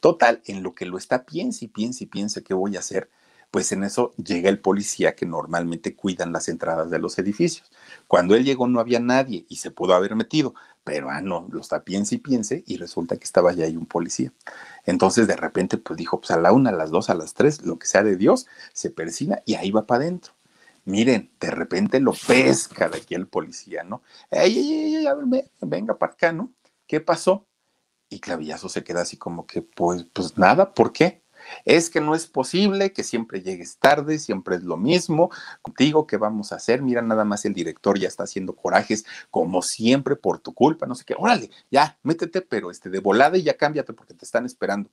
Total, 0.00 0.42
en 0.46 0.62
lo 0.62 0.74
que 0.74 0.86
lo 0.86 0.98
está, 0.98 1.24
piense 1.24 1.64
y 1.66 1.68
piense 1.68 2.04
y 2.04 2.06
piense 2.06 2.42
qué 2.42 2.52
voy 2.54 2.76
a 2.76 2.80
hacer, 2.80 3.08
pues 3.50 3.70
en 3.70 3.84
eso 3.84 4.12
llega 4.16 4.50
el 4.50 4.58
policía 4.58 5.14
que 5.14 5.26
normalmente 5.26 5.94
cuidan 5.94 6.32
las 6.32 6.48
entradas 6.48 6.90
de 6.90 6.98
los 6.98 7.16
edificios. 7.20 7.70
Cuando 8.08 8.34
él 8.34 8.44
llegó 8.44 8.66
no 8.66 8.80
había 8.80 8.98
nadie 8.98 9.46
y 9.48 9.56
se 9.56 9.70
pudo 9.70 9.94
haber 9.94 10.16
metido, 10.16 10.54
pero 10.82 11.08
ah, 11.08 11.20
no, 11.20 11.46
lo 11.52 11.60
está 11.60 11.84
piense 11.84 12.16
y 12.16 12.18
piense 12.18 12.64
y 12.66 12.76
resulta 12.78 13.16
que 13.16 13.24
estaba 13.24 13.52
ya 13.52 13.64
ahí 13.66 13.76
un 13.76 13.86
policía. 13.86 14.32
Entonces 14.84 15.26
de 15.26 15.36
repente 15.36 15.78
pues 15.78 15.96
dijo, 15.96 16.20
pues 16.20 16.30
a 16.30 16.38
la 16.38 16.52
una, 16.52 16.70
a 16.70 16.74
las 16.74 16.90
dos, 16.90 17.10
a 17.10 17.14
las 17.14 17.34
tres, 17.34 17.62
lo 17.62 17.78
que 17.78 17.86
sea 17.86 18.02
de 18.02 18.16
Dios, 18.16 18.46
se 18.72 18.90
persina 18.90 19.42
y 19.44 19.54
ahí 19.54 19.70
va 19.70 19.86
para 19.86 20.02
adentro. 20.02 20.34
Miren, 20.84 21.30
de 21.40 21.50
repente 21.50 21.98
lo 21.98 22.12
pesca 22.12 22.88
de 22.88 22.98
aquí 22.98 23.14
el 23.14 23.26
policía, 23.26 23.84
¿no? 23.84 24.02
Ey, 24.30 24.58
ey, 24.58 24.96
ey, 24.96 25.06
a 25.06 25.14
venga 25.62 25.96
para 25.98 26.12
acá, 26.12 26.32
¿no? 26.32 26.52
¿Qué 26.86 27.00
pasó? 27.00 27.46
Y 28.10 28.20
Clavillazo 28.20 28.68
se 28.68 28.84
queda 28.84 29.00
así 29.02 29.16
como 29.16 29.46
que, 29.46 29.62
pues, 29.62 30.06
pues 30.12 30.36
nada, 30.36 30.74
¿por 30.74 30.92
qué? 30.92 31.23
Es 31.64 31.90
que 31.90 32.00
no 32.00 32.14
es 32.14 32.26
posible 32.26 32.92
que 32.92 33.02
siempre 33.02 33.42
llegues 33.42 33.78
tarde, 33.78 34.18
siempre 34.18 34.56
es 34.56 34.62
lo 34.62 34.76
mismo 34.76 35.30
contigo, 35.62 36.06
¿qué 36.06 36.16
vamos 36.16 36.52
a 36.52 36.56
hacer? 36.56 36.82
Mira, 36.82 37.02
nada 37.02 37.24
más 37.24 37.44
el 37.44 37.54
director 37.54 37.98
ya 37.98 38.08
está 38.08 38.24
haciendo 38.24 38.54
corajes, 38.54 39.04
como 39.30 39.62
siempre, 39.62 40.16
por 40.16 40.38
tu 40.38 40.54
culpa, 40.54 40.86
no 40.86 40.94
sé 40.94 41.04
qué, 41.04 41.14
órale, 41.16 41.50
ya, 41.70 41.98
métete, 42.02 42.42
pero 42.42 42.70
este, 42.70 42.90
de 42.90 43.00
volada 43.00 43.36
y 43.36 43.42
ya 43.42 43.56
cámbiate 43.56 43.92
porque 43.92 44.14
te 44.14 44.24
están 44.24 44.46
esperando. 44.46 44.90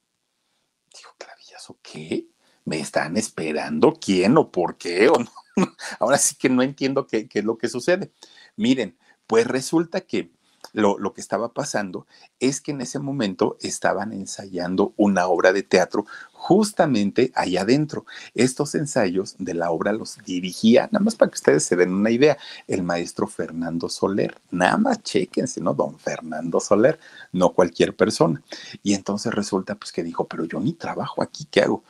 Dijo, 0.93 1.15
Clavillazo, 1.17 1.77
¿qué? 1.81 2.27
¿Me 2.65 2.79
están 2.79 3.17
esperando? 3.17 3.93
¿Quién 3.93 4.37
o 4.37 4.51
por 4.51 4.77
qué? 4.77 5.09
¿O 5.09 5.17
no? 5.17 5.31
Ahora 5.99 6.17
sí 6.17 6.35
que 6.35 6.49
no 6.49 6.61
entiendo 6.61 7.07
qué, 7.07 7.27
qué 7.27 7.39
es 7.39 7.45
lo 7.45 7.57
que 7.57 7.69
sucede. 7.69 8.11
Miren, 8.55 8.97
pues 9.27 9.47
resulta 9.47 10.01
que 10.01 10.31
lo, 10.73 11.13
que 11.13 11.21
estaba 11.21 11.53
pasando 11.53 12.07
es 12.39 12.61
que 12.61 12.71
en 12.71 12.81
ese 12.81 12.99
momento 12.99 13.57
estaban 13.61 14.13
ensayando 14.13 14.93
una 14.97 15.27
obra 15.27 15.53
de 15.53 15.63
teatro 15.63 16.05
justamente 16.31 17.31
allá 17.35 17.61
adentro. 17.61 18.05
Estos 18.33 18.75
ensayos 18.75 19.35
de 19.37 19.53
la 19.53 19.71
obra 19.71 19.91
los 19.93 20.17
dirigía, 20.25 20.89
nada 20.91 21.03
más 21.03 21.15
para 21.15 21.31
que 21.31 21.35
ustedes 21.35 21.63
se 21.63 21.75
den 21.75 21.93
una 21.93 22.09
idea, 22.09 22.37
el 22.67 22.83
maestro 22.83 23.27
Fernando 23.27 23.89
Soler. 23.89 24.39
Nada 24.49 24.77
más 24.77 25.03
chéquense, 25.03 25.61
¿no? 25.61 25.73
Don 25.73 25.99
Fernando 25.99 26.59
Soler, 26.59 26.99
no 27.31 27.53
cualquier 27.53 27.95
persona. 27.95 28.41
Y 28.83 28.93
entonces 28.93 29.33
resulta 29.33 29.75
pues 29.75 29.91
que 29.91 30.03
dijo, 30.03 30.27
pero 30.27 30.45
yo 30.45 30.59
ni 30.59 30.73
trabajo 30.73 31.21
aquí, 31.21 31.45
¿qué 31.51 31.61
hago? 31.61 31.83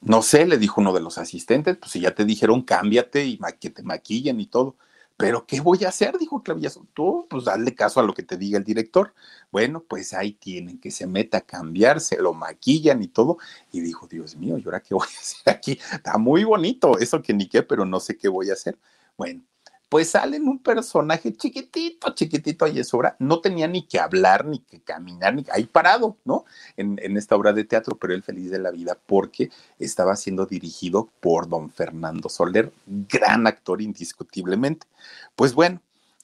No 0.00 0.20
sé, 0.20 0.46
le 0.46 0.58
dijo 0.58 0.80
uno 0.80 0.92
de 0.92 1.00
los 1.00 1.16
asistentes, 1.16 1.78
pues 1.78 1.92
si 1.92 2.00
ya 2.00 2.14
te 2.14 2.26
dijeron 2.26 2.62
cámbiate 2.62 3.24
y 3.24 3.38
que 3.58 3.70
te 3.70 3.82
maquillen 3.82 4.38
y 4.38 4.46
todo. 4.46 4.76
Pero 5.16 5.46
¿qué 5.46 5.60
voy 5.60 5.84
a 5.84 5.88
hacer? 5.88 6.18
Dijo 6.18 6.42
Clavillazo. 6.42 6.86
Tú, 6.92 7.26
pues 7.30 7.44
dale 7.44 7.74
caso 7.74 8.00
a 8.00 8.02
lo 8.02 8.14
que 8.14 8.24
te 8.24 8.36
diga 8.36 8.58
el 8.58 8.64
director. 8.64 9.14
Bueno, 9.52 9.82
pues 9.82 10.12
ahí 10.12 10.32
tienen 10.32 10.80
que 10.80 10.90
se 10.90 11.06
meta 11.06 11.38
a 11.38 11.40
cambiar, 11.42 12.00
se 12.00 12.20
lo 12.20 12.34
maquillan 12.34 13.02
y 13.02 13.08
todo. 13.08 13.38
Y 13.70 13.80
dijo, 13.80 14.08
Dios 14.08 14.36
mío, 14.36 14.58
¿y 14.58 14.64
ahora 14.64 14.80
qué 14.80 14.94
voy 14.94 15.06
a 15.06 15.20
hacer 15.20 15.54
aquí? 15.54 15.78
Está 15.92 16.18
muy 16.18 16.44
bonito 16.44 16.98
eso 16.98 17.22
que 17.22 17.32
ni 17.32 17.48
qué, 17.48 17.62
pero 17.62 17.84
no 17.84 18.00
sé 18.00 18.16
qué 18.16 18.28
voy 18.28 18.50
a 18.50 18.54
hacer. 18.54 18.78
Bueno, 19.16 19.42
pues 19.88 20.10
sale 20.10 20.40
un 20.40 20.58
personaje 20.58 21.32
chiquitito, 21.34 22.14
chiquitito 22.14 22.66
obra, 22.92 23.16
no 23.18 23.40
tenía 23.40 23.68
ni 23.68 23.86
que 23.86 23.98
hablar, 23.98 24.44
ni 24.44 24.58
que 24.60 24.80
caminar, 24.80 25.34
ni 25.34 25.44
ahí 25.52 25.64
parado, 25.64 26.16
¿no? 26.24 26.44
En, 26.76 26.98
en, 27.02 27.16
esta 27.16 27.36
obra 27.36 27.52
de 27.52 27.64
teatro, 27.64 27.96
pero 27.96 28.14
él 28.14 28.22
feliz 28.22 28.50
de 28.50 28.58
la 28.58 28.70
vida 28.70 28.98
porque 29.06 29.50
estaba 29.78 30.16
siendo 30.16 30.46
dirigido 30.46 31.10
por 31.20 31.48
don 31.48 31.70
Fernando 31.70 32.28
Soler, 32.28 32.72
gran 32.86 33.46
actor 33.46 33.80
indiscutiblemente. 33.80 34.86
Pues 35.36 35.54
bueno, 35.54 35.80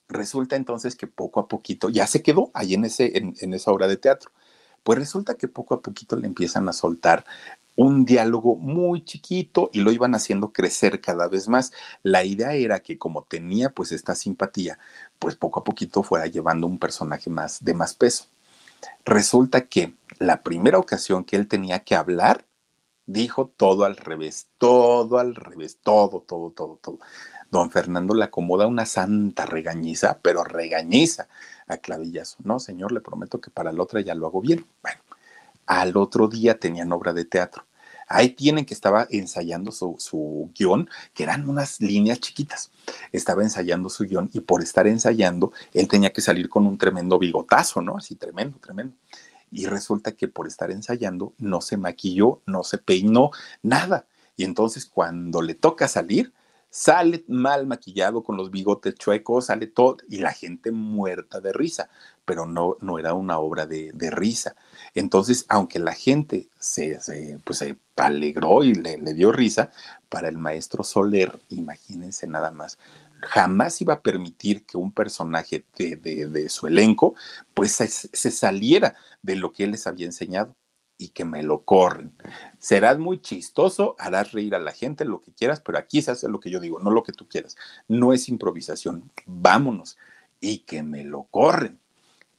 resulta 0.09 0.57
entonces 0.57 0.97
que 0.97 1.07
poco 1.07 1.41
a 1.41 1.49
poquito 1.49 1.89
ya 1.89 2.07
se 2.07 2.23
quedó 2.23 2.51
ahí 2.55 2.75
en, 2.75 2.85
ese, 2.85 3.17
en, 3.19 3.35
en 3.41 3.55
esa 3.55 3.71
obra 3.71 3.87
de 3.87 3.97
teatro. 3.97 4.31
Pues 4.83 4.99
resulta 4.99 5.35
que 5.35 5.47
poco 5.47 5.75
a 5.75 5.83
poquito 5.83 6.17
le 6.17 6.27
empiezan 6.27 6.69
a 6.69 6.73
soltar 6.73 7.25
un 7.81 8.05
diálogo 8.05 8.57
muy 8.57 9.03
chiquito 9.03 9.71
y 9.73 9.81
lo 9.81 9.91
iban 9.91 10.15
haciendo 10.15 10.53
crecer 10.53 11.01
cada 11.01 11.29
vez 11.29 11.49
más. 11.49 11.73
La 12.03 12.25
idea 12.25 12.53
era 12.53 12.81
que 12.81 12.99
como 12.99 13.23
tenía 13.23 13.71
pues 13.71 13.91
esta 13.91 14.15
simpatía, 14.15 14.79
pues 15.19 15.35
poco 15.35 15.61
a 15.61 15.65
poquito 15.65 16.03
fuera 16.03 16.27
llevando 16.27 16.67
un 16.67 16.79
personaje 16.79 17.31
más 17.31 17.65
de 17.65 17.73
más 17.73 17.95
peso. 17.95 18.27
Resulta 19.07 19.67
que 19.67 19.95
la 20.19 20.43
primera 20.43 20.79
ocasión 20.79 21.25
que 21.25 21.37
él 21.37 21.49
tenía 21.49 21.79
que 21.79 21.95
hablar, 21.95 22.45
dijo 23.07 23.47
todo 23.57 23.87
al 23.87 23.97
revés, 23.97 24.49
todo 24.59 25.19
al 25.19 25.35
revés, 25.35 25.79
todo, 25.83 26.21
todo, 26.21 26.51
todo, 26.51 26.79
todo. 26.83 26.99
Don 27.51 27.71
Fernando 27.71 28.15
le 28.15 28.25
acomoda 28.25 28.67
una 28.67 28.85
santa 28.85 29.47
regañiza, 29.47 30.19
pero 30.21 30.45
regañiza 30.45 31.29
a 31.67 31.79
Clavillazo. 31.79 32.37
No, 32.45 32.59
señor, 32.61 32.93
le 32.93 33.01
prometo 33.01 33.41
que 33.41 33.51
para 33.51 33.73
la 33.73 33.83
otra 33.83 34.03
ya 34.03 34.15
lo 34.15 34.27
hago 34.27 34.43
bien. 34.43 34.67
Bueno, 34.83 35.01
al 35.65 35.97
otro 35.97 36.29
día 36.29 36.61
tenían 36.61 36.93
obra 36.93 37.15
de 37.15 37.25
teatro 37.25 37.65
Ahí 38.13 38.31
tienen 38.31 38.65
que 38.65 38.75
estaba 38.75 39.07
ensayando 39.09 39.71
su, 39.71 39.95
su, 40.01 40.51
guion, 40.59 40.91
que 41.15 41.23
eran 41.23 41.49
unas 41.49 41.81
líneas 41.81 42.19
chiquitas. 42.19 42.73
Estaba 43.13 43.45
ensayando 43.45 43.89
su 43.89 44.03
guion 44.03 44.29
y 44.33 44.41
por 44.41 44.65
estar 44.65 44.89
ensayando, 44.89 45.53
él 45.73 45.87
tenía 45.87 46.13
que 46.13 46.21
salir 46.21 46.49
con 46.49 46.67
un 46.67 46.77
tremendo 46.77 47.21
bigotazo, 47.21 47.81
¿no? 47.81 47.97
Así 47.97 48.17
tremendo, 48.17 48.59
tremendo. 48.59 48.97
Y 49.53 49.67
resulta 49.67 50.11
que 50.11 50.27
por 50.27 50.49
estar 50.49 50.73
ensayando 50.73 51.35
no 51.39 51.61
se 51.61 51.77
maquilló, 51.77 52.41
no 52.47 52.65
se 52.65 52.79
peinó, 52.79 53.31
nada. 53.63 54.07
Y 54.37 54.43
entonces 54.43 54.87
cuando 54.87 55.41
le 55.41 55.55
toca 55.55 55.87
salir, 55.87 56.33
sale 56.69 57.25
mal 57.29 57.69
maquillado 57.69 58.25
con 58.25 58.37
los 58.37 58.51
bigotes 58.51 58.97
chuecos, 58.97 59.47
sale 59.47 59.69
todo 59.69 59.99
y 60.09 60.19
la 60.19 60.33
gente 60.33 60.73
muerta 60.73 61.41
de 61.41 61.53
risa, 61.53 61.91
pero 62.31 62.47
no, 62.47 62.77
no 62.81 63.01
era 63.01 63.13
una 63.13 63.41
obra 63.41 63.67
de, 63.67 63.91
de 63.93 64.09
risa. 64.09 64.55
Entonces, 64.95 65.47
aunque 65.49 65.81
la 65.81 65.95
gente 65.95 66.49
se, 66.61 67.01
se 67.01 67.41
pues, 67.43 67.59
se 67.59 67.77
alegró 67.97 68.63
y 68.63 68.73
le, 68.73 68.99
le, 68.99 69.15
dio 69.15 69.33
risa, 69.33 69.73
para 70.09 70.29
el 70.29 70.39
maestro 70.39 70.85
Soler, 70.85 71.41
imagínense 71.49 72.29
nada 72.29 72.53
más, 72.53 72.79
jamás 73.21 73.81
iba 73.81 73.95
a 73.95 74.01
permitir 74.01 74.65
que 74.65 74.77
un 74.77 74.93
personaje 74.93 75.65
de, 75.77 75.97
de, 75.97 76.29
de 76.29 76.49
su 76.49 76.69
elenco 76.69 77.17
pues 77.53 77.73
se, 77.73 77.89
se 77.89 78.31
saliera 78.31 78.95
de 79.23 79.35
lo 79.35 79.53
que 79.53 79.65
él 79.65 79.73
les 79.73 79.89
había 79.89 80.07
enseñado 80.07 80.55
y 80.99 81.09
que 81.09 81.25
me 81.25 81.43
lo 81.43 81.65
corren. 81.65 82.13
Serás 82.61 82.97
muy 83.01 83.21
chistoso, 83.21 83.97
harás 83.99 84.31
reír 84.31 84.55
a 84.55 84.61
la 84.61 84.71
gente, 84.71 85.05
lo 85.05 85.21
que 85.21 85.33
quieras, 85.33 85.61
pero 85.61 85.79
aquí 85.79 86.01
se 86.01 86.13
hace 86.13 86.29
lo 86.29 86.39
que 86.39 86.51
yo 86.51 86.61
digo, 86.61 86.79
no 86.79 86.93
lo 86.93 87.03
que 87.03 87.13
tú 87.13 87.27
quieras. 87.27 87.57
No 87.89 88.13
es 88.13 88.29
improvisación, 88.29 89.11
vámonos. 89.27 89.99
Y 90.41 90.59
que 90.59 90.85
me 90.85 91.03
lo 91.03 91.25
corren. 91.25 91.81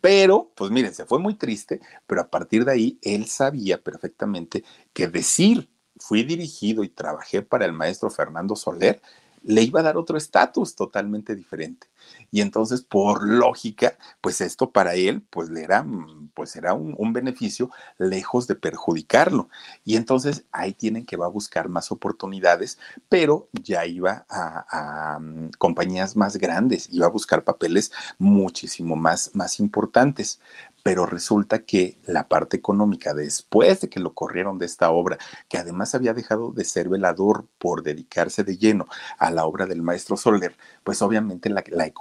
Pero, 0.02 0.52
pues 0.56 0.72
miren, 0.72 0.94
se 0.94 1.06
fue 1.06 1.20
muy 1.20 1.36
triste, 1.36 1.80
pero 2.08 2.22
a 2.22 2.30
partir 2.30 2.66
de 2.66 2.72
ahí 2.72 3.00
él 3.04 3.28
sabía 3.28 3.82
perfectamente 3.84 4.64
que 4.94 5.08
decir 5.08 5.70
fui 6.00 6.24
dirigido 6.24 6.84
y 6.84 6.90
trabajé 6.90 7.44
para 7.44 7.66
el 7.66 7.74
maestro 7.74 8.10
Fernando 8.10 8.56
Soler 8.56 9.02
le 9.44 9.62
iba 9.64 9.80
a 9.82 9.84
dar 9.84 9.98
otro 9.98 10.18
estatus 10.18 10.76
totalmente 10.76 11.36
diferente. 11.36 11.88
Y 12.32 12.42
entonces, 12.42 12.82
por 12.82 13.28
lógica, 13.28 13.98
pues 14.22 14.42
esto 14.42 14.72
para 14.72 14.96
él, 14.96 15.22
pues 15.30 15.50
le 15.50 15.64
era, 15.64 15.86
pues 16.34 16.56
era 16.56 16.74
un, 16.74 17.12
beneficio 17.12 17.70
lejos 17.98 18.48
de 18.48 18.56
perjudicarlo. 18.56 19.50
Y 19.84 19.98
entonces 19.98 20.46
ahí 20.52 20.74
tienen 20.74 21.06
que 21.06 21.18
va 21.18 21.26
a 21.26 21.30
buscar 21.30 21.68
más 21.68 21.92
oportunidades, 21.92 22.80
pero 23.10 23.50
ya 23.52 23.86
iba 23.86 24.26
a, 24.30 25.18
um, 25.20 25.50
compañías 25.58 26.16
más 26.16 26.38
grandes, 26.38 26.88
iba 26.92 27.08
a 27.08 27.10
buscar 27.10 27.44
papeles 27.44 27.92
muchísimo 28.18 28.96
más, 28.96 29.32
más 29.34 29.60
importantes 29.60 30.40
pero 30.84 31.06
resulta 31.06 31.64
que 31.64 31.98
la 32.06 32.28
parte 32.28 32.58
económica, 32.58 33.14
después 33.14 33.82
de 33.82 33.90
que 33.90 34.00
lo 34.00 34.14
corrieron 34.14 34.58
de 34.58 34.66
esta 34.66 34.92
obra, 34.92 35.18
que 35.48 35.58
además 35.58 35.94
había 35.96 36.14
dejado 36.14 36.52
de 36.52 36.66
ser 36.66 36.90
velador 36.90 37.46
por 37.58 37.84
dedicarse 37.84 38.44
de 38.44 38.58
lleno 38.58 38.88
a 39.18 39.32
la 39.32 39.46
obra 39.46 39.66
del 39.66 39.82
maestro 39.82 40.18
Soler, 40.18 40.58
pues 40.84 41.02
obviamente 41.02 41.50
la, 41.50 41.64
la 41.68 41.86
economía 41.86 42.01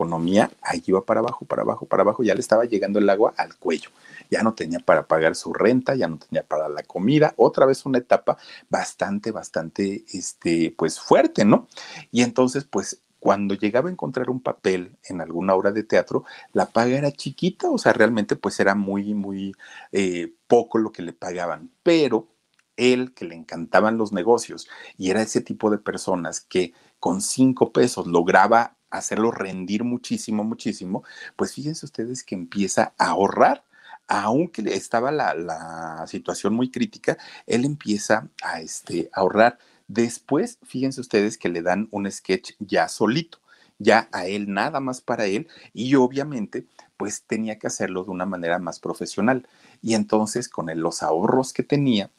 ahí 0.63 0.83
iba 0.87 1.05
para 1.05 1.21
abajo, 1.21 1.45
para 1.45 1.63
abajo, 1.63 1.87
para 1.87 2.03
abajo, 2.03 2.23
ya 2.23 2.35
le 2.35 2.41
estaba 2.41 2.65
llegando 2.65 2.99
el 2.99 3.09
agua 3.11 3.35
al 3.37 3.57
cuello, 3.57 3.91
ya 4.31 4.43
no 4.43 4.55
tenía 4.55 4.81
para 4.81 5.07
pagar 5.07 5.35
su 5.35 5.53
renta, 5.53 5.95
ya 5.95 6.09
no 6.09 6.19
tenía 6.19 6.43
para 6.43 6.69
la 6.69 6.83
comida, 6.83 7.35
otra 7.37 7.67
vez 7.67 7.85
una 7.87 7.99
etapa 7.99 8.39
bastante, 8.69 9.31
bastante, 9.31 10.05
este, 10.13 10.75
pues 10.77 11.01
fuerte, 11.01 11.45
¿no? 11.45 11.69
Y 12.11 12.23
entonces, 12.23 12.65
pues 12.65 13.03
cuando 13.19 13.55
llegaba 13.55 13.89
a 13.89 13.93
encontrar 13.93 14.31
un 14.31 14.41
papel 14.41 14.97
en 15.05 15.21
alguna 15.21 15.55
obra 15.55 15.73
de 15.73 15.85
teatro, 15.85 16.25
la 16.53 16.67
paga 16.67 16.97
era 16.97 17.13
chiquita, 17.13 17.71
o 17.71 17.77
sea, 17.77 17.93
realmente 17.93 18.37
pues 18.37 18.59
era 18.61 18.75
muy, 18.75 19.15
muy 19.15 19.53
eh, 19.93 20.33
poco 20.47 20.79
lo 20.79 20.91
que 20.91 21.03
le 21.03 21.13
pagaban, 21.13 21.71
pero 21.83 22.29
él 22.77 23.13
que 23.13 23.27
le 23.27 23.35
encantaban 23.35 23.99
los 23.99 24.13
negocios 24.13 24.69
y 24.97 25.11
era 25.11 25.21
ese 25.21 25.43
tipo 25.43 25.71
de 25.71 25.77
personas 25.77 26.41
que 26.41 26.73
con 27.01 27.21
cinco 27.21 27.73
pesos 27.73 28.07
lograba 28.07 28.77
hacerlo 28.91 29.31
rendir 29.31 29.85
muchísimo, 29.85 30.45
muchísimo, 30.45 31.05
pues 31.37 31.55
fíjense 31.55 31.87
ustedes 31.87 32.25
que 32.25 32.35
empieza 32.35 32.93
a 32.99 33.09
ahorrar 33.11 33.65
aunque 34.11 34.63
estaba 34.75 35.13
la, 35.13 36.05
situación 36.09 36.53
muy 36.53 36.71
crítica, 36.73 37.17
él 37.47 37.65
empieza 37.65 38.29
a 38.43 38.61
este, 38.61 39.09
ahorrar. 39.13 39.59
Después, 39.87 40.59
fíjense 40.65 41.01
ustedes 41.01 41.39
que 41.39 41.49
le 41.49 41.63
dan 41.63 41.87
un 41.93 42.11
sketch 42.11 42.55
ya 42.59 42.89
solito, 42.89 43.39
ya 43.79 44.09
a 44.11 44.27
él, 44.27 44.53
nada 44.53 44.81
más 44.81 45.01
para 45.01 45.27
él, 45.27 45.47
y 45.73 45.95
obviamente, 45.95 46.67
pues 46.97 47.23
tenía 47.23 47.61
que 47.61 47.69
hacerlo 47.69 48.03
de 48.03 48.11
una 48.11 48.27
manera 48.27 48.59
más 48.59 48.81
profesional. 48.81 49.47
Y 49.81 49.95
entonces, 49.95 50.49
con 50.49 50.67
los 50.81 51.05
ahorros 51.05 51.53
que 51.53 51.63
tenía, 51.63 52.11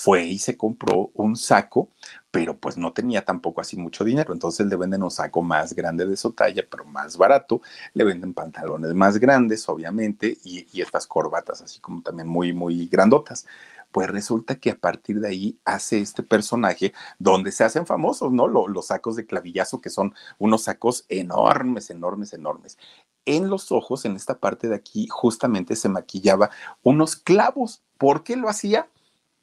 fue 0.00 0.22
y 0.26 0.38
se 0.38 0.56
compró 0.56 1.10
un 1.14 1.34
saco, 1.34 1.88
pero 2.30 2.56
pues 2.56 2.76
no 2.76 2.92
tenía 2.92 3.24
tampoco 3.24 3.60
así 3.60 3.76
mucho 3.76 4.04
dinero. 4.04 4.32
Entonces 4.32 4.64
le 4.68 4.76
venden 4.76 5.02
un 5.02 5.10
saco 5.10 5.42
más 5.42 5.74
grande 5.74 6.06
de 6.06 6.16
su 6.16 6.30
talla, 6.34 6.62
pero 6.70 6.84
más 6.84 7.16
barato. 7.16 7.62
Le 7.94 8.04
venden 8.04 8.32
pantalones 8.32 8.94
más 8.94 9.18
grandes, 9.18 9.68
obviamente, 9.68 10.38
y, 10.44 10.68
y 10.72 10.82
estas 10.82 11.08
corbatas 11.08 11.62
así 11.62 11.80
como 11.80 12.00
también 12.02 12.28
muy, 12.28 12.52
muy 12.52 12.86
grandotas. 12.86 13.44
Pues 13.90 14.08
resulta 14.08 14.54
que 14.54 14.70
a 14.70 14.76
partir 14.78 15.18
de 15.18 15.30
ahí 15.30 15.58
hace 15.64 15.98
este 15.98 16.22
personaje 16.22 16.92
donde 17.18 17.50
se 17.50 17.64
hacen 17.64 17.84
famosos, 17.84 18.30
¿no? 18.30 18.46
Los, 18.46 18.68
los 18.68 18.86
sacos 18.86 19.16
de 19.16 19.26
clavillazo, 19.26 19.80
que 19.80 19.90
son 19.90 20.14
unos 20.38 20.62
sacos 20.62 21.06
enormes, 21.08 21.90
enormes, 21.90 22.32
enormes. 22.32 22.78
En 23.24 23.50
los 23.50 23.72
ojos, 23.72 24.04
en 24.04 24.14
esta 24.14 24.38
parte 24.38 24.68
de 24.68 24.76
aquí, 24.76 25.08
justamente 25.10 25.74
se 25.74 25.88
maquillaba 25.88 26.50
unos 26.84 27.16
clavos. 27.16 27.82
¿Por 27.98 28.22
qué 28.22 28.36
lo 28.36 28.48
hacía? 28.48 28.88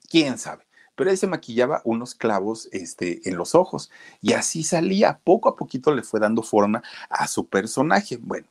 ¿Quién 0.09 0.37
sabe? 0.37 0.65
pero 0.95 1.11
él 1.11 1.17
se 1.17 1.27
maquillaba 1.27 1.81
unos 1.83 2.15
clavos 2.15 2.69
este, 2.71 3.27
en 3.29 3.35
los 3.37 3.53
ojos 3.53 3.91
y 4.21 4.33
así 4.33 4.63
salía, 4.63 5.19
poco 5.23 5.49
a 5.49 5.55
poquito 5.55 5.93
le 5.93 6.03
fue 6.03 6.19
dando 6.19 6.41
forma 6.41 6.81
a 7.09 7.27
su 7.27 7.47
personaje. 7.47 8.17
Bueno, 8.17 8.47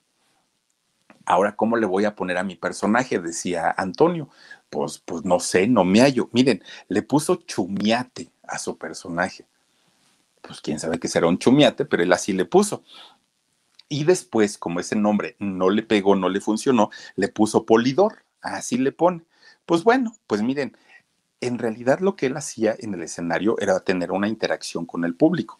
ahora 1.24 1.56
¿cómo 1.56 1.76
le 1.76 1.86
voy 1.86 2.04
a 2.04 2.14
poner 2.14 2.38
a 2.38 2.44
mi 2.44 2.54
personaje? 2.54 3.18
Decía 3.18 3.74
Antonio. 3.76 4.28
Pues, 4.70 4.98
pues 4.98 5.24
no 5.24 5.40
sé, 5.40 5.66
no 5.66 5.84
me 5.84 6.00
hallo. 6.00 6.28
Miren, 6.32 6.62
le 6.88 7.02
puso 7.02 7.36
chumiate 7.36 8.30
a 8.46 8.58
su 8.58 8.76
personaje. 8.76 9.46
Pues 10.42 10.60
quién 10.60 10.78
sabe 10.78 10.98
que 10.98 11.08
será 11.08 11.26
un 11.26 11.38
chumiate, 11.38 11.86
pero 11.86 12.02
él 12.02 12.12
así 12.12 12.32
le 12.32 12.44
puso. 12.44 12.82
Y 13.88 14.04
después, 14.04 14.58
como 14.58 14.80
ese 14.80 14.96
nombre 14.96 15.36
no 15.38 15.70
le 15.70 15.82
pegó, 15.82 16.16
no 16.16 16.28
le 16.28 16.40
funcionó, 16.40 16.90
le 17.16 17.28
puso 17.28 17.64
polidor. 17.64 18.24
Así 18.42 18.76
le 18.76 18.92
pone. 18.92 19.22
Pues 19.64 19.84
bueno, 19.84 20.14
pues 20.26 20.42
miren, 20.42 20.76
en 21.46 21.58
realidad 21.58 22.00
lo 22.00 22.16
que 22.16 22.26
él 22.26 22.36
hacía 22.36 22.74
en 22.78 22.94
el 22.94 23.02
escenario 23.02 23.56
era 23.60 23.80
tener 23.80 24.12
una 24.12 24.28
interacción 24.28 24.86
con 24.86 25.04
el 25.04 25.14
público. 25.14 25.58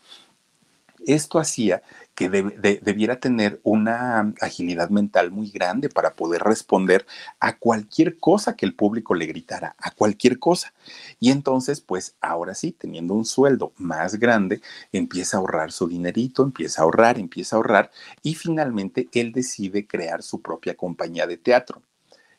Esto 1.07 1.39
hacía 1.39 1.83
que 2.15 2.31
debiera 2.31 3.21
tener 3.21 3.61
una 3.63 4.33
agilidad 4.41 4.89
mental 4.89 5.31
muy 5.31 5.51
grande 5.51 5.91
para 5.91 6.15
poder 6.15 6.41
responder 6.43 7.05
a 7.41 7.59
cualquier 7.59 8.19
cosa 8.19 8.57
que 8.57 8.65
el 8.65 8.75
público 8.75 9.15
le 9.15 9.27
gritara, 9.27 9.77
a 9.79 9.91
cualquier 9.91 10.39
cosa. 10.39 10.73
Y 11.21 11.31
entonces, 11.31 11.83
pues 11.83 12.17
ahora 12.23 12.55
sí, 12.55 12.73
teniendo 12.73 13.13
un 13.13 13.27
sueldo 13.27 13.73
más 13.77 14.19
grande, 14.19 14.63
empieza 14.93 15.37
a 15.37 15.41
ahorrar 15.41 15.73
su 15.73 15.89
dinerito, 15.89 16.43
empieza 16.43 16.81
a 16.81 16.85
ahorrar, 16.85 17.19
empieza 17.19 17.57
a 17.57 17.59
ahorrar 17.59 17.91
y 18.23 18.35
finalmente 18.35 19.09
él 19.13 19.33
decide 19.33 19.87
crear 19.87 20.23
su 20.23 20.41
propia 20.41 20.75
compañía 20.75 21.27
de 21.27 21.37
teatro. 21.37 21.83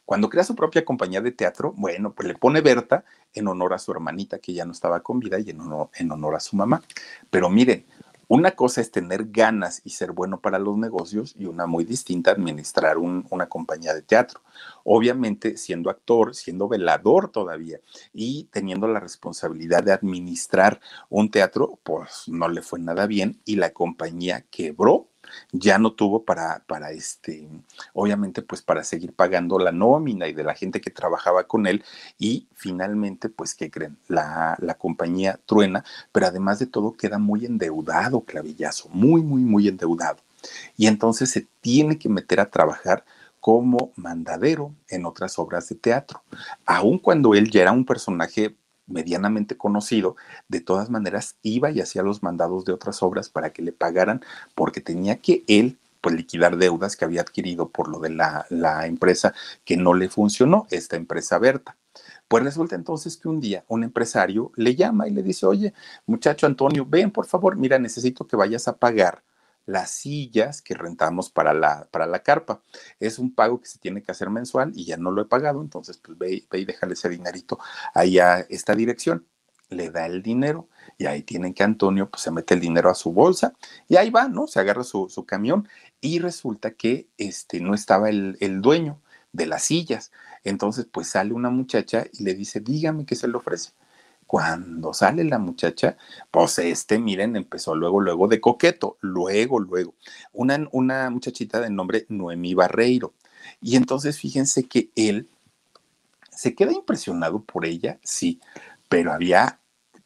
Cuando 0.05 0.29
crea 0.29 0.43
su 0.43 0.55
propia 0.55 0.85
compañía 0.85 1.21
de 1.21 1.31
teatro, 1.31 1.73
bueno, 1.75 2.13
pues 2.13 2.27
le 2.27 2.35
pone 2.35 2.61
Berta 2.61 3.03
en 3.33 3.47
honor 3.47 3.73
a 3.73 3.79
su 3.79 3.91
hermanita 3.91 4.39
que 4.39 4.53
ya 4.53 4.65
no 4.65 4.71
estaba 4.71 5.01
con 5.01 5.19
vida 5.19 5.39
y 5.39 5.49
en 5.49 6.11
honor, 6.11 6.35
a 6.35 6.39
su 6.39 6.55
mamá. 6.55 6.81
Pero 7.29 7.49
miren, 7.49 7.85
una 8.27 8.51
cosa 8.51 8.81
es 8.81 8.91
tener 8.91 9.25
ganas 9.29 9.81
y 9.83 9.91
ser 9.91 10.11
bueno 10.11 10.41
para 10.41 10.57
los 10.57 10.77
negocios 10.77 11.35
y 11.37 11.45
una 11.45 11.67
muy 11.67 11.83
distinta 11.83 12.31
administrar 12.31 12.97
una 12.97 13.47
compañía 13.49 13.93
de 13.93 14.01
teatro. 14.01 14.41
Obviamente 14.83 15.57
siendo 15.57 15.89
actor, 15.89 16.33
siendo 16.33 16.67
velador 16.67 17.29
todavía 17.29 17.79
y 18.13 18.45
teniendo 18.51 18.87
la 18.87 18.99
responsabilidad 18.99 19.83
de 19.83 19.91
administrar 19.91 20.79
un 21.09 21.29
teatro, 21.29 21.79
pues 21.83 22.23
no 22.27 22.47
le 22.47 22.61
fue 22.61 22.79
nada 22.79 23.05
bien 23.05 23.41
y 23.45 23.57
la 23.57 23.71
compañía 23.73 24.45
quebró 24.49 25.09
ya 25.51 25.77
no 25.77 25.93
tuvo 25.93 26.23
para, 26.23 26.63
para 26.67 26.91
este, 26.91 27.47
obviamente, 27.93 28.41
pues 28.41 28.61
para 28.61 28.83
seguir 28.83 29.13
pagando 29.13 29.59
la 29.59 29.71
nómina 29.71 30.27
y 30.27 30.33
de 30.33 30.43
la 30.43 30.53
gente 30.53 30.81
que 30.81 30.89
trabajaba 30.89 31.47
con 31.47 31.67
él. 31.67 31.83
Y 32.17 32.47
finalmente, 32.53 33.29
pues, 33.29 33.55
¿qué 33.55 33.69
creen? 33.69 33.97
La, 34.07 34.57
la 34.59 34.75
compañía 34.75 35.39
truena, 35.45 35.83
pero 36.11 36.27
además 36.27 36.59
de 36.59 36.67
todo 36.67 36.93
queda 36.93 37.17
muy 37.17 37.45
endeudado, 37.45 38.21
Clavillazo, 38.21 38.89
muy, 38.89 39.21
muy, 39.21 39.41
muy 39.41 39.67
endeudado. 39.67 40.17
Y 40.77 40.87
entonces 40.87 41.29
se 41.31 41.47
tiene 41.61 41.97
que 41.97 42.09
meter 42.09 42.39
a 42.39 42.49
trabajar 42.49 43.03
como 43.39 43.91
mandadero 43.95 44.73
en 44.87 45.05
otras 45.05 45.37
obras 45.37 45.69
de 45.69 45.75
teatro, 45.75 46.23
aun 46.65 46.97
cuando 46.97 47.35
él 47.35 47.51
ya 47.51 47.61
era 47.61 47.71
un 47.71 47.85
personaje 47.85 48.55
medianamente 48.87 49.57
conocido, 49.57 50.15
de 50.47 50.61
todas 50.61 50.89
maneras 50.89 51.37
iba 51.41 51.71
y 51.71 51.81
hacía 51.81 52.03
los 52.03 52.23
mandados 52.23 52.65
de 52.65 52.73
otras 52.73 53.01
obras 53.03 53.29
para 53.29 53.51
que 53.51 53.61
le 53.61 53.71
pagaran, 53.71 54.23
porque 54.53 54.81
tenía 54.81 55.17
que 55.17 55.43
él 55.47 55.77
pues 56.01 56.15
liquidar 56.15 56.57
deudas 56.57 56.95
que 56.95 57.05
había 57.05 57.21
adquirido 57.21 57.69
por 57.69 57.87
lo 57.87 57.99
de 57.99 58.11
la, 58.11 58.45
la 58.49 58.85
empresa 58.85 59.33
que 59.63 59.75
no 59.75 59.95
le 59.95 60.07
funcionó, 60.07 60.67
esta 60.69 60.95
empresa 60.95 61.39
Berta. 61.39 61.77
Pues 62.27 62.43
resulta 62.43 62.75
entonces 62.75 63.17
que 63.17 63.27
un 63.27 63.39
día 63.39 63.63
un 63.67 63.83
empresario 63.83 64.51
le 64.55 64.75
llama 64.75 65.07
y 65.07 65.11
le 65.11 65.23
dice, 65.23 65.45
oye, 65.45 65.73
muchacho 66.05 66.45
Antonio, 66.45 66.85
ven 66.87 67.09
por 67.09 67.25
favor, 67.25 67.55
mira, 67.55 67.79
necesito 67.79 68.27
que 68.27 68.35
vayas 68.35 68.67
a 68.67 68.77
pagar 68.77 69.23
las 69.65 69.91
sillas 69.91 70.61
que 70.61 70.75
rentamos 70.75 71.29
para 71.29 71.53
la, 71.53 71.87
para 71.91 72.05
la 72.07 72.19
carpa. 72.23 72.61
Es 72.99 73.19
un 73.19 73.33
pago 73.33 73.59
que 73.59 73.67
se 73.67 73.79
tiene 73.79 74.01
que 74.01 74.11
hacer 74.11 74.29
mensual 74.29 74.71
y 74.75 74.85
ya 74.85 74.97
no 74.97 75.11
lo 75.11 75.21
he 75.21 75.25
pagado, 75.25 75.61
entonces 75.61 75.97
pues 75.97 76.17
ve, 76.17 76.45
ve 76.49 76.59
y 76.59 76.65
déjale 76.65 76.93
ese 76.93 77.09
dinerito 77.09 77.59
ahí 77.93 78.19
a 78.19 78.39
esta 78.49 78.75
dirección. 78.75 79.27
Le 79.69 79.89
da 79.89 80.05
el 80.05 80.21
dinero 80.21 80.69
y 80.97 81.07
ahí 81.07 81.23
tienen 81.23 81.53
que 81.53 81.63
Antonio 81.63 82.09
pues 82.09 82.21
se 82.21 82.31
mete 82.31 82.53
el 82.53 82.59
dinero 82.59 82.89
a 82.89 82.95
su 82.95 83.11
bolsa 83.11 83.53
y 83.87 83.95
ahí 83.97 84.11
va, 84.11 84.27
¿no? 84.27 84.45
Se 84.47 84.59
agarra 84.59 84.83
su, 84.83 85.09
su 85.09 85.25
camión 85.25 85.67
y 86.01 86.19
resulta 86.19 86.71
que 86.71 87.09
este, 87.17 87.59
no 87.61 87.73
estaba 87.73 88.09
el, 88.09 88.37
el 88.41 88.61
dueño 88.61 89.01
de 89.31 89.47
las 89.47 89.63
sillas. 89.63 90.11
Entonces 90.43 90.85
pues 90.91 91.07
sale 91.07 91.33
una 91.33 91.49
muchacha 91.49 92.05
y 92.13 92.23
le 92.23 92.35
dice, 92.35 92.59
dígame 92.59 93.05
qué 93.07 93.15
se 93.15 93.27
le 93.27 93.37
ofrece 93.37 93.71
cuando 94.27 94.93
sale 94.93 95.23
la 95.23 95.37
muchacha, 95.39 95.97
pues 96.31 96.57
este, 96.59 96.99
miren, 96.99 97.35
empezó 97.35 97.75
luego, 97.75 98.01
luego 98.01 98.27
de 98.27 98.41
coqueto, 98.41 98.97
luego, 99.01 99.59
luego. 99.59 99.93
Una, 100.33 101.09
muchachita 101.09 101.59
de 101.59 101.69
nombre 101.69 102.05
Noemí 102.09 102.53
Barreiro. 102.53 103.13
Y 103.61 103.75
entonces 103.75 104.19
fíjense 104.19 104.67
que 104.67 104.89
él 104.95 105.29
se 106.31 106.55
queda 106.55 106.73
impresionado 106.73 107.43
por 107.43 107.65
ella, 107.65 107.99
sí, 108.03 108.39
pero 108.89 109.13
había 109.13 109.59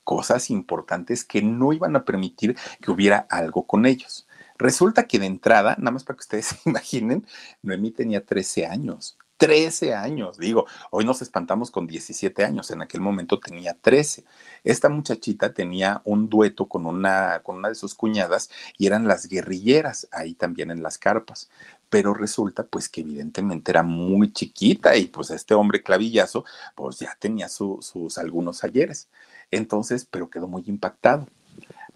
cosas 0.03 0.49
importantes 0.49 1.23
que 1.23 1.41
no 1.41 1.71
iban 1.71 1.95
a 1.95 2.03
permitir 2.03 2.57
que 2.81 2.91
hubiera 2.91 3.27
algo 3.29 3.67
con 3.67 3.85
ellos. 3.85 4.27
Resulta 4.57 5.07
que 5.07 5.19
de 5.19 5.27
entrada, 5.27 5.75
nada 5.77 5.91
más 5.91 6.03
para 6.03 6.17
que 6.17 6.21
ustedes 6.21 6.45
se 6.63 6.69
imaginen, 6.69 7.25
Noemí 7.61 7.91
tenía 7.91 8.25
13 8.25 8.65
años. 8.65 9.18
13 9.39 9.95
años, 9.95 10.37
digo, 10.37 10.65
hoy 10.91 11.05
nos 11.05 11.21
espantamos 11.21 11.71
con 11.71 11.87
17 11.87 12.43
años, 12.43 12.71
en 12.71 12.81
aquel 12.81 12.99
momento 12.99 13.39
tenía 13.39 13.73
13. 13.73 14.25
Esta 14.65 14.89
muchachita 14.89 15.53
tenía 15.53 16.01
un 16.03 16.27
dueto 16.27 16.67
con 16.67 16.85
una, 16.85 17.39
con 17.41 17.55
una 17.55 17.69
de 17.69 17.75
sus 17.75 17.95
cuñadas 17.95 18.49
y 18.77 18.85
eran 18.85 19.07
las 19.07 19.27
guerrilleras 19.27 20.09
ahí 20.11 20.33
también 20.33 20.71
en 20.71 20.83
las 20.83 20.97
carpas. 20.97 21.49
Pero 21.89 22.13
resulta 22.13 22.63
pues 22.63 22.89
que 22.89 22.99
evidentemente 22.99 23.71
era 23.71 23.81
muy 23.81 24.33
chiquita 24.33 24.97
y 24.97 25.05
pues 25.05 25.29
este 25.31 25.53
hombre 25.53 25.83
clavillazo 25.83 26.43
pues 26.75 26.99
ya 26.99 27.15
tenía 27.17 27.47
sus 27.47 28.17
algunos 28.17 28.65
ayeres. 28.65 29.07
Entonces, 29.51 30.05
pero 30.05 30.29
quedó 30.29 30.49
muy 30.49 30.63
impactado 30.67 31.27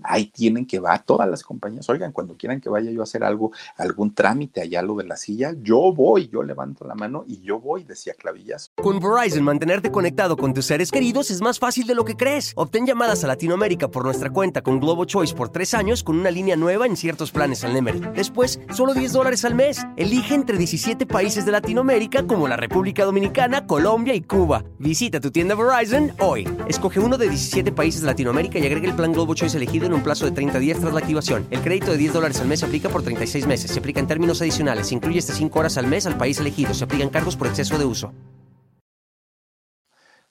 ahí 0.03 0.27
tienen 0.27 0.65
que 0.65 0.79
va 0.79 0.99
todas 0.99 1.29
las 1.29 1.43
compañías. 1.43 1.89
Oigan, 1.89 2.11
cuando 2.11 2.35
quieran 2.35 2.61
que 2.61 2.69
vaya 2.69 2.91
yo 2.91 3.01
a 3.01 3.03
hacer 3.03 3.23
algo, 3.23 3.51
algún 3.77 4.13
trámite 4.13 4.61
allá 4.61 4.81
lo 4.81 4.95
de 4.95 5.05
la 5.05 5.15
silla, 5.15 5.53
yo 5.61 5.93
voy, 5.93 6.29
yo 6.31 6.43
levanto 6.43 6.85
la 6.85 6.95
mano 6.95 7.25
y 7.27 7.41
yo 7.41 7.59
voy, 7.59 7.83
decía 7.83 8.13
Clavillazo. 8.13 8.71
Con 8.75 8.99
Verizon, 8.99 9.43
mantenerte 9.43 9.91
conectado 9.91 10.37
con 10.37 10.53
tus 10.53 10.65
seres 10.65 10.91
queridos 10.91 11.31
es 11.31 11.41
más 11.41 11.59
fácil 11.59 11.87
de 11.87 11.95
lo 11.95 12.05
que 12.05 12.15
crees. 12.15 12.53
Obtén 12.55 12.85
llamadas 12.85 13.23
a 13.23 13.27
Latinoamérica 13.27 13.89
por 13.89 14.03
nuestra 14.03 14.29
cuenta 14.29 14.61
con 14.61 14.79
Globo 14.79 15.05
Choice 15.05 15.33
por 15.33 15.49
tres 15.49 15.73
años 15.73 16.03
con 16.03 16.17
una 16.17 16.31
línea 16.31 16.55
nueva 16.55 16.85
en 16.85 16.97
ciertos 16.97 17.31
planes 17.31 17.63
al 17.63 17.73
Nemer. 17.73 18.13
Después, 18.13 18.59
solo 18.73 18.93
10 18.93 19.13
dólares 19.13 19.45
al 19.45 19.55
mes. 19.55 19.85
Elige 19.97 20.35
entre 20.35 20.57
17 20.57 21.05
países 21.05 21.45
de 21.45 21.51
Latinoamérica 21.51 22.25
como 22.25 22.47
la 22.47 22.57
República 22.57 23.05
Dominicana, 23.05 23.65
Colombia 23.65 24.15
y 24.15 24.21
Cuba. 24.21 24.63
Visita 24.79 25.19
tu 25.19 25.31
tienda 25.31 25.55
Verizon 25.55 26.13
hoy. 26.19 26.47
Escoge 26.67 26.99
uno 26.99 27.17
de 27.17 27.29
17 27.29 27.71
países 27.71 28.01
de 28.01 28.07
Latinoamérica 28.07 28.59
y 28.59 28.65
agrega 28.65 28.87
el 28.87 28.95
plan 28.95 29.13
Globo 29.13 29.33
Choice 29.33 29.57
elegido 29.57 29.85
en 29.87 29.92
un 29.95 30.03
plazo 30.03 30.25
de 30.25 30.31
30 30.31 30.59
días 30.59 30.79
tras 30.79 30.93
la 30.93 30.99
activación. 30.99 31.47
El 31.51 31.61
crédito 31.61 31.91
de 31.91 31.97
10 31.97 32.13
dólares 32.13 32.39
al 32.39 32.47
mes 32.47 32.59
se 32.59 32.65
aplica 32.65 32.89
por 32.89 33.03
36 33.03 33.47
meses. 33.47 33.71
Se 33.71 33.79
aplica 33.79 33.99
en 33.99 34.07
términos 34.07 34.41
adicionales. 34.41 34.87
Se 34.87 34.95
incluye 34.95 35.19
hasta 35.19 35.33
5 35.33 35.59
horas 35.59 35.77
al 35.77 35.87
mes 35.87 36.05
al 36.05 36.17
país 36.17 36.39
elegido. 36.39 36.73
Se 36.73 36.83
aplican 36.83 37.09
cargos 37.09 37.35
por 37.35 37.47
exceso 37.47 37.77
de 37.77 37.85
uso. 37.85 38.11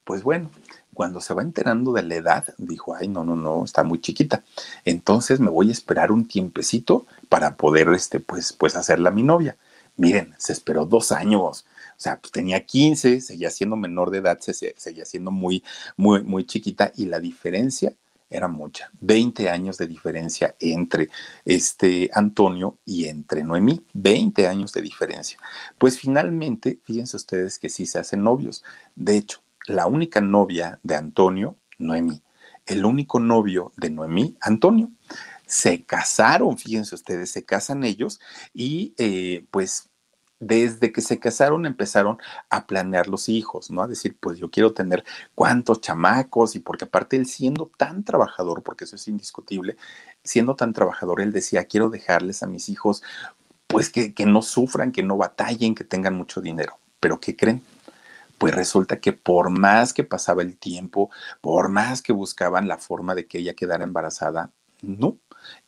Pues 0.04 0.22
bueno, 0.22 0.50
cuando 0.94 1.20
se 1.20 1.32
va 1.32 1.42
enterando 1.42 1.92
de 1.92 2.02
la 2.02 2.16
edad, 2.16 2.54
dijo, 2.58 2.94
ay, 2.94 3.08
no, 3.08 3.24
no, 3.24 3.36
no, 3.36 3.64
está 3.64 3.82
muy 3.82 4.00
chiquita. 4.00 4.42
Entonces 4.84 5.40
me 5.40 5.50
voy 5.50 5.68
a 5.68 5.72
esperar 5.72 6.10
un 6.10 6.26
tiempecito 6.26 7.06
para 7.28 7.56
poder, 7.56 7.88
este, 7.90 8.20
pues, 8.20 8.52
pues 8.52 8.76
hacerla 8.76 9.10
mi 9.10 9.22
novia. 9.22 9.56
Miren, 9.96 10.34
se 10.38 10.52
esperó 10.52 10.86
dos 10.86 11.12
años. 11.12 11.64
O 11.96 12.00
sea, 12.02 12.18
pues 12.18 12.32
tenía 12.32 12.66
15, 12.66 13.20
seguía 13.20 13.50
siendo 13.50 13.76
menor 13.76 14.10
de 14.10 14.18
edad, 14.18 14.38
se, 14.40 14.74
seguía 14.76 15.04
siendo 15.04 15.30
muy, 15.30 15.62
muy, 15.96 16.22
muy 16.24 16.44
chiquita 16.44 16.92
y 16.96 17.06
la 17.06 17.20
diferencia 17.20 17.92
era 18.33 18.49
mucha. 18.49 18.91
20 19.01 19.49
años 19.49 19.78
de 19.78 19.87
diferencia 19.87 20.55
entre 20.61 21.09
este 21.45 22.11
Antonio 22.12 22.78
y 22.85 23.07
entre 23.07 23.45
Noemí. 23.45 23.85
20 23.93 24.47
años 24.49 24.72
de 24.72 24.83
diferencia. 24.83 25.39
Pues 25.78 25.99
finalmente, 25.99 26.80
fíjense 26.85 27.16
ustedes 27.16 27.59
que 27.59 27.68
sí 27.68 27.87
se 27.87 27.99
hacen 27.99 28.22
novios. 28.22 28.64
De 28.97 29.16
hecho, 29.16 29.41
la 29.66 29.87
única 29.87 30.20
novia 30.20 30.80
de 30.83 30.97
Antonio, 30.97 31.57
Noemí. 31.78 32.20
El 32.66 32.85
único 32.85 33.20
novio 33.20 33.72
de 33.76 33.91
Noemí, 33.91 34.37
Antonio. 34.41 34.91
Se 35.47 35.85
casaron, 35.85 36.57
fíjense 36.57 36.95
ustedes, 36.95 37.30
se 37.30 37.45
casan 37.45 37.85
ellos 37.85 38.20
y 38.55 38.95
eh, 38.97 39.45
pues 39.51 39.91
desde 40.43 40.90
que 40.90 41.01
se 41.01 41.20
casaron 41.20 41.66
empezaron 41.66 42.18
a 42.51 42.66
planear 42.66 43.07
los 43.07 43.28
hijos, 43.28 43.70
¿no? 43.70 43.80
A 43.80 43.86
decir, 43.86 44.16
pues 44.18 44.38
yo 44.38 44.51
quiero 44.51 44.72
tener 44.74 45.05
cuántos 45.36 45.80
chamacos 45.80 46.57
y 46.57 46.59
porque 46.59 46.84
aparte 46.84 47.16
él 47.16 47.26
siendo 47.26 47.70
tan 47.76 48.03
trabajador, 48.03 48.62
porque 48.64 48.84
eso 48.84 48.97
es 48.97 49.07
indiscutible, 49.07 49.76
siendo 50.24 50.57
tan 50.57 50.72
trabajador, 50.72 51.20
él 51.20 51.32
decía, 51.32 51.64
quiero 51.66 51.90
dejarles 51.90 52.43
a 52.43 52.49
mis 52.49 52.68
hijos, 52.68 53.05
pues 53.68 53.88
que, 53.88 54.14
que 54.14 54.26
no 54.26 54.43
sufran, 54.43 54.90
que 54.90 55.05
no 55.05 55.16
batallen, 55.16 55.76
que 55.76 55.84
tengan 55.84 56.16
mucho 56.16 56.40
dinero. 56.40 56.78
Pero 56.99 57.20
¿qué 57.20 57.36
creen? 57.36 57.62
pues 58.38 58.57
resulta 58.57 58.99
que 58.99 59.12
por 59.12 59.51
más 59.51 59.93
que 59.93 60.03
pasaba 60.03 60.43
el 60.43 60.57
tiempo, 60.57 61.11
por 61.40 61.68
más 61.68 62.03
que 62.03 62.12
buscaban 62.12 62.66
la 62.66 62.76
forma 62.76 63.14
de 63.14 63.26
que 63.26 63.38
ella 63.38 63.55
quedara 63.55 63.84
embarazada, 63.84 64.51
no, 64.80 65.16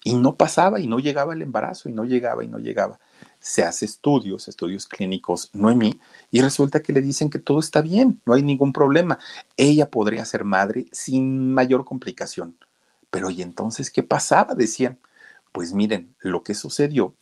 y 0.02 0.14
no 0.14 0.34
pasaba 0.34 0.80
y 0.80 0.88
no 0.88 0.98
llegaba 0.98 1.34
el 1.34 1.42
embarazo 1.42 1.88
y 1.88 1.92
no 1.92 2.04
llegaba 2.04 2.42
y 2.42 2.48
no 2.48 2.58
llegaba. 2.58 2.98
Se 3.44 3.62
hace 3.62 3.84
estudios, 3.84 4.48
estudios 4.48 4.86
clínicos, 4.86 5.50
Noemí, 5.52 6.00
y 6.30 6.40
resulta 6.40 6.80
que 6.80 6.94
le 6.94 7.02
dicen 7.02 7.28
que 7.28 7.38
todo 7.38 7.60
está 7.60 7.82
bien, 7.82 8.22
no 8.24 8.32
hay 8.32 8.42
ningún 8.42 8.72
problema. 8.72 9.18
Ella 9.58 9.90
podría 9.90 10.24
ser 10.24 10.44
madre 10.44 10.86
sin 10.92 11.52
mayor 11.52 11.84
complicación. 11.84 12.56
Pero 13.10 13.28
¿y 13.28 13.42
entonces 13.42 13.90
qué 13.90 14.02
pasaba? 14.02 14.54
Decían. 14.54 14.98
Pues 15.52 15.74
miren, 15.74 16.16
lo 16.20 16.42
que 16.42 16.54
sucedió 16.54 17.14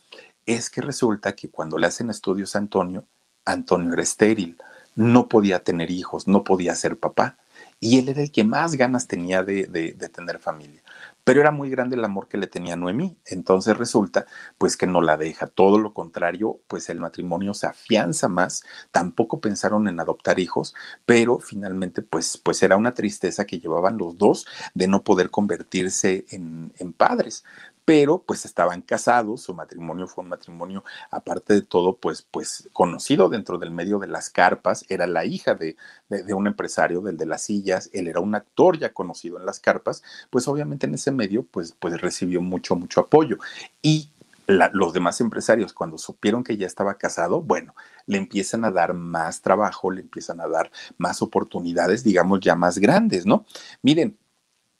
es 0.45 0.69
que 0.69 0.79
resulta 0.79 1.35
que 1.35 1.49
cuando 1.49 1.77
le 1.77 1.87
hacen 1.87 2.09
estudios 2.09 2.55
a 2.55 2.59
Antonio, 2.59 3.05
Antonio 3.43 3.91
era 3.91 4.01
estéril, 4.01 4.57
no 4.95 5.27
podía 5.27 5.61
tener 5.61 5.91
hijos, 5.91 6.25
no 6.25 6.45
podía 6.45 6.73
ser 6.75 6.97
papá. 6.97 7.37
Y 7.81 7.99
él 7.99 8.07
era 8.07 8.21
el 8.21 8.31
que 8.31 8.45
más 8.45 8.75
ganas 8.75 9.07
tenía 9.07 9.43
de, 9.43 9.65
de, 9.65 9.91
de 9.91 10.07
tener 10.07 10.39
familia 10.39 10.82
pero 11.23 11.41
era 11.41 11.51
muy 11.51 11.69
grande 11.69 11.95
el 11.95 12.03
amor 12.05 12.27
que 12.27 12.37
le 12.37 12.47
tenía 12.47 12.75
Noemí. 12.75 13.17
Entonces 13.25 13.77
resulta, 13.77 14.25
pues 14.57 14.77
que 14.77 14.87
no 14.87 15.01
la 15.01 15.17
deja. 15.17 15.47
Todo 15.47 15.79
lo 15.79 15.93
contrario, 15.93 16.61
pues 16.67 16.89
el 16.89 16.99
matrimonio 16.99 17.53
se 17.53 17.67
afianza 17.67 18.27
más. 18.27 18.63
Tampoco 18.91 19.39
pensaron 19.39 19.87
en 19.87 19.99
adoptar 19.99 20.39
hijos, 20.39 20.73
pero 21.05 21.39
finalmente, 21.39 22.01
pues, 22.01 22.37
pues 22.37 22.61
era 22.63 22.77
una 22.77 22.93
tristeza 22.93 23.45
que 23.45 23.59
llevaban 23.59 23.97
los 23.97 24.17
dos 24.17 24.45
de 24.73 24.87
no 24.87 25.03
poder 25.03 25.29
convertirse 25.29 26.25
en, 26.29 26.73
en 26.77 26.93
padres 26.93 27.43
pero 27.85 28.23
pues 28.23 28.45
estaban 28.45 28.81
casados, 28.81 29.41
su 29.41 29.53
matrimonio 29.53 30.07
fue 30.07 30.23
un 30.23 30.29
matrimonio, 30.29 30.83
aparte 31.11 31.53
de 31.53 31.61
todo, 31.61 31.97
pues, 31.97 32.21
pues 32.21 32.69
conocido 32.71 33.29
dentro 33.29 33.57
del 33.57 33.71
medio 33.71 33.99
de 33.99 34.07
las 34.07 34.29
carpas, 34.29 34.85
era 34.89 35.07
la 35.07 35.25
hija 35.25 35.55
de, 35.55 35.75
de, 36.09 36.33
un 36.33 36.47
empresario, 36.47 37.01
del 37.01 37.17
de 37.17 37.25
las 37.25 37.43
sillas, 37.43 37.89
él 37.93 38.07
era 38.07 38.19
un 38.19 38.35
actor 38.35 38.77
ya 38.77 38.93
conocido 38.93 39.37
en 39.37 39.45
las 39.45 39.59
carpas, 39.59 40.03
pues 40.29 40.47
obviamente 40.47 40.85
en 40.85 40.93
ese 40.93 41.11
medio, 41.11 41.43
pues, 41.43 41.75
pues 41.77 41.99
recibió 41.99 42.41
mucho, 42.41 42.75
mucho 42.75 43.01
apoyo. 43.01 43.37
Y 43.81 44.09
los 44.47 44.93
demás 44.93 45.21
empresarios, 45.21 45.73
cuando 45.73 45.97
supieron 45.97 46.43
que 46.43 46.57
ya 46.57 46.67
estaba 46.67 46.97
casado, 46.97 47.41
bueno, 47.41 47.75
le 48.05 48.17
empiezan 48.17 48.65
a 48.65 48.71
dar 48.71 48.93
más 48.93 49.41
trabajo, 49.41 49.89
le 49.91 50.01
empiezan 50.01 50.41
a 50.41 50.47
dar 50.47 50.71
más 50.97 51.21
oportunidades, 51.21 52.03
digamos, 52.03 52.41
ya 52.41 52.55
más 52.55 52.77
grandes, 52.77 53.25
¿no? 53.25 53.45
Miren, 53.81 54.17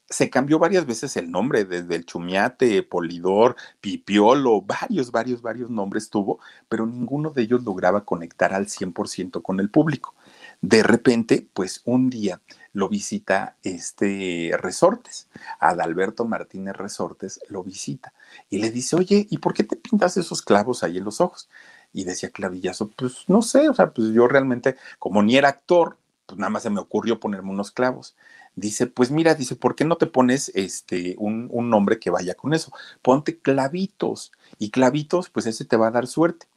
se 0.09 0.29
cambió 0.29 0.59
varias 0.59 0.85
veces 0.85 1.15
el 1.17 1.31
nombre, 1.31 1.65
desde 1.65 1.95
el 1.95 2.05
Chumiate, 2.05 2.83
Polidor, 2.83 3.55
Pipiolo, 3.81 4.61
varios, 4.61 5.11
varios, 5.11 5.41
varios 5.41 5.69
nombres 5.69 6.09
tuvo, 6.09 6.39
pero 6.69 6.85
ninguno 6.85 7.31
de 7.31 7.43
ellos 7.43 7.63
lograba 7.63 8.05
conectar 8.05 8.53
al 8.53 8.67
100% 8.67 9.41
con 9.41 9.59
el 9.59 9.69
público. 9.69 10.15
De 10.61 10.83
repente, 10.83 11.47
pues 11.53 11.81
un 11.85 12.09
día 12.09 12.41
lo 12.73 12.89
visita 12.89 13.57
este 13.63 14.51
Resortes, 14.59 15.29
Adalberto 15.59 16.25
Martínez 16.25 16.75
Resortes 16.75 17.39
lo 17.49 17.63
visita 17.63 18.13
y 18.49 18.59
le 18.59 18.71
dice, 18.71 18.95
oye, 18.95 19.27
¿y 19.29 19.37
por 19.39 19.53
qué 19.53 19.63
te 19.63 19.75
pintas 19.75 20.17
esos 20.17 20.41
clavos 20.41 20.83
ahí 20.83 20.97
en 20.97 21.05
los 21.05 21.21
ojos? 21.21 21.49
Y 21.91 22.05
decía 22.05 22.29
Clavillazo, 22.29 22.89
pues 22.89 23.25
no 23.27 23.41
sé, 23.41 23.69
o 23.69 23.73
sea, 23.73 23.91
pues 23.91 24.09
yo 24.09 24.27
realmente, 24.27 24.75
como 24.99 25.21
ni 25.21 25.37
era 25.37 25.49
actor, 25.49 25.97
pues 26.25 26.39
nada 26.39 26.49
más 26.49 26.63
se 26.63 26.69
me 26.69 26.79
ocurrió 26.79 27.19
ponerme 27.19 27.51
unos 27.51 27.71
clavos 27.71 28.15
dice, 28.55 28.87
pues 28.87 29.11
mira, 29.11 29.35
dice, 29.35 29.55
¿por 29.55 29.75
qué 29.75 29.85
no 29.85 29.97
te 29.97 30.07
pones 30.07 30.51
este, 30.55 31.15
un, 31.17 31.47
un 31.51 31.69
nombre 31.69 31.99
que 31.99 32.09
vaya 32.09 32.35
con 32.35 32.53
eso? 32.53 32.71
Ponte 33.01 33.37
clavitos 33.37 34.31
y 34.59 34.69
clavitos, 34.71 35.29
pues 35.29 35.45
ese 35.45 35.65
te 35.65 35.77
va 35.77 35.87
a 35.87 35.91
dar 35.91 36.07
suerte. 36.07 36.47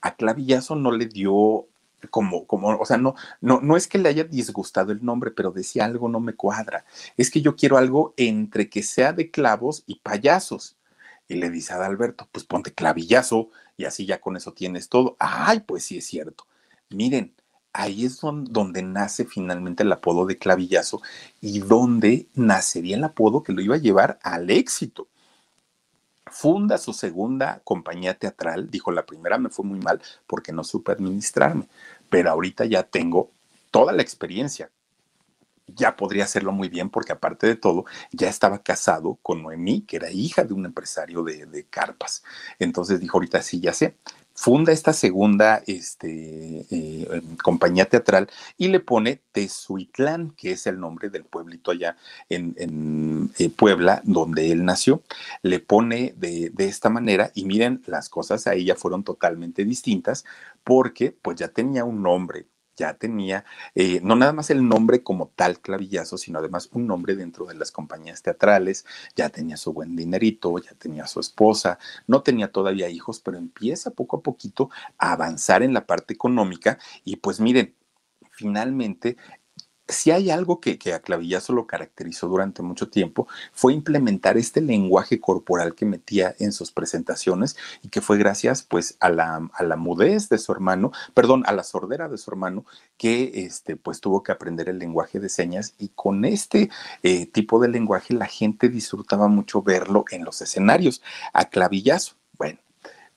A 0.00 0.16
clavillazo 0.16 0.76
no 0.76 0.92
le 0.92 1.06
dio 1.06 1.66
como, 2.10 2.46
como, 2.46 2.76
o 2.76 2.86
sea, 2.86 2.96
no, 2.96 3.14
no, 3.40 3.60
no 3.60 3.76
es 3.76 3.86
que 3.86 3.98
le 3.98 4.08
haya 4.08 4.24
disgustado 4.24 4.92
el 4.92 5.04
nombre, 5.04 5.30
pero 5.30 5.50
decía 5.50 5.84
algo 5.84 6.08
no 6.08 6.20
me 6.20 6.34
cuadra. 6.34 6.84
Es 7.16 7.30
que 7.30 7.40
yo 7.40 7.56
quiero 7.56 7.76
algo 7.76 8.14
entre 8.16 8.68
que 8.68 8.82
sea 8.82 9.12
de 9.12 9.30
clavos 9.30 9.84
y 9.86 9.96
payasos. 10.00 10.76
Y 11.28 11.36
le 11.36 11.50
dice 11.50 11.72
a 11.72 11.76
Adalberto, 11.76 12.28
pues 12.32 12.44
ponte 12.44 12.74
clavillazo 12.74 13.48
y 13.76 13.86
así 13.86 14.06
ya 14.06 14.20
con 14.20 14.36
eso 14.36 14.52
tienes 14.52 14.88
todo. 14.88 15.16
Ay, 15.18 15.60
pues 15.60 15.84
sí 15.84 15.98
es 15.98 16.06
cierto. 16.06 16.46
Miren, 16.90 17.34
ahí 17.74 18.06
es 18.06 18.20
donde, 18.20 18.82
nace 18.82 19.26
finalmente 19.26 19.82
el 19.82 19.92
apodo 19.92 20.24
de 20.24 20.38
clavillazo 20.38 21.02
y 21.40 21.58
donde 21.58 22.28
nacería 22.34 22.96
el 22.96 23.04
apodo 23.04 23.42
que 23.42 23.52
lo 23.52 23.60
iba 23.60 23.74
a 23.74 23.80
llevar 23.80 24.18
al 24.22 24.48
éxito. 24.48 25.08
Funda 26.26 26.78
su 26.78 26.92
segunda 26.92 27.60
compañía 27.64 28.14
teatral, 28.14 28.70
dijo 28.70 28.90
la 28.92 29.04
primera 29.04 29.38
me 29.38 29.50
fue 29.50 29.64
muy 29.64 29.80
mal 29.80 30.00
porque 30.26 30.52
no 30.52 30.64
supe 30.64 30.92
administrarme, 30.92 31.68
pero 32.08 32.30
ahorita 32.30 32.64
ya 32.64 32.84
tengo 32.84 33.30
toda 33.70 33.92
la 33.92 34.02
experiencia. 34.02 34.70
Ya 35.66 35.96
podría 35.96 36.24
hacerlo 36.24 36.52
muy 36.52 36.68
bien 36.68 36.90
porque 36.90 37.12
aparte 37.12 37.46
de 37.46 37.56
todo, 37.56 37.86
ya 38.12 38.28
estaba 38.28 38.62
casado 38.62 39.18
con 39.22 39.42
Noemí, 39.42 39.80
que 39.80 39.96
era 39.96 40.10
hija 40.10 40.44
de 40.44 40.54
un 40.54 40.66
empresario 40.66 41.22
de, 41.22 41.46
de 41.46 41.64
carpas. 41.64 42.22
Entonces 42.58 43.00
dijo, 43.00 43.16
ahorita 43.16 43.40
sí, 43.42 43.60
ya 43.60 43.72
sé, 43.72 43.96
funda 44.34 44.72
esta 44.72 44.92
segunda 44.92 45.62
este, 45.66 46.66
eh, 46.70 47.22
compañía 47.42 47.86
teatral 47.86 48.28
y 48.58 48.68
le 48.68 48.80
pone 48.80 49.22
Tezuitlán, 49.32 50.30
que 50.36 50.52
es 50.52 50.66
el 50.66 50.80
nombre 50.80 51.08
del 51.08 51.24
pueblito 51.24 51.70
allá 51.70 51.96
en, 52.28 53.30
eh, 53.38 53.50
Puebla, 53.50 54.02
donde 54.04 54.50
él 54.50 54.64
nació. 54.64 55.02
Le 55.42 55.60
pone 55.60 56.14
de, 56.16 56.50
de, 56.50 56.66
esta 56.66 56.90
manera 56.90 57.30
y 57.34 57.44
miren, 57.44 57.82
las 57.86 58.08
cosas 58.08 58.46
ahí 58.46 58.64
ya 58.64 58.74
fueron 58.74 59.04
totalmente 59.04 59.64
distintas 59.64 60.24
porque 60.64 61.12
pues 61.12 61.36
ya 61.36 61.48
tenía 61.48 61.84
un 61.84 62.02
nombre, 62.02 62.46
ya 62.76 62.94
tenía 62.94 63.44
eh, 63.74 64.00
no 64.02 64.16
nada 64.16 64.32
más 64.32 64.50
el 64.50 64.66
nombre 64.66 65.02
como 65.02 65.28
tal 65.34 65.60
clavillazo, 65.60 66.18
sino 66.18 66.38
además 66.38 66.68
un 66.72 66.86
nombre 66.86 67.16
dentro 67.16 67.46
de 67.46 67.54
las 67.54 67.70
compañías 67.70 68.22
teatrales, 68.22 68.84
ya 69.16 69.28
tenía 69.28 69.56
su 69.56 69.72
buen 69.72 69.96
dinerito, 69.96 70.58
ya 70.58 70.74
tenía 70.74 71.06
su 71.06 71.20
esposa, 71.20 71.78
no 72.06 72.22
tenía 72.22 72.52
todavía 72.52 72.88
hijos, 72.88 73.20
pero 73.20 73.38
empieza 73.38 73.90
poco 73.90 74.18
a 74.18 74.22
poquito 74.22 74.70
a 74.98 75.12
avanzar 75.12 75.62
en 75.62 75.74
la 75.74 75.86
parte 75.86 76.14
económica. 76.14 76.78
Y 77.04 77.16
pues 77.16 77.40
miren, 77.40 77.74
finalmente 78.30 79.16
si 79.88 80.10
hay 80.10 80.30
algo 80.30 80.60
que, 80.60 80.78
a 80.94 81.00
Clavillazo 81.00 81.52
lo 81.52 81.66
caracterizó 81.66 82.28
durante 82.28 82.62
mucho 82.62 82.88
tiempo, 82.88 83.28
fue 83.52 83.72
implementar 83.72 84.38
este 84.38 84.60
lenguaje 84.60 85.20
corporal 85.20 85.74
que 85.74 85.84
metía 85.84 86.34
en 86.38 86.52
sus 86.52 86.72
presentaciones 86.72 87.56
y 87.82 87.88
que 87.88 88.00
fue 88.00 88.18
gracias 88.18 88.62
pues 88.62 88.96
a 89.00 89.10
la, 89.10 89.48
a 89.52 89.62
la 89.62 89.76
mudez 89.76 90.28
de 90.28 90.38
su 90.38 90.52
hermano, 90.52 90.92
perdón, 91.12 91.42
a 91.46 91.52
la 91.52 91.64
sordera 91.64 92.08
de 92.08 92.18
su 92.18 92.30
hermano, 92.30 92.64
que 92.96 93.44
este, 93.44 93.76
pues 93.76 94.00
tuvo 94.00 94.22
que 94.22 94.32
aprender 94.32 94.68
el 94.68 94.78
lenguaje 94.78 95.20
de 95.20 95.28
señas 95.28 95.74
y 95.78 95.88
con 95.88 96.24
este 96.24 96.70
eh, 97.02 97.26
tipo 97.26 97.60
de 97.60 97.68
lenguaje 97.68 98.14
la 98.14 98.26
gente 98.26 98.68
disfrutaba 98.68 99.28
mucho 99.28 99.62
verlo 99.62 100.04
en 100.10 100.24
los 100.24 100.40
escenarios. 100.40 101.02
A 101.32 101.46
Clavillazo, 101.46 102.14
bueno, 102.38 102.58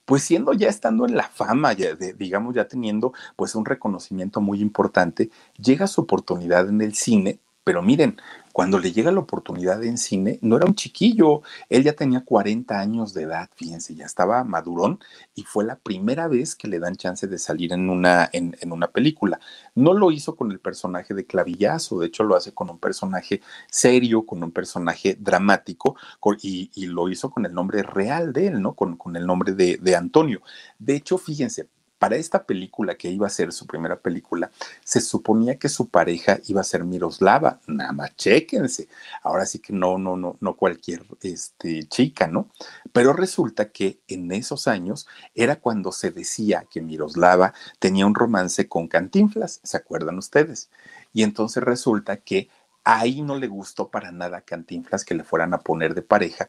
pues 0.08 0.24
siendo 0.24 0.54
ya 0.54 0.70
estando 0.70 1.06
en 1.06 1.18
la 1.18 1.28
fama, 1.28 1.74
ya 1.74 1.94
digamos 1.94 2.56
ya 2.56 2.66
teniendo 2.66 3.12
pues 3.36 3.56
un 3.56 3.66
reconocimiento 3.66 4.40
muy 4.40 4.62
importante, 4.62 5.30
llega 5.58 5.86
su 5.86 6.00
oportunidad 6.00 6.70
en 6.70 6.82
el 6.82 6.96
cine, 6.96 7.42
pero 7.66 7.82
miren, 7.82 8.16
cuando 8.58 8.80
le 8.80 8.92
llega 8.92 9.12
la 9.12 9.20
oportunidad 9.20 9.84
en 9.84 10.00
cine, 10.00 10.40
no 10.42 10.58
era 10.58 10.66
un 10.66 10.74
chiquillo, 10.74 11.44
él 11.70 11.84
ya 11.84 11.94
tenía 11.94 12.26
40 12.26 12.80
años 12.80 13.14
de 13.14 13.22
edad, 13.22 13.52
fíjense, 13.54 13.94
ya 13.94 14.08
estaba 14.08 14.44
madurón 14.44 14.98
y 15.36 15.44
fue 15.44 15.64
la 15.64 15.76
primera 15.76 16.28
vez 16.28 16.56
que 16.56 16.68
le 16.68 16.80
dan 16.80 16.96
chance 16.96 17.28
de 17.28 17.38
salir 17.38 17.72
en 17.72 17.88
una, 17.88 18.28
en, 18.34 18.56
una 18.72 18.88
película. 18.88 19.40
No 19.76 19.94
lo 19.94 20.10
hizo 20.10 20.36
con 20.36 20.52
el 20.52 20.60
personaje 20.60 21.14
de 21.14 21.28
Clavillazo, 21.28 22.00
de 22.00 22.08
hecho 22.08 22.24
lo 22.24 22.36
hace 22.36 22.52
con 22.52 22.72
un 22.72 22.80
personaje 22.80 23.42
serio, 23.70 24.26
con 24.26 24.42
un 24.42 24.50
personaje 24.52 25.16
dramático 25.20 25.96
y, 26.42 26.88
lo 26.88 27.10
hizo 27.10 27.30
con 27.30 27.46
el 27.46 27.54
nombre 27.54 27.84
real 27.84 28.34
de 28.34 28.48
él, 28.48 28.60
¿no? 28.60 28.74
Con, 28.74 28.98
con 28.98 29.16
el 29.16 29.28
nombre 29.28 29.54
de, 29.54 29.78
de 29.78 29.96
Antonio. 29.96 30.42
De 30.80 30.96
hecho, 30.96 31.20
fíjense, 31.20 31.70
para 32.00 32.16
esta 32.16 32.46
película 32.46 32.96
que 32.96 33.10
iba 33.10 33.28
a 33.28 33.32
ser 33.32 33.52
su 33.52 33.66
primera 33.66 34.00
película, 34.00 34.52
se 34.84 35.02
suponía 35.02 35.58
que 35.58 35.70
su 35.70 35.90
pareja 35.90 36.40
iba 36.48 36.62
a 36.62 36.64
ser 36.64 36.84
Miroslava, 36.84 37.60
nada 37.68 37.92
más 37.92 38.16
chéquense. 38.16 38.88
Ahora 39.24 39.46
sí 39.46 39.60
que 39.60 39.74
no, 39.74 39.98
no, 39.98 40.16
no, 40.16 40.38
no 40.40 40.56
cualquier 40.56 41.06
este, 41.22 41.84
chica, 41.88 42.28
¿no? 42.28 42.50
Pero 42.92 43.14
resulta 43.14 43.70
que 43.70 44.00
en 44.08 44.32
esos 44.32 44.68
años 44.68 45.08
era 45.36 45.58
cuando 45.58 45.92
se 45.92 46.12
decía 46.12 46.66
que 46.70 46.82
Miroslava 46.82 47.54
tenía 47.80 48.06
un 48.06 48.16
romance 48.16 48.68
con 48.68 48.88
Cantinflas, 48.88 49.60
¿se 49.64 49.78
acuerdan 49.78 50.18
ustedes? 50.18 50.70
Y 51.14 51.24
entonces 51.24 51.64
resulta 51.64 52.18
que 52.18 52.50
ahí 52.84 53.22
no 53.22 53.36
le 53.36 53.48
gustó 53.48 53.90
para 53.90 54.12
nada 54.12 54.42
Cantinflas 54.42 55.04
que 55.04 55.16
le 55.16 55.24
fueran 55.24 55.54
a 55.54 55.60
poner 55.60 55.94
de 55.94 56.02
pareja 56.02 56.48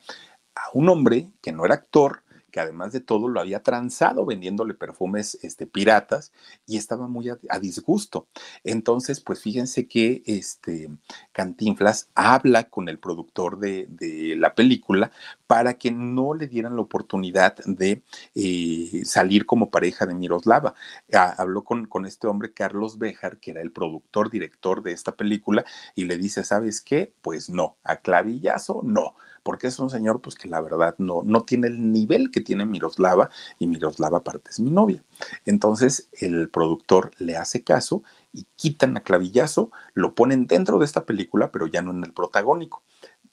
a 0.54 0.70
un 0.72 0.88
hombre 0.88 1.28
que 1.40 1.52
no 1.52 1.64
era 1.64 1.74
actor, 1.74 2.22
que 2.50 2.60
además 2.60 2.92
de 2.92 3.00
todo 3.00 3.28
lo 3.28 3.40
había 3.40 3.62
transado 3.62 4.24
vendiéndole 4.24 4.74
perfumes 4.74 5.38
este, 5.42 5.66
piratas 5.66 6.32
y 6.66 6.76
estaba 6.76 7.08
muy 7.08 7.28
a, 7.28 7.58
disgusto. 7.58 8.26
Entonces, 8.64 9.20
pues 9.20 9.40
fíjense 9.40 9.86
que 9.86 10.22
este 10.26 10.90
Cantinflas 11.32 12.08
habla 12.14 12.64
con 12.64 12.88
el 12.88 12.98
productor 12.98 13.58
de, 13.58 13.86
de 13.88 14.36
la 14.36 14.54
película 14.54 15.10
para 15.48 15.74
que 15.74 15.90
no 15.90 16.34
le 16.34 16.46
dieran 16.46 16.76
la 16.76 16.82
oportunidad 16.82 17.56
de 17.64 18.02
eh, 18.34 19.02
salir 19.04 19.46
como 19.46 19.70
pareja 19.70 20.06
de 20.06 20.14
Miroslava. 20.14 20.74
Ah, 21.12 21.34
habló 21.38 21.64
con, 21.64 21.86
con 21.86 22.06
este 22.06 22.26
hombre, 22.26 22.52
Carlos 22.52 22.98
Bejar, 22.98 23.38
que 23.38 23.52
era 23.52 23.62
el 23.62 23.72
productor, 23.72 24.30
director 24.30 24.82
de 24.82 24.92
esta 24.92 25.16
película, 25.16 25.64
y 25.94 26.04
le 26.04 26.18
dice, 26.18 26.44
¿sabes 26.44 26.82
qué? 26.82 27.14
Pues 27.22 27.48
no, 27.48 27.78
a 27.82 27.96
clavillazo 27.96 28.82
no 28.84 29.14
porque 29.48 29.68
es 29.68 29.78
un 29.78 29.88
señor 29.88 30.20
pues 30.20 30.34
que 30.34 30.46
la 30.46 30.60
verdad 30.60 30.94
no, 30.98 31.22
no 31.24 31.42
tiene 31.42 31.68
el 31.68 31.90
nivel 31.90 32.30
que 32.30 32.42
tiene 32.42 32.66
Miroslava 32.66 33.30
y 33.58 33.66
Miroslava 33.66 34.18
aparte 34.18 34.50
es 34.50 34.60
mi 34.60 34.70
novia. 34.70 35.02
Entonces 35.46 36.10
el 36.20 36.50
productor 36.50 37.12
le 37.16 37.38
hace 37.38 37.64
caso 37.64 38.02
y 38.30 38.46
quitan 38.56 38.94
a 38.98 39.00
Clavillazo, 39.00 39.70
lo 39.94 40.14
ponen 40.14 40.46
dentro 40.46 40.78
de 40.78 40.84
esta 40.84 41.06
película, 41.06 41.50
pero 41.50 41.66
ya 41.66 41.80
no 41.80 41.92
en 41.92 42.04
el 42.04 42.12
protagónico. 42.12 42.82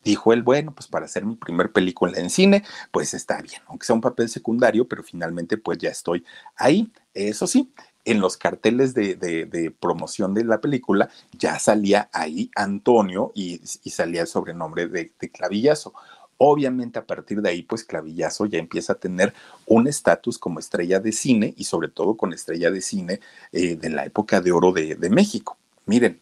Dijo 0.05 0.31
él, 0.31 0.41
bueno, 0.41 0.73
pues 0.73 0.87
para 0.87 1.03
hacer 1.03 1.25
mi 1.25 1.35
primer 1.35 1.73
película 1.73 2.17
en 2.17 2.29
cine, 2.29 2.63
pues 2.91 3.13
está 3.13 3.41
bien, 3.41 3.61
aunque 3.67 3.85
sea 3.85 3.95
un 3.95 3.99
papel 3.99 4.29
secundario, 4.29 4.87
pero 4.87 5.03
finalmente 5.03 5.57
pues 5.57 5.79
ya 5.79 5.89
estoy 5.89 6.23
ahí. 6.55 6.93
Eso 7.13 7.45
sí, 7.45 7.73
en 8.05 8.19
los 8.21 8.37
carteles 8.37 8.93
de, 8.93 9.73
promoción 9.79 10.33
de 10.33 10.43
la 10.43 10.61
película 10.61 11.09
ya 11.37 11.59
salía 11.59 12.09
ahí 12.13 12.51
Antonio 12.55 13.31
y, 13.35 13.59
salía 13.89 14.21
el 14.21 14.27
sobrenombre 14.27 14.87
de, 14.87 15.11
Clavillazo. 15.31 15.93
Obviamente 16.37 16.99
a 16.99 17.05
partir 17.05 17.41
de 17.41 17.49
ahí, 17.49 17.63
pues 17.63 17.83
Clavillazo 17.83 18.45
ya 18.45 18.59
empieza 18.59 18.93
a 18.93 18.97
tener 18.97 19.33
un 19.65 19.87
estatus 19.87 20.37
como 20.37 20.59
estrella 20.59 20.99
de 20.99 21.11
cine 21.11 21.53
y 21.57 21.63
sobre 21.63 21.87
todo 21.87 22.15
con 22.15 22.33
estrella 22.33 22.71
de 22.71 22.81
cine 22.81 23.19
eh, 23.51 23.75
de 23.75 23.89
la 23.89 24.05
época 24.05 24.41
de 24.41 24.51
oro 24.51 24.71
de, 24.71 24.95
de 24.95 25.09
México. 25.09 25.57
Miren, 25.85 26.19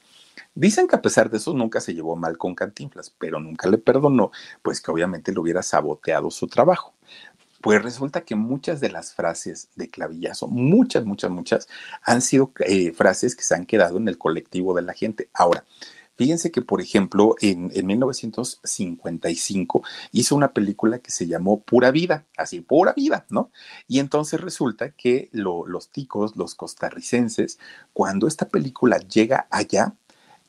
Dicen 0.56 0.88
que 0.88 0.96
a 0.96 1.02
pesar 1.02 1.32
de 1.32 1.38
eso 1.38 1.52
nunca 1.54 1.82
se 1.82 1.96
llevó 1.96 2.16
mal 2.16 2.38
con 2.38 2.54
Cantinflas, 2.54 3.12
pero 3.18 3.40
nunca 3.40 3.68
le 3.68 3.80
perdonó, 3.80 4.32
pues 4.62 4.82
que 4.82 4.92
obviamente 4.92 5.32
le 5.32 5.40
hubiera 5.40 5.64
saboteado 5.64 6.30
su 6.30 6.48
trabajo. 6.48 6.94
Pues 7.64 7.82
resulta 7.82 8.26
que 8.26 8.36
muchas 8.36 8.82
de 8.82 8.92
las 8.92 9.14
frases 9.14 9.70
de 9.78 9.90
clavillazo, 9.90 10.50
muchas, 10.50 11.06
muchas, 11.06 11.32
muchas, 11.32 11.70
han 12.04 12.22
sido 12.22 12.52
eh, 12.60 12.92
frases 12.92 13.38
que 13.38 13.44
se 13.44 13.56
han 13.56 13.66
quedado 13.66 13.96
en 13.96 14.10
el 14.10 14.18
colectivo 14.18 14.74
de 14.74 14.82
la 14.82 14.94
gente. 14.94 15.30
Ahora, 15.34 15.64
Fíjense 16.16 16.52
que, 16.52 16.62
por 16.62 16.80
ejemplo, 16.80 17.36
en, 17.42 17.72
1955 17.88 19.82
hizo 20.12 20.36
una 20.36 20.54
película 20.54 21.00
que 21.00 21.10
se 21.10 21.26
llamó 21.26 21.62
Pura 21.64 21.90
Vida, 21.90 22.28
así, 22.38 22.62
Pura 22.62 22.94
Vida, 22.94 23.26
¿no? 23.32 23.50
Y 23.88 23.98
entonces 23.98 24.40
resulta 24.40 24.92
que 24.92 25.30
los 25.32 25.90
ticos, 25.90 26.36
los 26.36 26.54
costarricenses, 26.54 27.58
cuando 27.94 28.28
esta 28.28 28.48
película 28.48 29.00
llega 29.00 29.48
allá, 29.50 29.96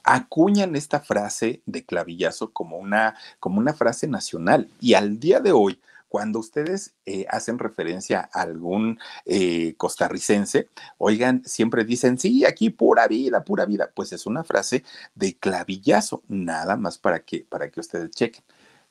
acuñan 0.02 0.76
esta 0.76 1.00
frase 1.00 1.62
de 1.64 1.82
clavillazo 1.86 2.52
como 2.52 2.76
una, 2.76 3.16
como 3.40 3.58
una 3.58 3.72
frase 3.72 4.06
nacional. 4.06 4.68
Y 4.80 4.92
al 4.92 5.18
día 5.18 5.40
de 5.40 5.52
hoy, 5.52 5.80
cuando 6.14 6.38
ustedes 6.38 6.94
eh, 7.06 7.26
hacen 7.28 7.58
referencia 7.58 8.30
a 8.32 8.42
algún 8.42 9.00
eh, 9.24 9.74
costarricense, 9.76 10.68
oigan, 10.96 11.42
siempre 11.44 11.84
dicen, 11.84 12.20
sí, 12.20 12.44
aquí 12.44 12.70
pura 12.70 13.08
vida, 13.08 13.42
pura 13.42 13.64
vida. 13.66 13.90
Pues 13.92 14.12
es 14.12 14.24
una 14.24 14.44
frase 14.44 14.84
de 15.16 15.34
clavillazo, 15.34 16.22
nada 16.28 16.76
más 16.76 16.98
para 16.98 17.24
que, 17.24 17.44
para 17.48 17.68
que 17.68 17.80
ustedes 17.80 18.12
chequen. 18.12 18.44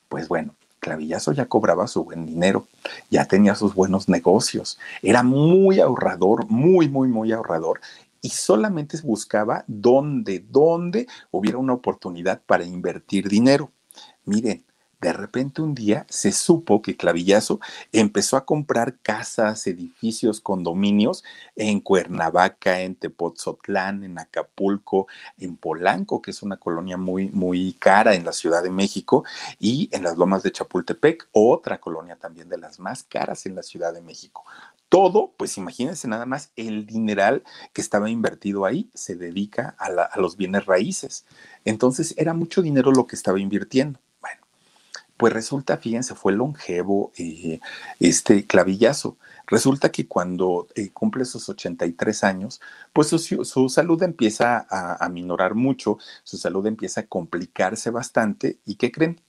Pues 0.06 0.28
bueno, 0.28 0.54
Clavillazo 0.80 1.32
ya 1.32 1.46
cobraba 1.46 1.86
su 1.86 2.04
buen 2.04 2.26
dinero, 2.26 2.68
ya 3.08 3.24
tenía 3.24 3.54
sus 3.54 3.74
buenos 3.74 4.06
negocios, 4.06 4.78
era 5.00 5.22
muy 5.22 5.80
ahorrador, 5.80 6.46
muy, 6.50 6.90
muy, 6.90 7.08
muy 7.08 7.32
ahorrador 7.32 7.80
y 8.20 8.28
solamente 8.28 8.98
buscaba 9.02 9.64
dónde, 9.66 10.44
dónde 10.46 11.06
hubiera 11.30 11.56
una 11.56 11.72
oportunidad 11.72 12.42
para 12.44 12.64
invertir 12.64 13.30
dinero. 13.30 13.72
Miren, 14.26 14.62
de 15.04 15.12
repente 15.12 15.60
un 15.60 15.74
día 15.74 16.06
se 16.08 16.32
supo 16.32 16.80
que 16.80 16.96
Clavillazo 16.96 17.60
empezó 17.92 18.38
a 18.38 18.46
comprar 18.46 18.96
casas, 19.02 19.66
edificios, 19.66 20.40
condominios 20.40 21.24
en 21.56 21.80
Cuernavaca, 21.80 22.80
en 22.80 22.94
Tepotzotlán, 22.94 24.02
en 24.02 24.18
Acapulco, 24.18 25.06
en 25.36 25.58
Polanco, 25.58 26.22
que 26.22 26.30
es 26.30 26.42
una 26.42 26.56
colonia 26.56 26.96
muy, 26.96 27.28
muy 27.28 27.74
cara 27.74 28.14
en 28.14 28.24
la 28.24 28.32
Ciudad 28.32 28.62
de 28.62 28.70
México, 28.70 29.24
y 29.58 29.90
en 29.92 30.04
las 30.04 30.16
lomas 30.16 30.42
de 30.42 30.52
Chapultepec, 30.52 31.28
otra 31.32 31.78
colonia 31.78 32.16
también 32.16 32.48
de 32.48 32.56
las 32.56 32.80
más 32.80 33.02
caras 33.02 33.44
en 33.44 33.56
la 33.56 33.62
Ciudad 33.62 33.92
de 33.92 34.00
México. 34.00 34.42
Todo, 34.88 35.34
pues 35.36 35.58
imagínense 35.58 36.08
nada 36.08 36.24
más 36.24 36.50
el 36.56 36.86
dineral 36.86 37.42
que 37.74 37.82
estaba 37.82 38.08
invertido 38.08 38.64
ahí 38.64 38.88
se 38.94 39.16
dedica 39.16 39.76
a, 39.78 39.86
a 39.86 40.18
los 40.18 40.38
bienes 40.38 40.64
raíces. 40.64 41.26
Entonces 41.66 42.14
era 42.16 42.32
mucho 42.32 42.62
dinero 42.62 42.90
lo 42.90 43.06
que 43.06 43.16
estaba 43.16 43.38
invirtiendo. 43.38 44.00
Pues 45.16 45.32
resulta, 45.32 45.76
fíjense, 45.76 46.14
fue 46.14 46.32
longevo 46.32 47.12
eh, 47.16 47.60
este 48.00 48.46
clavillazo. 48.46 49.16
Resulta 49.46 49.90
que 49.92 50.08
cuando 50.08 50.66
eh, 50.74 50.90
cumple 50.90 51.24
sus 51.24 51.48
83 51.48 52.24
años, 52.24 52.60
pues 52.92 53.08
su, 53.08 53.68
salud 53.68 54.02
empieza 54.02 54.66
a, 54.68 55.04
a, 55.04 55.08
minorar 55.08 55.54
mucho, 55.54 55.98
su 56.24 56.36
salud 56.36 56.66
empieza 56.66 57.02
a 57.02 57.06
complicarse 57.06 57.90
bastante. 57.90 58.58
¿Y 58.64 58.76
qué 58.76 58.90
creen? 58.90 59.20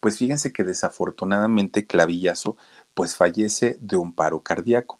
Pues 0.00 0.18
fíjense 0.18 0.52
que 0.52 0.64
desafortunadamente 0.64 1.86
Clavillazo 1.86 2.56
pues 2.92 3.14
fallece 3.14 3.78
de 3.80 3.96
un 3.96 4.12
paro 4.12 4.42
cardíaco. 4.42 4.98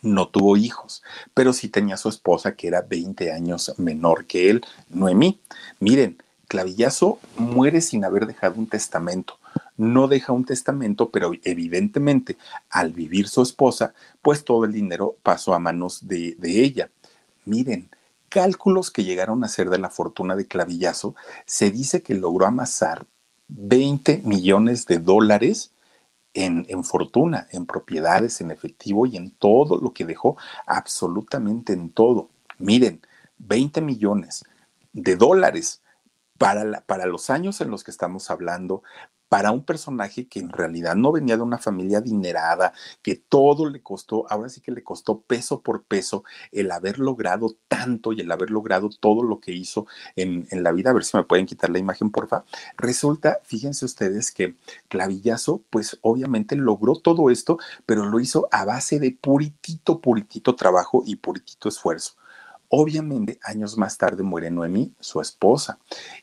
No 0.00 0.28
tuvo 0.28 0.56
hijos, 0.56 1.02
pero 1.34 1.52
sí 1.52 1.68
tenía 1.68 1.96
su 1.96 2.08
esposa 2.08 2.56
que 2.56 2.68
era 2.68 2.82
20 2.82 3.32
años 3.32 3.74
menor 3.78 4.26
que 4.26 4.50
él, 4.50 4.64
Noemí. 4.88 5.40
Miren, 5.80 6.16
Clavillazo 6.48 7.18
muere 7.36 7.80
sin 7.80 8.04
haber 8.04 8.26
dejado 8.26 8.56
un 8.56 8.66
testamento. 8.66 9.38
No 9.76 10.08
deja 10.08 10.32
un 10.32 10.44
testamento, 10.44 11.10
pero 11.10 11.32
evidentemente 11.42 12.36
al 12.70 12.92
vivir 12.92 13.28
su 13.28 13.42
esposa, 13.42 13.94
pues 14.22 14.44
todo 14.44 14.64
el 14.64 14.72
dinero 14.72 15.16
pasó 15.22 15.54
a 15.54 15.58
manos 15.58 16.06
de, 16.06 16.36
ella. 16.42 16.90
Miren, 17.44 17.90
cálculos 18.28 18.90
que 18.90 19.04
llegaron 19.04 19.42
a 19.44 19.48
ser 19.48 19.70
de 19.70 19.78
la 19.78 19.90
fortuna 19.90 20.36
de 20.36 20.46
Clavillazo, 20.46 21.14
se 21.46 21.70
dice 21.70 22.02
que 22.02 22.14
logró 22.14 22.46
amasar 22.46 23.06
20 23.48 24.22
millones 24.24 24.86
de 24.86 24.98
dólares 24.98 25.72
en, 26.34 26.66
en, 26.68 26.84
fortuna, 26.84 27.46
en 27.50 27.66
propiedades, 27.66 28.40
en 28.40 28.50
efectivo 28.50 29.06
y 29.06 29.16
en 29.16 29.30
todo 29.30 29.80
lo 29.80 29.92
que 29.92 30.04
dejó, 30.04 30.36
absolutamente 30.66 31.72
en 31.72 31.90
todo. 31.90 32.30
Miren, 32.58 33.00
20 33.38 33.80
millones 33.80 34.44
de 34.92 35.16
dólares 35.16 35.82
para, 36.44 36.82
para 36.82 37.06
los 37.06 37.30
años 37.30 37.62
en 37.62 37.70
los 37.70 37.84
que 37.84 37.90
estamos 37.90 38.30
hablando, 38.30 38.82
para 39.30 39.50
un 39.50 39.64
personaje 39.64 40.28
que 40.28 40.40
en 40.40 40.50
realidad 40.50 40.94
no 40.94 41.10
venía 41.10 41.38
de 41.38 41.42
una 41.42 41.56
familia 41.56 41.98
adinerada, 41.98 42.74
que 43.00 43.16
todo 43.16 43.70
le 43.70 43.82
costó, 43.82 44.26
ahora 44.28 44.50
sí 44.50 44.60
que 44.60 44.70
le 44.70 44.84
costó 44.84 45.22
peso 45.22 45.62
por 45.62 45.84
peso 45.84 46.22
el 46.52 46.70
haber 46.70 46.98
logrado 46.98 47.56
tanto 47.66 48.12
y 48.12 48.20
el 48.20 48.30
haber 48.30 48.50
logrado 48.50 48.90
todo 48.90 49.22
lo 49.22 49.40
que 49.40 49.52
hizo 49.52 49.86
en, 50.16 50.46
en 50.50 50.62
la 50.62 50.72
vida. 50.72 50.90
A 50.90 50.92
ver 50.92 51.04
si 51.04 51.16
me 51.16 51.24
pueden 51.24 51.46
quitar 51.46 51.70
la 51.70 51.78
imagen, 51.78 52.10
porfa. 52.10 52.44
Resulta, 52.76 53.40
fíjense 53.44 53.86
ustedes 53.86 54.30
que 54.30 54.54
Clavillazo, 54.88 55.62
pues 55.70 55.98
obviamente 56.02 56.56
logró 56.56 56.96
todo 56.96 57.30
esto, 57.30 57.56
pero 57.86 58.04
lo 58.04 58.20
hizo 58.20 58.48
a 58.50 58.66
base 58.66 59.00
de 59.00 59.12
puritito, 59.18 60.02
puritito 60.02 60.54
trabajo 60.56 61.04
y 61.06 61.16
puritito 61.16 61.70
esfuerzo. 61.70 62.16
Obviamente, 62.76 63.38
años 63.44 63.78
más 63.78 63.98
tarde 63.98 64.24
muere 64.24 64.50
Noemí, 64.50 64.96
su 64.98 65.20
esposa, 65.20 65.78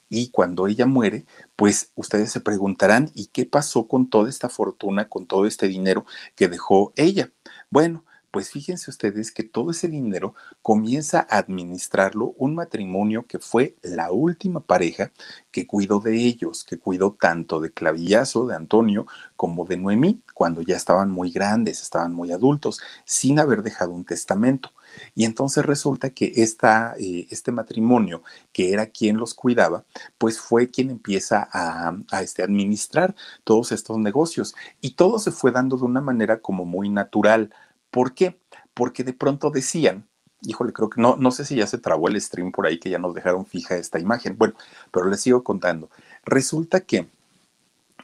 y 0.10 0.32
cuando 0.32 0.68
ella 0.68 0.86
muere, 0.86 1.26
pues 1.56 1.94
ustedes 1.96 2.30
se 2.30 2.42
preguntarán, 2.42 3.10
¿y 3.16 3.28
qué 3.28 3.46
pasó 3.46 3.88
con 3.88 4.10
toda 4.10 4.30
esta 4.30 4.50
fortuna, 4.50 5.08
con 5.08 5.28
todo 5.28 5.46
este 5.46 5.70
dinero 5.70 6.06
que 6.36 6.50
dejó 6.50 6.92
ella? 6.98 7.32
Bueno, 7.70 8.04
pues 8.32 8.50
fíjense 8.50 8.92
ustedes 8.92 9.32
que 9.32 9.44
todo 9.44 9.72
ese 9.72 9.88
dinero 9.88 10.36
comienza 10.62 11.26
a 11.30 11.38
administrarlo 11.38 12.34
un 12.38 12.56
matrimonio 12.56 13.26
que 13.28 13.40
fue 13.40 13.78
la 13.82 14.12
última 14.12 14.60
pareja 14.60 15.14
que 15.52 15.66
cuidó 15.66 16.02
de 16.02 16.18
ellos, 16.18 16.66
que 16.66 16.78
cuidó 16.78 17.16
tanto 17.18 17.62
de 17.62 17.72
Clavillazo, 17.72 18.46
de 18.48 18.56
Antonio, 18.56 19.06
como 19.38 19.64
de 19.64 19.78
Noemí, 19.78 20.22
cuando 20.34 20.62
ya 20.64 20.76
estaban 20.76 21.12
muy 21.12 21.32
grandes, 21.32 21.82
estaban 21.82 22.14
muy 22.14 22.34
adultos, 22.34 22.82
sin 23.06 23.40
haber 23.40 23.64
dejado 23.64 23.92
un 23.92 24.04
testamento. 24.04 24.74
Y 25.16 25.26
entonces 25.26 25.66
resulta 25.66 26.12
que 26.12 26.32
esta, 26.38 26.96
eh, 27.00 27.28
este 27.30 27.52
matrimonio, 27.52 28.24
que 28.54 28.72
era 28.74 28.88
quien 28.88 29.18
los 29.18 29.34
cuidaba, 29.34 29.86
pues 30.18 30.40
fue 30.40 30.70
quien 30.70 30.90
empieza 30.90 31.48
a, 31.52 31.94
este, 32.22 32.44
administrar 32.44 33.16
todos 33.44 33.72
estos 33.72 33.98
negocios. 33.98 34.56
Y 34.82 34.92
todo 34.96 35.20
se 35.20 35.32
fue 35.32 35.52
dando 35.52 35.78
de 35.78 35.86
una 35.86 36.02
manera 36.02 36.40
como 36.40 36.66
muy 36.66 36.90
natural. 36.90 37.54
¿Por 37.90 38.14
qué? 38.14 38.40
Porque 38.74 39.04
de 39.04 39.14
pronto 39.14 39.50
decían, 39.52 40.08
híjole, 40.42 40.74
creo 40.74 40.90
que 40.90 41.02
no, 41.02 41.16
no 41.18 41.32
sé 41.32 41.46
si 41.46 41.56
ya 41.56 41.68
se 41.68 41.78
trabó 41.78 42.08
el 42.08 42.20
stream 42.20 42.52
por 42.52 42.66
ahí, 42.68 42.80
que 42.80 42.90
ya 42.90 43.00
nos 43.00 43.14
dejaron 43.14 43.46
fija 43.46 43.76
esta 43.78 44.00
imagen. 44.00 44.38
Bueno, 44.38 44.56
pero 44.92 45.08
les 45.10 45.22
sigo 45.22 45.44
contando. 45.44 45.90
Resulta 46.26 46.82
que 46.82 47.08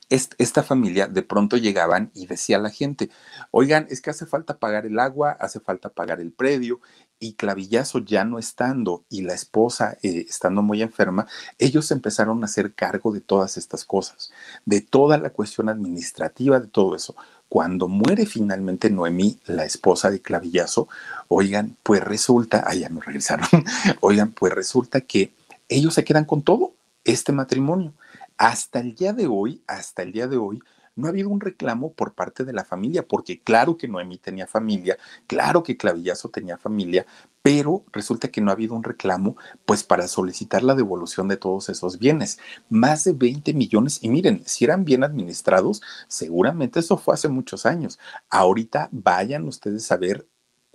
esta 0.10 0.64
familia 0.64 1.08
de 1.08 1.22
pronto 1.22 1.58
llegaban 1.58 2.12
y 2.14 2.28
decía 2.28 2.58
a 2.58 2.62
la 2.62 2.70
gente, 2.70 3.10
oigan, 3.52 3.88
es 3.90 4.02
que 4.02 4.10
hace 4.10 4.26
falta 4.26 4.58
pagar 4.58 4.86
el 4.86 5.00
agua, 5.00 5.32
hace 5.40 5.60
falta 5.60 5.90
pagar 5.90 6.22
el 6.22 6.32
predio, 6.32 6.80
y 7.20 7.34
Clavillazo 7.34 8.00
ya 8.00 8.24
no 8.24 8.38
estando 8.40 9.04
y 9.10 9.22
la 9.22 9.34
esposa 9.34 9.98
eh, 10.04 10.26
estando 10.30 10.62
muy 10.62 10.82
enferma, 10.82 11.28
ellos 11.58 11.92
empezaron 11.92 12.42
a 12.42 12.46
hacer 12.46 12.74
cargo 12.74 13.12
de 13.12 13.22
todas 13.22 13.58
estas 13.58 13.86
cosas, 13.86 14.32
de 14.66 14.82
toda 14.82 15.18
la 15.18 15.32
cuestión 15.32 15.70
administrativa, 15.70 16.60
de 16.60 16.68
todo 16.68 16.96
eso. 16.96 17.16
Cuando 17.50 17.88
muere 17.88 18.26
finalmente 18.26 18.90
Noemí, 18.90 19.40
la 19.46 19.66
esposa 19.66 20.12
de 20.12 20.22
Clavillazo, 20.22 20.90
oigan, 21.28 21.78
pues 21.82 22.04
resulta, 22.04 22.64
ah, 22.68 22.76
ya 22.76 22.90
regresaron, 22.90 23.48
oigan, 24.02 24.32
pues 24.32 24.54
resulta 24.54 25.02
que 25.02 25.32
ellos 25.70 25.94
se 25.94 26.04
quedan 26.04 26.26
con 26.26 26.42
todo 26.42 26.74
este 27.04 27.32
matrimonio. 27.32 27.94
Hasta 28.38 28.80
el 28.80 28.94
día 28.94 29.14
de 29.14 29.28
hoy, 29.28 29.64
hasta 29.68 30.04
el 30.04 30.12
día 30.12 30.28
de 30.28 30.38
hoy, 30.38 30.60
no 30.96 31.08
ha 31.08 31.10
habido 31.10 31.30
un 31.30 31.40
reclamo 31.40 31.94
por 31.94 32.14
parte 32.14 32.44
de 32.44 32.54
la 32.54 32.66
familia, 32.66 33.08
porque 33.08 33.42
claro 33.42 33.78
que 33.78 33.88
Noemí 33.88 34.18
tenía 34.18 34.48
familia, 34.48 34.98
claro 35.28 35.64
que 35.64 35.78
Clavillazo 35.78 36.30
tenía 36.30 36.58
familia, 36.58 37.06
pero 37.42 37.84
resulta 37.92 38.30
que 38.30 38.42
no 38.42 38.50
ha 38.50 38.54
habido 38.54 38.76
un 38.76 38.84
reclamo, 38.84 39.38
pues 39.66 39.84
para 39.84 40.08
solicitar 40.08 40.64
la 40.64 40.76
devolución 40.76 41.28
de 41.28 41.38
todos 41.38 41.70
esos 41.70 42.00
bienes. 42.00 42.40
Más 42.70 43.04
de 43.04 43.14
20 43.14 43.54
millones, 43.54 44.00
y 44.04 44.10
miren, 44.10 44.42
si 44.46 44.66
eran 44.66 44.86
bien 44.86 45.04
administrados, 45.04 45.82
seguramente 46.08 46.80
eso 46.80 46.98
fue 46.98 47.14
hace 47.14 47.30
muchos 47.30 47.66
años. 47.66 48.00
Ahorita 48.30 48.90
vayan 48.92 49.48
ustedes 49.48 49.92
a 49.92 49.98
ver 49.98 50.28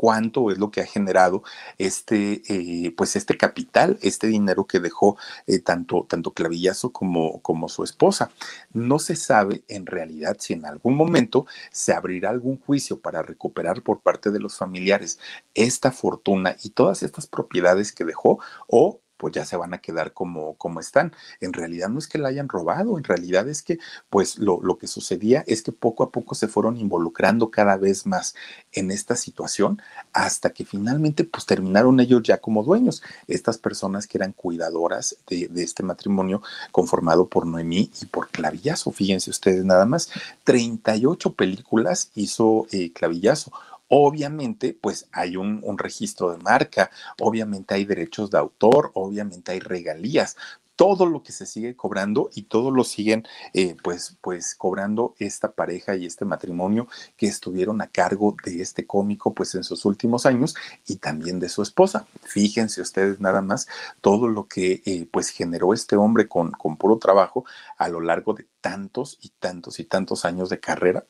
cuánto 0.02 0.50
es 0.50 0.58
lo 0.58 0.72
que 0.72 0.80
ha 0.80 0.84
generado 0.84 1.44
este, 1.78 2.42
eh, 2.48 2.92
pues 2.96 3.14
este 3.14 3.36
capital, 3.36 4.00
este 4.02 4.26
dinero 4.26 4.66
que 4.66 4.80
dejó 4.80 5.16
eh, 5.46 5.60
tanto, 5.60 6.06
tanto 6.08 6.32
Clavillazo 6.32 6.90
como, 6.90 7.40
como 7.40 7.68
su 7.68 7.84
esposa. 7.84 8.32
No 8.72 8.98
se 8.98 9.14
sabe 9.14 9.62
en 9.68 9.86
realidad 9.86 10.38
si 10.40 10.54
en 10.54 10.66
algún 10.66 10.96
momento 10.96 11.46
se 11.70 11.92
abrirá 11.92 12.30
algún 12.30 12.58
juicio 12.58 12.98
para 12.98 13.22
recuperar 13.22 13.82
por 13.82 14.00
parte 14.00 14.32
de 14.32 14.40
los 14.40 14.56
familiares 14.56 15.20
esta 15.54 15.92
fortuna 15.92 16.56
y 16.64 16.70
todas 16.70 17.04
estas 17.04 17.28
propiedades 17.28 17.92
que 17.92 18.04
dejó 18.04 18.40
o 18.66 19.01
pues 19.22 19.32
ya 19.34 19.44
se 19.44 19.56
van 19.56 19.72
a 19.72 19.78
quedar 19.78 20.12
como, 20.12 20.54
como 20.54 20.80
están. 20.80 21.12
En 21.40 21.52
realidad 21.52 21.88
no 21.88 22.00
es 22.00 22.08
que 22.08 22.18
la 22.18 22.28
hayan 22.28 22.48
robado, 22.48 22.98
en 22.98 23.04
realidad 23.04 23.48
es 23.48 23.62
que 23.62 23.78
pues 24.10 24.36
lo, 24.36 24.60
lo 24.60 24.78
que 24.78 24.88
sucedía 24.88 25.44
es 25.46 25.62
que 25.62 25.70
poco 25.70 26.02
a 26.02 26.10
poco 26.10 26.34
se 26.34 26.48
fueron 26.48 26.76
involucrando 26.76 27.48
cada 27.52 27.76
vez 27.76 28.04
más 28.04 28.34
en 28.72 28.90
esta 28.90 29.14
situación 29.14 29.80
hasta 30.12 30.50
que 30.50 30.64
finalmente 30.64 31.22
pues 31.22 31.46
terminaron 31.46 32.00
ellos 32.00 32.24
ya 32.24 32.38
como 32.38 32.64
dueños, 32.64 33.00
estas 33.28 33.58
personas 33.58 34.08
que 34.08 34.18
eran 34.18 34.32
cuidadoras 34.32 35.16
de, 35.28 35.48
este 35.54 35.84
matrimonio 35.84 36.42
conformado 36.72 37.28
por 37.28 37.46
Noemí 37.46 37.92
y 38.02 38.06
por 38.06 38.28
Clavillazo. 38.28 38.90
Fíjense 38.90 39.30
ustedes 39.30 39.64
nada 39.64 39.86
más, 39.86 40.10
38 40.42 41.34
películas 41.34 42.10
hizo 42.16 42.66
eh, 42.72 42.92
Clavillazo 42.92 43.52
Obviamente, 43.94 44.72
pues 44.80 45.06
hay 45.12 45.36
un, 45.36 45.60
registro 45.76 46.32
de 46.32 46.38
marca, 46.38 46.90
obviamente 47.20 47.74
hay 47.74 47.84
derechos 47.84 48.30
de 48.30 48.38
autor, 48.38 48.90
obviamente 48.94 49.52
hay 49.52 49.60
regalías, 49.60 50.34
todo 50.76 51.04
lo 51.04 51.22
que 51.22 51.32
se 51.32 51.44
sigue 51.44 51.76
cobrando 51.76 52.30
y 52.34 52.44
todo 52.44 52.70
lo 52.70 52.84
siguen 52.84 53.24
eh, 53.52 53.76
pues, 53.84 54.16
pues 54.22 54.54
cobrando 54.54 55.14
esta 55.18 55.52
pareja 55.52 55.94
y 55.94 56.06
este 56.06 56.24
matrimonio 56.24 56.88
que 57.18 57.26
estuvieron 57.26 57.82
a 57.82 57.86
cargo 57.86 58.34
de 58.42 58.62
este 58.62 58.86
cómico 58.86 59.34
pues 59.34 59.54
en 59.56 59.62
sus 59.62 59.84
últimos 59.84 60.24
años 60.24 60.54
y 60.86 60.96
también 60.96 61.38
de 61.38 61.50
su 61.50 61.60
esposa. 61.60 62.06
Fíjense 62.22 62.80
ustedes 62.80 63.20
nada 63.20 63.42
más 63.42 63.68
todo 64.00 64.26
lo 64.26 64.48
que 64.48 64.80
eh, 64.86 65.06
pues 65.10 65.28
generó 65.28 65.74
este 65.74 65.96
hombre 65.96 66.28
con, 66.28 66.52
con 66.52 66.78
puro 66.78 66.96
trabajo 66.96 67.44
a 67.76 67.90
lo 67.90 68.00
largo 68.00 68.32
de 68.32 68.46
tantos 68.62 69.18
y 69.20 69.28
tantos 69.38 69.80
y 69.80 69.84
tantos 69.84 70.24
años 70.24 70.48
de 70.48 70.60
carrera. 70.60 71.04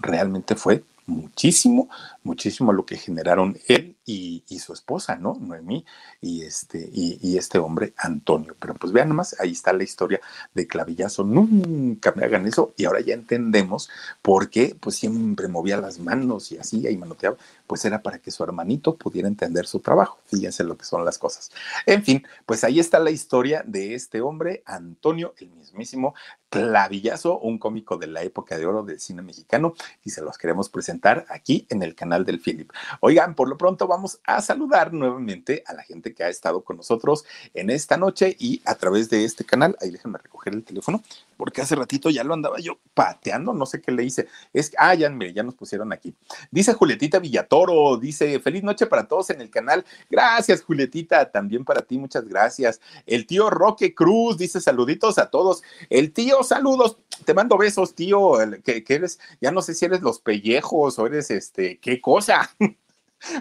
Realmente 0.00 0.54
fue 0.54 0.84
muchísimo, 1.06 1.88
muchísimo 2.22 2.72
lo 2.72 2.84
que 2.84 2.96
generaron 2.96 3.58
él 3.68 3.96
y, 4.04 4.42
su 4.58 4.72
esposa, 4.72 5.16
¿no? 5.16 5.36
Noemí 5.40 5.84
y 6.20 6.42
este, 6.42 6.88
y, 6.92 7.36
este 7.36 7.58
hombre, 7.58 7.94
Antonio. 7.96 8.56
Pero 8.58 8.74
pues 8.74 8.92
vean 8.92 9.08
nomás, 9.08 9.36
ahí 9.40 9.52
está 9.52 9.72
la 9.72 9.84
historia 9.84 10.20
de 10.54 10.66
Clavillazo. 10.66 11.24
Nunca 11.24 12.12
me 12.16 12.24
hagan 12.24 12.46
eso 12.46 12.74
y 12.76 12.84
ahora 12.84 13.00
ya 13.00 13.14
entendemos 13.14 13.90
por 14.22 14.50
qué 14.50 14.76
pues 14.78 14.96
siempre 14.96 15.48
movía 15.48 15.76
las 15.76 15.98
manos 15.98 16.52
y 16.52 16.58
así 16.58 16.86
y 16.88 16.96
manoteaba. 16.96 17.36
Pues 17.66 17.84
era 17.84 18.02
para 18.02 18.18
que 18.18 18.30
su 18.30 18.44
hermanito 18.44 18.96
pudiera 18.96 19.28
entender 19.28 19.66
su 19.66 19.80
trabajo. 19.80 20.18
Fíjense 20.26 20.64
lo 20.64 20.76
que 20.76 20.84
son 20.84 21.04
las 21.04 21.18
cosas. 21.18 21.50
En 21.84 22.04
fin, 22.04 22.26
pues 22.44 22.64
ahí 22.64 22.80
está 22.80 22.98
la 22.98 23.10
historia 23.10 23.62
de 23.66 23.94
este 23.94 24.20
hombre, 24.20 24.62
Antonio, 24.66 25.34
el 25.38 25.50
mismísimo 25.50 26.14
Clavillazo, 26.48 27.38
un 27.40 27.58
cómico 27.58 27.96
de 27.96 28.06
la 28.06 28.22
época 28.22 28.56
de 28.56 28.66
oro 28.66 28.82
del 28.84 29.00
cine 29.00 29.20
mexicano 29.20 29.74
y 30.04 30.10
se 30.10 30.22
los 30.22 30.38
queremos 30.38 30.68
presentar 30.68 31.26
aquí 31.28 31.66
en 31.70 31.82
el 31.82 31.94
canal 31.94 32.24
del 32.24 32.40
Philip. 32.40 32.70
Oigan, 33.00 33.34
por 33.34 33.48
lo 33.48 33.58
pronto 33.58 33.86
vamos 33.86 34.20
a 34.24 34.40
saludar 34.40 34.92
nuevamente 34.92 35.64
a 35.66 35.74
la 35.74 35.82
gente 35.82 36.14
que 36.14 36.24
ha 36.24 36.28
estado 36.28 36.62
con 36.62 36.76
nosotros 36.76 37.24
en 37.52 37.70
esta 37.70 37.96
noche 37.96 38.36
y 38.38 38.62
a 38.64 38.76
través 38.76 39.10
de 39.10 39.24
este 39.24 39.44
canal. 39.44 39.76
Ahí 39.80 39.90
déjenme 39.90 40.18
recoger 40.18 40.54
el 40.54 40.64
teléfono 40.64 41.02
porque 41.36 41.62
hace 41.62 41.74
ratito 41.74 42.10
ya 42.10 42.24
lo 42.24 42.34
andaba 42.34 42.58
yo 42.58 42.78
pateando, 42.94 43.52
no 43.52 43.66
sé 43.66 43.80
qué 43.80 43.92
le 43.92 44.04
hice. 44.04 44.28
Es 44.52 44.72
ah, 44.78 44.94
ya, 44.94 45.12
ya 45.34 45.42
nos 45.42 45.54
pusieron 45.54 45.92
aquí. 45.92 46.14
Dice 46.50 46.72
Julietita 46.72 47.18
Villatoro, 47.18 47.96
dice, 47.96 48.40
feliz 48.40 48.62
noche 48.62 48.86
para 48.86 49.06
todos 49.06 49.30
en 49.30 49.40
el 49.40 49.50
canal. 49.50 49.84
Gracias, 50.10 50.62
Julietita, 50.62 51.30
también 51.30 51.64
para 51.64 51.82
ti, 51.82 51.98
muchas 51.98 52.26
gracias. 52.26 52.80
El 53.06 53.26
tío 53.26 53.50
Roque 53.50 53.94
Cruz 53.94 54.38
dice, 54.38 54.60
saluditos 54.60 55.18
a 55.18 55.30
todos. 55.30 55.62
El 55.90 56.12
tío, 56.12 56.42
saludos, 56.42 56.98
te 57.24 57.34
mando 57.34 57.58
besos, 57.58 57.94
tío, 57.94 58.34
que, 58.64 58.84
que 58.84 58.94
eres, 58.94 59.18
ya 59.40 59.50
no 59.50 59.62
sé 59.62 59.74
si 59.74 59.84
eres 59.84 60.02
los 60.02 60.20
pellejos 60.20 60.98
o 60.98 61.06
eres 61.06 61.30
este, 61.30 61.78
qué 61.78 62.00
cosa. 62.00 62.50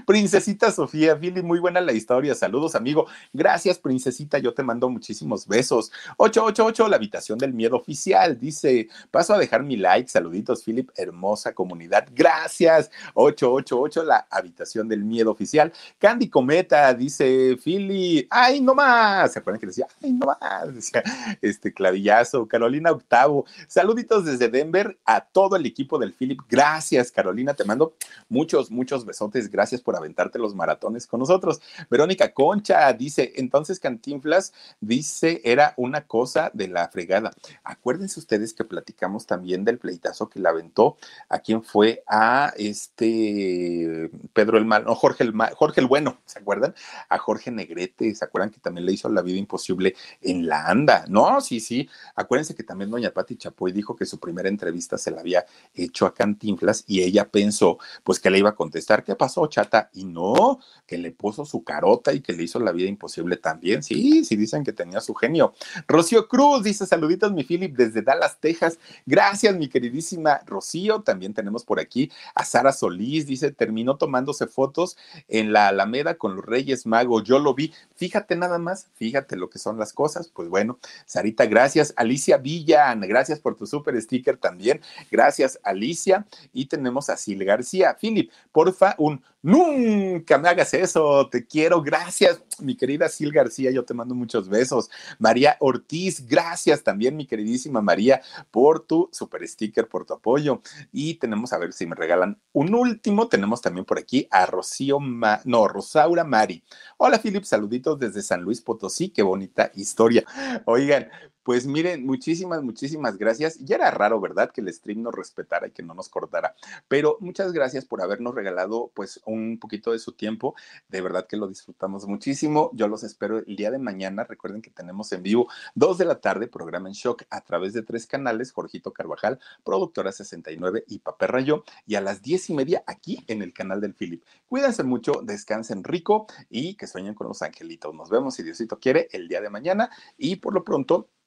Princesita 0.06 0.72
Sofía, 0.72 1.16
Billy, 1.16 1.42
muy 1.42 1.60
buena 1.60 1.82
la 1.82 1.94
historia. 1.94 2.34
Saludos, 2.34 2.76
amigo. 2.76 3.08
Gracias, 3.34 3.78
princesita. 3.78 4.38
Yo 4.40 4.54
te 4.54 4.64
mando 4.64 4.90
muchísimos 4.90 5.48
besos. 5.48 5.92
888, 6.18 6.88
la 6.88 6.96
habitación 6.96 7.38
del 7.38 7.54
miedo 7.54 7.76
oficial. 7.76 8.40
Dice, 8.40 8.88
paso 9.12 9.34
a 9.34 9.38
dejar 9.38 9.64
mi 9.64 9.76
like. 9.76 10.10
Saluditos, 10.10 10.64
Philip. 10.64 10.90
Hermosa 10.96 11.54
comunidad. 11.54 12.08
Gracias. 12.14 12.90
888, 13.14 14.04
la 14.04 14.28
habitación 14.30 14.88
del 14.88 15.04
miedo 15.04 15.32
oficial. 15.32 15.72
Candy 16.00 16.30
Cometa, 16.30 16.94
dice, 16.94 17.58
Philly. 17.64 18.28
Ay, 18.30 18.62
no 18.62 18.74
más. 18.74 19.34
¿Se 19.34 19.40
acuerdan 19.40 19.60
que 19.60 19.68
decía, 19.68 19.88
ay, 20.02 20.14
no 20.14 20.28
más? 20.28 20.74
Decía, 20.74 21.04
este 21.42 21.74
clavillazo. 21.74 22.48
Carolina 22.48 22.92
Octavo. 22.92 23.46
Saluditos 23.68 24.26
desde 24.26 24.50
Denver 24.50 24.98
a 25.06 25.22
todo 25.22 25.56
el 25.58 25.66
equipo 25.66 26.00
del 26.00 26.14
Philip. 26.14 26.40
Gracias, 26.50 27.12
Carolina. 27.12 27.54
Te 27.54 27.66
mando 27.66 27.94
muchos, 28.30 28.72
muchos 28.72 29.06
besotes. 29.06 29.50
Gracias 29.50 29.75
por 29.82 29.96
aventarte 29.96 30.40
los 30.40 30.56
maratones 30.56 31.08
con 31.08 31.20
nosotros. 31.20 31.62
Verónica 31.90 32.34
Concha 32.34 32.92
dice, 32.94 33.34
entonces 33.36 33.80
Cantinflas 33.80 34.54
dice, 34.80 35.42
era 35.44 35.74
una 35.78 36.06
cosa 36.08 36.52
de 36.54 36.68
la 36.68 36.88
fregada. 36.90 37.32
Acuérdense 37.64 38.20
ustedes 38.20 38.54
que 38.54 38.64
platicamos 38.64 39.26
también 39.26 39.64
del 39.64 39.78
pleitazo 39.78 40.30
que 40.30 40.40
le 40.40 40.50
aventó 40.50 40.98
a 41.30 41.40
quien 41.40 41.64
fue 41.64 42.04
a 42.08 42.54
este 42.58 44.10
Pedro 44.34 44.58
el 44.58 44.66
Mal, 44.66 44.86
no, 44.86 44.96
Jorge 44.96 45.24
el, 45.24 45.34
Jorge 45.56 45.82
el 45.82 45.88
Bueno, 45.88 46.20
¿se 46.26 46.40
acuerdan? 46.40 46.74
A 47.10 47.18
Jorge 47.18 47.52
Negrete, 47.52 48.14
¿se 48.16 48.26
acuerdan 48.26 48.50
que 48.52 48.60
también 48.60 48.86
le 48.86 48.94
hizo 48.94 49.10
la 49.10 49.22
vida 49.22 49.38
imposible 49.38 49.96
en 50.22 50.48
la 50.48 50.68
anda? 50.68 51.06
No, 51.08 51.42
sí, 51.42 51.60
sí. 51.60 51.90
Acuérdense 52.16 52.56
que 52.56 52.64
también 52.64 52.92
doña 52.92 53.12
Pati 53.12 53.38
Chapoy 53.38 53.72
dijo 53.72 53.96
que 53.96 54.06
su 54.06 54.20
primera 54.20 54.50
entrevista 54.50 54.98
se 54.98 55.12
la 55.12 55.22
había 55.22 55.46
hecho 55.74 56.06
a 56.06 56.14
Cantinflas 56.14 56.84
y 56.88 57.02
ella 57.02 57.30
pensó 57.30 57.78
pues 58.04 58.20
que 58.20 58.30
le 58.30 58.40
iba 58.40 58.50
a 58.50 58.56
contestar, 58.56 59.04
¿qué 59.04 59.16
pasó, 59.16 59.48
chata 59.56 59.90
y 59.94 60.04
no, 60.04 60.60
que 60.86 60.98
le 60.98 61.12
puso 61.12 61.46
su 61.46 61.64
carota 61.64 62.12
y 62.12 62.20
que 62.20 62.34
le 62.34 62.44
hizo 62.44 62.60
la 62.60 62.74
vida 62.74 62.90
imposible 62.90 63.38
también. 63.38 63.84
Sí, 63.84 64.26
sí 64.26 64.36
dicen 64.36 64.66
que 64.66 64.74
tenía 64.74 65.00
su 65.00 65.14
genio. 65.14 65.54
Rocío 65.88 66.28
Cruz 66.28 66.64
dice 66.64 66.86
saluditos 66.86 67.32
mi 67.32 67.46
Philip 67.46 67.74
desde 67.74 68.02
Dallas, 68.02 68.38
Texas. 68.42 68.78
Gracias 69.06 69.56
mi 69.56 69.70
queridísima 69.70 70.42
Rocío. 70.46 71.04
También 71.04 71.34
tenemos 71.34 71.64
por 71.64 71.80
aquí 71.80 72.12
a 72.34 72.44
Sara 72.44 72.74
Solís, 72.74 73.26
dice, 73.28 73.52
terminó 73.52 73.96
tomándose 73.96 74.46
fotos 74.48 74.98
en 75.30 75.54
la 75.54 75.70
Alameda 75.70 76.16
con 76.16 76.36
los 76.36 76.46
Reyes 76.46 76.86
Magos. 76.86 77.24
Yo 77.24 77.40
lo 77.40 77.54
vi. 77.54 77.74
Fíjate 77.96 78.36
nada 78.36 78.58
más, 78.58 78.88
fíjate 78.96 79.38
lo 79.38 79.50
que 79.50 79.58
son 79.58 79.78
las 79.80 79.94
cosas. 79.94 80.28
Pues 80.28 80.50
bueno, 80.50 80.80
Sarita, 81.06 81.46
gracias. 81.46 81.94
Alicia 81.96 82.38
Villan, 82.38 83.00
gracias 83.02 83.40
por 83.40 83.56
tu 83.56 83.66
super 83.66 84.00
sticker 84.02 84.36
también. 84.36 84.82
Gracias, 85.10 85.60
Alicia. 85.64 86.26
Y 86.52 86.66
tenemos 86.66 87.10
a 87.10 87.16
Sil 87.16 87.40
García. 87.46 87.96
Philip, 87.98 88.30
porfa, 88.52 88.96
un 88.98 89.24
Nunca 89.46 90.40
me 90.40 90.50
hagas 90.50 90.74
eso, 90.74 91.30
te 91.30 91.46
quiero, 91.46 91.80
gracias. 91.84 92.42
mi 92.60 92.76
querida 92.76 93.08
Sil 93.14 93.30
García, 93.30 93.70
yo 93.70 93.86
te 93.86 93.94
mando 93.94 94.16
muchos 94.16 94.50
besos. 94.50 94.90
María 95.20 95.56
Ortiz, 95.60 96.26
gracias 96.26 96.82
también, 96.82 97.16
mi 97.16 97.28
queridísima 97.28 97.80
María, 97.80 98.24
por 98.50 98.88
tu 98.88 99.08
super 99.12 99.48
sticker, 99.48 99.88
por 99.88 100.04
tu 100.04 100.16
apoyo. 100.16 100.64
Y 100.92 101.20
tenemos, 101.20 101.54
a 101.54 101.60
ver 101.60 101.74
si 101.74 101.86
me 101.86 101.96
regalan 101.96 102.42
un 102.54 102.74
último, 102.74 103.28
tenemos 103.28 103.62
también 103.62 103.86
por 103.86 104.00
aquí 104.00 104.28
a 104.32 104.48
Rocío, 104.48 104.98
no, 105.44 105.68
Rosaura 105.68 106.24
Mari. 106.24 106.64
Hola, 106.98 107.20
Philip, 107.20 107.44
saluditos 107.44 108.00
desde 108.00 108.24
San 108.24 108.42
Luis 108.42 108.62
Potosí, 108.62 109.10
qué 109.10 109.22
bonita 109.22 109.72
historia. 109.76 110.26
Oigan, 110.66 111.12
pues 111.46 111.68
miren, 111.68 112.04
muchísimas, 112.08 112.64
muchísimas 112.64 113.20
gracias. 113.20 113.60
Ya 113.60 113.76
era 113.76 113.92
raro, 113.92 114.20
¿verdad? 114.20 114.50
Que 114.52 114.62
el 114.62 114.74
stream 114.74 115.04
nos 115.04 115.14
respetara 115.14 115.68
y 115.68 115.72
que 115.72 115.84
no 115.84 115.94
nos 115.94 116.10
cortara. 116.10 116.56
Pero 116.88 117.18
muchas 117.20 117.54
gracias 117.54 117.86
por 117.86 118.02
habernos 118.02 118.34
regalado 118.34 118.90
pues 118.96 119.22
un 119.28 119.60
poquito 119.60 119.92
de 119.92 120.00
su 120.00 120.14
tiempo. 120.14 120.56
De 120.90 121.02
verdad 121.02 121.28
que 121.28 121.38
lo 121.38 121.48
disfrutamos 121.48 122.08
muchísimo. 122.08 122.72
Yo 122.74 122.88
los 122.88 123.04
espero 123.04 123.38
el 123.38 123.56
día 123.56 123.70
de 123.70 123.78
mañana. 123.78 124.24
Recuerden 124.24 124.64
que 124.64 124.72
tenemos 124.72 125.12
en 125.12 125.22
vivo 125.22 125.48
dos 125.76 126.00
de 126.00 126.06
la 126.06 126.20
tarde, 126.20 126.48
programa 126.48 126.90
en 126.90 126.96
shock 126.96 127.26
a 127.30 127.42
través 127.42 127.74
de 127.74 127.84
tres 127.84 128.08
canales, 128.08 128.52
Jorgito 128.52 128.92
Carvajal, 128.92 129.40
Productora 129.64 130.12
69 130.12 130.86
y 130.88 130.98
Papel 130.98 131.28
Rayo. 131.30 131.64
Y 131.86 131.94
a 131.94 132.02
las 132.02 132.24
diez 132.24 132.50
y 132.50 132.56
media 132.56 132.84
aquí 132.88 133.24
en 133.28 133.44
el 133.44 133.54
canal 133.54 133.82
del 133.82 133.94
Philip. 133.94 134.24
Cuídense 134.48 134.82
mucho, 134.82 135.22
descansen 135.22 135.84
rico 135.84 136.26
y 136.50 136.74
que 136.74 136.88
sueñen 136.88 137.14
con 137.14 137.28
los 137.28 137.44
angelitos. 137.44 137.94
Nos 137.94 138.10
vemos, 138.10 138.34
si 138.34 138.42
Diosito 138.42 138.80
quiere, 138.80 139.10
el 139.12 139.28
día 139.28 139.42
de 139.42 139.52
mañana. 139.52 139.92
Y 140.18 140.38
por 140.38 140.56
lo 140.56 140.64
pronto, 140.64 141.10